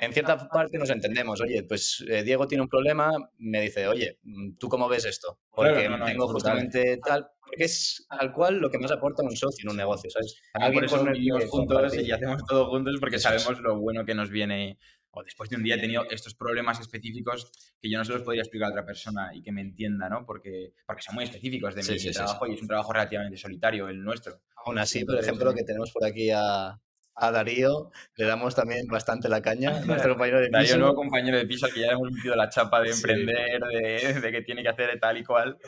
en 0.00 0.12
cierta 0.12 0.48
parte 0.48 0.78
nos 0.78 0.90
entendemos. 0.90 1.40
Oye, 1.40 1.62
pues 1.62 2.02
eh, 2.08 2.22
Diego 2.22 2.48
tiene 2.48 2.62
un 2.62 2.68
problema, 2.68 3.10
me 3.38 3.60
dice, 3.60 3.86
oye, 3.86 4.18
mm, 4.22 4.56
¿tú 4.58 4.68
cómo 4.68 4.88
ves 4.88 5.04
esto? 5.04 5.38
Porque 5.50 5.88
tengo 6.06 6.26
justamente 6.28 6.98
tal. 7.04 7.28
Porque 7.38 7.64
es 7.64 8.06
al 8.08 8.32
cual 8.32 8.58
lo 8.58 8.70
que 8.70 8.78
más 8.78 8.90
aporta 8.90 9.22
un 9.22 9.36
socio 9.36 9.64
en 9.64 9.70
un 9.70 9.76
negocio, 9.76 10.08
¿sabes? 10.10 10.40
Alguien 10.54 10.86
por 10.86 11.14
eso 11.14 11.48
juntos 11.48 11.96
y 11.96 12.10
hacemos 12.10 12.44
todo 12.46 12.70
juntos 12.70 12.96
porque 12.98 13.18
sabemos 13.18 13.60
lo 13.60 13.78
bueno 13.78 14.04
que 14.06 14.14
nos 14.14 14.30
viene 14.30 14.78
o 15.12 15.24
después 15.24 15.50
de 15.50 15.56
un 15.56 15.64
día 15.64 15.74
he 15.74 15.80
tenido 15.80 16.04
estos 16.08 16.34
problemas 16.34 16.78
específicos 16.80 17.50
que 17.80 17.90
yo 17.90 17.98
no 17.98 18.04
se 18.04 18.12
los 18.12 18.22
podría 18.22 18.42
explicar 18.42 18.68
a 18.68 18.70
otra 18.70 18.86
persona 18.86 19.30
y 19.34 19.42
que 19.42 19.50
me 19.50 19.60
entienda, 19.60 20.08
¿no? 20.08 20.24
Porque, 20.24 20.72
porque 20.86 21.02
son 21.02 21.16
muy 21.16 21.24
específicos 21.24 21.74
de 21.74 21.82
mi 21.82 22.12
trabajo 22.12 22.46
y 22.46 22.54
es 22.54 22.62
un 22.62 22.68
trabajo 22.68 22.92
relativamente 22.92 23.36
solitario 23.36 23.88
el 23.88 24.02
nuestro. 24.02 24.40
Aún 24.64 24.78
así, 24.78 25.04
por 25.04 25.18
ejemplo, 25.18 25.52
que 25.52 25.64
tenemos 25.64 25.90
por 25.90 26.04
aquí 26.04 26.30
a, 26.30 26.80
a 27.14 27.30
Darío 27.30 27.90
le 28.16 28.24
damos 28.24 28.54
también 28.54 28.86
bastante 28.86 29.28
la 29.28 29.42
caña, 29.42 29.80
nuestro 29.80 30.10
compañero 30.16 30.40
de 30.40 30.46
piso. 30.46 30.58
Darío, 30.58 30.78
nuevo 30.78 30.94
compañero 30.94 31.38
de 31.38 31.46
piso, 31.46 31.68
que 31.72 31.80
ya 31.80 31.92
hemos 31.92 32.10
metido 32.10 32.34
la 32.34 32.48
chapa 32.48 32.80
de 32.80 32.90
emprender, 32.90 33.60
de, 33.60 34.20
de, 34.20 34.32
que 34.32 34.42
tiene 34.42 34.62
que 34.62 34.68
hacer 34.68 34.98
tal 34.98 35.18
y 35.18 35.24
cual. 35.24 35.58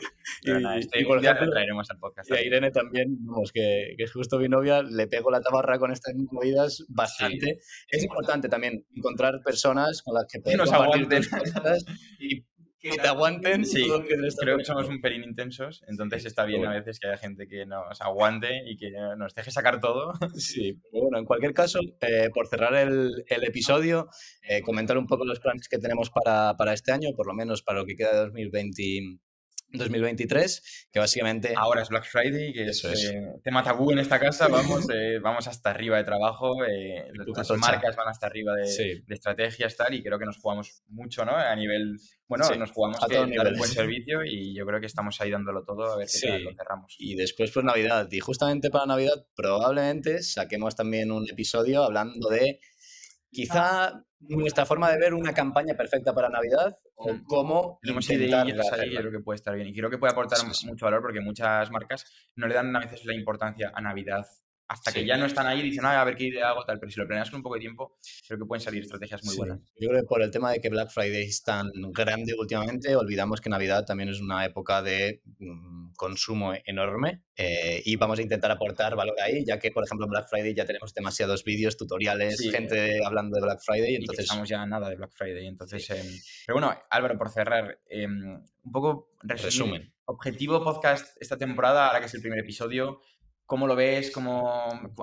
Y, 0.41 0.51
y, 0.51 1.05
por 1.05 1.23
ejemplo, 1.23 1.49
traeremos 1.49 1.89
al 1.91 1.99
podcast. 1.99 2.29
Y 2.31 2.33
a 2.33 2.41
Irene 2.43 2.71
también, 2.71 3.17
vamos, 3.25 3.51
que, 3.51 3.93
que, 3.97 4.03
es 4.03 4.11
justo 4.11 4.39
mi 4.39 4.47
novia, 4.47 4.81
le 4.83 5.07
pego 5.07 5.31
la 5.31 5.41
tabarra 5.41 5.77
con 5.79 5.91
estas 5.91 6.13
movidas 6.31 6.85
bastante. 6.89 7.59
Es 7.89 8.03
importante 8.03 8.49
también 8.49 8.85
encontrar 8.95 9.41
personas 9.43 10.01
con 10.01 10.15
las 10.15 10.25
que 10.31 10.39
poder 10.39 10.57
nos 10.57 10.71
aguanten. 10.71 11.23
y 12.19 12.45
que 12.91 12.97
te 12.97 13.07
aguanten. 13.07 13.65
Sí, 13.65 13.87
creo 14.39 14.57
que 14.57 14.65
somos 14.65 14.87
un 14.89 14.99
pelín 14.99 15.23
intensos, 15.23 15.83
entonces 15.87 16.25
está 16.25 16.43
bien 16.43 16.65
a 16.65 16.73
veces 16.73 16.99
que 16.99 17.07
haya 17.07 17.17
gente 17.17 17.47
que 17.47 17.65
nos 17.65 18.01
aguante 18.01 18.61
y 18.65 18.75
que 18.75 18.91
nos 19.17 19.33
deje 19.33 19.51
sacar 19.51 19.79
todo. 19.79 20.13
Sí, 20.35 20.79
bueno, 20.91 21.17
en 21.17 21.25
cualquier 21.25 21.53
caso, 21.53 21.79
eh, 22.01 22.29
por 22.33 22.47
cerrar 22.47 22.75
el, 22.75 23.23
el 23.27 23.43
episodio, 23.45 24.09
eh, 24.47 24.61
comentar 24.61 24.97
un 24.97 25.07
poco 25.07 25.23
los 25.25 25.39
planes 25.39 25.69
que 25.69 25.77
tenemos 25.77 26.09
para, 26.09 26.55
para, 26.57 26.73
este 26.73 26.91
año, 26.91 27.09
por 27.15 27.25
lo 27.25 27.33
menos 27.33 27.63
para 27.63 27.79
lo 27.79 27.85
que 27.85 27.95
queda 27.95 28.11
de 28.11 28.19
2020, 28.25 29.19
2023, 29.73 30.87
que 30.91 30.99
básicamente... 30.99 31.53
Ahora 31.57 31.81
es 31.81 31.89
Black 31.89 32.05
Friday, 32.05 32.53
que 32.53 32.65
es, 32.65 32.83
eh, 32.85 33.33
tema 33.43 33.63
tabú 33.63 33.91
en 33.91 33.99
esta 33.99 34.19
casa, 34.19 34.47
vamos, 34.47 34.87
eh, 34.93 35.19
vamos 35.19 35.47
hasta 35.47 35.71
arriba 35.71 35.97
de 35.97 36.03
trabajo, 36.03 36.63
eh, 36.65 37.07
las 37.13 37.51
marcas 37.57 37.95
van 37.95 38.07
hasta 38.07 38.27
arriba 38.27 38.53
de, 38.55 39.03
de, 39.05 39.13
estrategias 39.15 39.75
tal, 39.75 39.93
y 39.93 40.03
creo 40.03 40.19
que 40.19 40.25
nos 40.25 40.37
jugamos 40.37 40.83
mucho, 40.87 41.25
¿no? 41.25 41.35
A 41.35 41.55
nivel, 41.55 41.97
bueno, 42.27 42.47
nos 42.55 42.71
jugamos 42.71 43.03
a 43.03 43.07
todo 43.07 43.25
dar 43.25 43.47
un 43.47 43.57
buen 43.57 43.69
servicio 43.71 44.23
y 44.23 44.55
yo 44.55 44.65
creo 44.65 44.79
que 44.79 44.85
estamos 44.85 45.19
ahí 45.21 45.31
dándolo 45.31 45.63
todo 45.63 45.91
a 45.91 45.97
ver 45.97 46.07
si 46.07 46.27
lo 46.27 46.53
cerramos. 46.53 46.95
Y 46.99 47.15
después 47.15 47.51
pues 47.51 47.65
Navidad, 47.65 48.07
y 48.11 48.19
justamente 48.19 48.69
para 48.69 48.85
Navidad 48.85 49.25
probablemente 49.35 50.21
saquemos 50.21 50.75
también 50.75 51.11
un 51.11 51.27
episodio 51.29 51.83
hablando 51.83 52.29
de 52.29 52.59
quizá 53.31 54.05
nuestra 54.19 54.65
forma 54.65 54.91
de 54.91 54.99
ver 54.99 55.13
una 55.13 55.33
campaña 55.33 55.75
perfecta 55.75 56.13
para 56.13 56.29
Navidad 56.29 56.77
o 57.03 57.23
cómo 57.25 57.79
tenemos 57.81 58.09
ideas 58.09 58.71
ahí 58.73 58.95
creo 58.95 59.11
que 59.11 59.19
puede 59.19 59.35
estar 59.35 59.53
bien 59.55 59.67
y 59.67 59.73
creo 59.73 59.89
que 59.89 59.97
puede 59.97 60.13
aportar 60.13 60.39
mucho 60.65 60.85
valor 60.85 61.01
porque 61.01 61.19
muchas 61.19 61.69
marcas 61.71 62.05
no 62.35 62.47
le 62.47 62.55
dan 62.55 62.75
a 62.75 62.79
veces 62.79 63.05
la 63.05 63.13
importancia 63.13 63.71
a 63.73 63.81
Navidad 63.81 64.25
hasta 64.67 64.91
que 64.91 65.05
ya 65.05 65.17
no 65.17 65.25
están 65.25 65.47
ahí 65.47 65.59
y 65.59 65.63
dicen, 65.63 65.85
a 65.85 66.03
ver 66.03 66.15
qué 66.15 66.25
idea 66.25 66.49
hago, 66.49 66.63
tal. 66.65 66.79
Pero 66.79 66.91
si 66.91 66.99
lo 66.99 67.07
planeas 67.07 67.29
con 67.29 67.37
un 67.37 67.43
poco 67.43 67.55
de 67.55 67.61
tiempo, 67.61 67.97
creo 68.27 68.39
que 68.39 68.45
pueden 68.45 68.61
salir 68.61 68.83
estrategias 68.83 69.23
muy 69.23 69.35
buenas. 69.35 69.59
Yo 69.79 69.89
creo 69.89 70.01
que 70.01 70.07
por 70.07 70.21
el 70.21 70.31
tema 70.31 70.51
de 70.51 70.59
que 70.59 70.69
Black 70.69 70.89
Friday 70.89 71.23
es 71.23 71.43
tan 71.43 71.69
grande 71.91 72.33
últimamente, 72.37 72.95
olvidamos 72.95 73.41
que 73.41 73.49
Navidad 73.49 73.85
también 73.85 74.09
es 74.09 74.19
una 74.19 74.45
época 74.45 74.81
de 74.81 75.21
mm, 75.39 75.93
consumo 75.95 76.53
enorme 76.65 77.23
eh, 77.35 77.81
y 77.85 77.95
vamos 77.95 78.19
a 78.19 78.21
intentar 78.21 78.51
aportar 78.51 78.95
valor 78.95 79.15
ahí, 79.21 79.43
ya 79.45 79.59
que, 79.59 79.71
por 79.71 79.83
ejemplo, 79.83 80.05
en 80.05 80.11
Black 80.11 80.29
Friday 80.29 80.53
ya 80.53 80.65
tenemos 80.65 80.93
demasiados 80.93 81.43
vídeos, 81.43 81.77
tutoriales, 81.77 82.39
gente 82.51 83.03
hablando 83.05 83.35
de 83.35 83.41
Black 83.41 83.59
Friday. 83.63 83.95
Entonces... 83.95 84.25
estamos 84.25 84.47
ya 84.47 84.65
nada 84.65 84.89
de 84.89 84.95
Black 84.95 85.11
Friday. 85.13 85.47
Entonces, 85.47 85.89
em, 85.89 86.07
pero 86.45 86.59
bueno, 86.59 86.75
Álvaro, 86.89 87.17
por 87.17 87.29
cerrar, 87.29 87.79
em, 87.89 88.41
un 88.63 88.71
poco 88.71 89.11
resumen. 89.21 89.93
Objetivo 90.05 90.63
podcast 90.63 91.15
esta 91.21 91.37
temporada, 91.37 91.87
ahora 91.87 91.99
que 91.99 92.07
es 92.07 92.13
el 92.13 92.21
primer 92.21 92.39
episodio, 92.39 92.99
¿Cómo 93.45 93.67
lo 93.67 93.75
ves? 93.75 94.11
¿Cómo, 94.11 94.49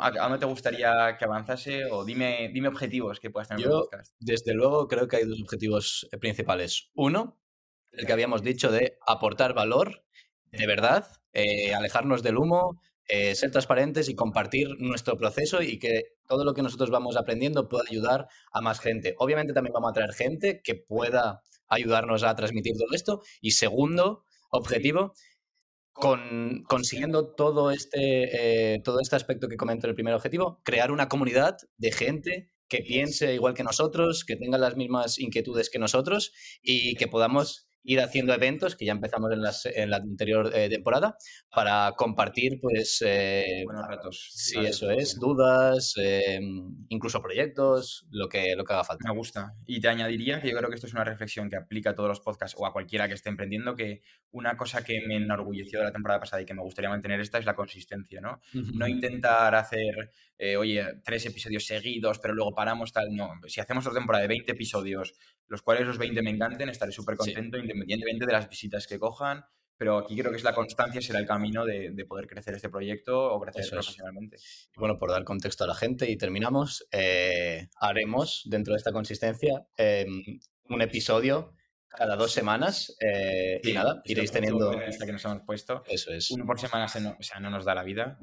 ¿A 0.00 0.11
dónde 0.11 0.38
te 0.38 0.46
gustaría 0.46 1.16
que 1.18 1.24
avanzase? 1.24 1.85
O 1.87 2.05
dime, 2.05 2.50
dime 2.53 2.68
objetivos 2.68 3.20
que 3.20 3.31
puedas 3.31 3.48
tener 3.48 3.66
en 3.66 3.72
el 3.72 3.79
podcast. 3.79 4.14
Desde 4.18 4.55
luego, 4.55 4.88
creo 4.88 5.07
que 5.09 5.16
hay 5.16 5.24
dos 5.24 5.40
objetivos 5.42 6.09
eh, 6.11 6.18
principales. 6.18 6.90
Uno, 6.94 7.38
el 7.92 8.07
que 8.07 8.12
habíamos 8.12 8.42
dicho 8.42 8.70
de 8.70 8.98
aportar 9.07 9.55
valor 9.55 10.05
de 10.53 10.66
verdad, 10.66 11.07
eh, 11.33 11.74
alejarnos 11.74 12.22
del 12.22 12.38
humo, 12.38 12.81
eh, 13.09 13.35
ser 13.35 13.50
transparentes 13.50 14.09
y 14.09 14.14
compartir 14.14 14.68
nuestro 14.79 15.16
proceso 15.16 15.62
y 15.62 15.79
que 15.79 16.16
todo 16.26 16.44
lo 16.44 16.55
que 16.55 16.62
nosotros 16.62 16.90
vamos 16.90 17.16
aprendiendo 17.16 17.68
pueda 17.68 17.85
ayudar 17.88 18.29
a 18.53 18.61
más 18.61 18.81
gente. 18.81 19.14
Obviamente 19.18 19.53
también 19.53 19.72
vamos 19.72 19.90
a 19.90 19.94
traer 19.94 20.12
gente 20.12 20.61
que 20.62 20.76
pueda 20.76 21.42
ayudarnos 21.68 22.22
a 22.22 22.35
transmitir 22.37 22.76
todo 22.76 22.88
esto. 22.92 23.20
Y 23.40 23.53
segundo 23.53 24.24
objetivo, 24.50 25.12
con, 26.01 26.65
consiguiendo 26.67 27.29
todo 27.35 27.71
este, 27.71 28.75
eh, 28.75 28.81
todo 28.83 29.01
este 29.01 29.17
aspecto 29.17 29.49
que 29.49 29.57
comento 29.57 29.87
en 29.87 29.91
el 29.91 29.95
primer 29.95 30.15
objetivo, 30.15 30.61
crear 30.65 30.91
una 30.91 31.09
comunidad 31.09 31.59
de 31.77 31.93
gente 31.93 32.51
que 32.69 32.79
piense 32.79 33.35
igual 33.35 33.55
que 33.55 33.65
nosotros, 33.65 34.25
que 34.25 34.37
tenga 34.37 34.57
las 34.59 34.77
mismas 34.77 35.19
inquietudes 35.19 35.71
que 35.71 35.79
nosotros 35.79 36.33
y 36.63 36.95
que 36.97 37.09
podamos 37.09 37.69
ir 37.83 38.01
haciendo 38.01 38.35
eventos, 38.35 38.77
que 38.77 38.85
ya 38.85 38.93
empezamos 38.93 39.33
en, 39.33 39.43
las, 39.43 39.66
en 39.66 39.90
la 39.90 39.97
anterior 39.97 40.51
eh, 40.55 40.69
temporada, 40.69 41.16
para 41.55 41.93
compartir, 41.97 42.59
pues... 42.61 43.03
Eh, 43.05 43.62
Buenos 43.64 43.88
retos. 43.88 44.29
Sí, 44.33 44.59
eso 44.59 44.90
es, 44.90 45.19
dudas, 45.19 45.95
eh, 46.01 46.40
incluso 46.88 47.23
proyectos, 47.23 48.07
lo 48.11 48.29
que, 48.29 48.55
lo 48.57 48.64
que 48.64 48.73
haga 48.73 48.85
falta. 48.85 49.09
Me 49.09 49.16
gusta. 49.16 49.55
Y 49.66 49.81
te 49.81 49.88
añadiría 49.88 50.40
que 50.40 50.51
yo 50.51 50.57
creo 50.57 50.69
que 50.69 50.75
esto 50.75 50.87
es 50.87 50.93
una 50.93 51.05
reflexión 51.05 51.49
que 51.49 51.57
aplica 51.57 51.90
a 51.90 51.95
todos 51.95 52.09
los 52.09 52.21
podcasts 52.21 52.57
o 52.59 52.66
a 52.66 52.73
cualquiera 52.73 53.09
que 53.09 53.14
esté 53.14 53.29
emprendiendo, 53.29 53.75
que 53.75 54.03
una 54.33 54.57
cosa 54.57 54.85
que 54.85 55.01
me 55.07 55.16
enorgulleció 55.16 55.79
de 55.81 55.87
la 55.87 55.93
temporada 55.93 56.21
pasada 56.21 56.43
y 56.43 56.47
que 56.47 56.55
me 56.55 56.62
gustaría 56.62 56.90
mantener 56.90 57.21
esta 57.21 57.38
es 57.38 57.45
la 57.45 57.55
consistencia, 57.55 58.21
¿no? 58.21 58.40
No 58.53 58.87
intentar 58.87 59.55
hacer, 59.55 60.12
oye, 60.59 60.85
tres 61.05 61.26
episodios 61.26 61.66
seguidos, 61.66 62.18
pero 62.18 62.35
luego 62.35 62.55
paramos 62.55 62.92
tal, 62.92 63.14
no. 63.14 63.33
Si 63.46 63.61
hacemos 63.61 63.87
otra 63.87 63.98
temporada 64.00 64.22
de 64.22 64.29
20 64.29 64.53
episodios, 64.53 65.14
los 65.46 65.62
cuales 65.62 65.87
los 65.87 65.98
20 65.98 66.22
me 66.22 66.31
encanten, 66.31 66.68
estaré 66.68 66.92
súper 66.92 67.16
contento 67.16 67.59
independientemente 67.59 68.26
de 68.26 68.33
las 68.33 68.48
visitas 68.48 68.87
que 68.87 68.98
cojan, 68.98 69.44
pero 69.81 69.96
aquí 69.96 70.14
creo 70.14 70.31
que 70.31 70.37
es 70.37 70.44
la 70.44 70.55
constancia, 70.55 71.00
será 71.00 71.20
el 71.20 71.26
camino 71.26 71.64
de, 71.64 72.05
poder 72.07 72.26
crecer 72.26 72.55
este 72.55 72.68
proyecto 72.68 73.33
o 73.33 73.40
crecer 73.40 73.66
profesionalmente. 73.70 74.37
Y 74.76 74.79
bueno, 74.79 74.98
por 74.98 75.11
dar 75.11 75.24
contexto 75.24 75.64
a 75.64 75.66
la 75.66 75.74
gente 75.74 76.11
y 76.11 76.18
terminamos, 76.18 76.87
eh, 76.92 77.68
haremos 77.76 78.42
dentro 78.44 78.74
de 78.74 78.76
esta 78.76 78.92
consistencia 78.92 79.66
em, 79.79 80.38
un 80.68 80.83
episodio 80.83 81.55
cada 81.88 82.14
dos 82.14 82.31
semanas 82.31 82.94
eh, 83.00 83.62
y 83.64 83.72
nada, 83.72 84.03
iréis 84.05 84.31
teniendo... 84.31 84.70
Esta 84.83 85.07
que 85.07 85.12
nos 85.12 85.24
hemos 85.24 85.40
puesto. 85.46 85.83
Eso 85.88 86.12
es. 86.12 86.31
Uno 86.31 86.44
por 86.44 86.61
semana, 86.61 86.87
no, 87.00 87.16
o 87.18 87.22
sea, 87.22 87.40
no 87.40 87.48
nos 87.48 87.64
da 87.64 87.74
la 87.74 87.83
vida. 87.83 88.18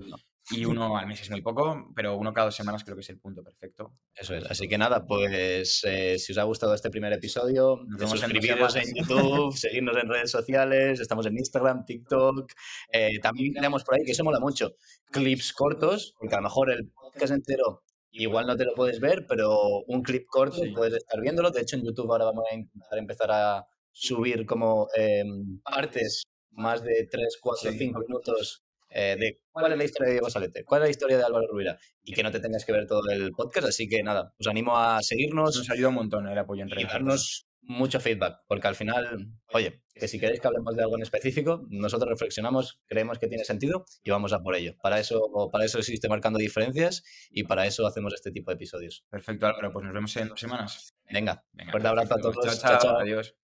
Y 0.49 0.63
uno 0.63 0.97
al 0.97 1.07
mes 1.07 1.21
es 1.21 1.29
muy 1.29 1.41
poco, 1.41 1.91
pero 1.93 2.15
uno 2.15 2.33
cada 2.33 2.45
dos 2.45 2.55
semanas 2.55 2.83
creo 2.83 2.95
que 2.95 3.01
es 3.01 3.09
el 3.09 3.19
punto 3.19 3.43
perfecto. 3.43 3.93
Eso 4.15 4.33
es. 4.33 4.45
Así 4.49 4.67
que 4.69 4.77
nada, 4.77 5.05
pues 5.05 5.83
eh, 5.85 6.17
si 6.17 6.31
os 6.31 6.37
ha 6.37 6.43
gustado 6.43 6.73
este 6.73 6.89
primer 6.89 7.11
episodio, 7.11 7.81
suscribiros 7.99 8.75
en, 8.77 8.85
YouTube, 8.95 9.57
seguirnos 9.57 9.97
en 9.97 10.07
redes 10.07 10.31
sociales, 10.31 10.99
estamos 11.01 11.25
en 11.25 11.37
Instagram, 11.37 11.83
TikTok. 11.85 12.51
Eh, 12.93 13.19
también 13.19 13.53
tenemos 13.53 13.83
por 13.83 13.95
ahí, 13.95 14.05
que 14.05 14.13
eso 14.13 14.23
mola 14.23 14.39
mucho, 14.39 14.75
clips 15.11 15.51
cortos, 15.51 16.15
porque 16.17 16.35
a 16.35 16.37
lo 16.37 16.43
mejor 16.43 16.71
el 16.71 16.91
podcast 16.91 17.33
entero 17.33 17.83
igual 18.11 18.47
no 18.47 18.55
te 18.55 18.65
lo 18.65 18.73
puedes 18.73 18.99
ver, 18.99 19.25
pero 19.27 19.83
un 19.87 20.01
clip 20.01 20.25
corto 20.27 20.61
puedes 20.73 20.95
estar 20.95 21.19
viéndolo. 21.21 21.51
De 21.51 21.61
hecho, 21.61 21.75
en 21.75 21.83
YouTube 21.83 22.11
ahora 22.11 22.25
vamos 22.25 22.45
a 22.49 22.55
intentar 22.55 22.99
empezar 22.99 23.31
a 23.31 23.65
subir 23.91 24.45
como 24.45 24.87
em, 24.95 25.59
partes 25.61 26.23
más 26.51 26.83
de 26.83 27.07
3, 27.11 27.37
4, 27.41 27.71
5 27.71 27.99
minutos 27.99 28.66
eh, 28.99 29.15
de 29.15 29.41
cuál 29.51 29.71
es 29.71 29.77
la 29.77 29.83
historia 29.83 30.07
de 30.07 30.13
Diego 30.13 30.29
Salete, 30.29 30.63
cuál 30.63 30.81
es 30.81 30.87
la 30.87 30.89
historia 30.89 31.17
de 31.17 31.23
Álvaro 31.23 31.45
Rubira 31.47 31.77
y 32.03 32.13
que 32.13 32.23
no 32.23 32.31
te 32.31 32.39
tengas 32.39 32.65
que 32.65 32.71
ver 32.71 32.87
todo 32.87 33.07
el 33.11 33.31
podcast. 33.31 33.67
Así 33.67 33.87
que 33.87 34.01
nada, 34.01 34.33
os 34.39 34.47
animo 34.47 34.75
a 34.75 35.03
seguirnos. 35.03 35.55
Nos 35.55 35.69
ayuda 35.69 35.89
un 35.89 35.95
montón 35.95 36.27
el 36.27 36.37
apoyo 36.37 36.63
en 36.63 36.69
redes. 36.71 36.85
Y 36.85 36.87
darnos 36.87 37.47
mucho 37.61 37.99
feedback, 37.99 38.39
porque 38.47 38.67
al 38.67 38.75
final, 38.75 39.27
oye, 39.53 39.83
que 39.93 40.07
si 40.07 40.19
queréis 40.19 40.39
que 40.39 40.47
hablemos 40.47 40.75
de 40.75 40.81
algo 40.81 40.95
en 40.95 41.03
específico, 41.03 41.65
nosotros 41.69 42.09
reflexionamos, 42.09 42.81
creemos 42.87 43.19
que 43.19 43.27
tiene 43.27 43.43
sentido 43.43 43.85
y 44.03 44.09
vamos 44.09 44.33
a 44.33 44.41
por 44.41 44.55
ello. 44.55 44.75
Para 44.81 44.99
eso, 44.99 45.29
para 45.51 45.65
eso 45.65 45.77
existe 45.77 46.09
Marcando 46.09 46.39
Diferencias 46.39 47.03
y 47.29 47.43
para 47.43 47.67
eso 47.67 47.85
hacemos 47.85 48.15
este 48.15 48.31
tipo 48.31 48.49
de 48.49 48.55
episodios. 48.55 49.05
Perfecto, 49.11 49.45
Álvaro, 49.45 49.71
pues 49.71 49.85
nos 49.85 49.93
vemos 49.93 50.15
en 50.17 50.29
dos 50.29 50.39
semanas. 50.39 50.95
Venga, 51.11 51.45
Venga 51.53 51.71
fuerte 51.71 51.87
abrazo 51.87 52.15
a 52.15 52.21
todos. 52.21 52.59
chao. 52.59 52.79
chao. 52.79 52.99
Adiós. 52.99 53.35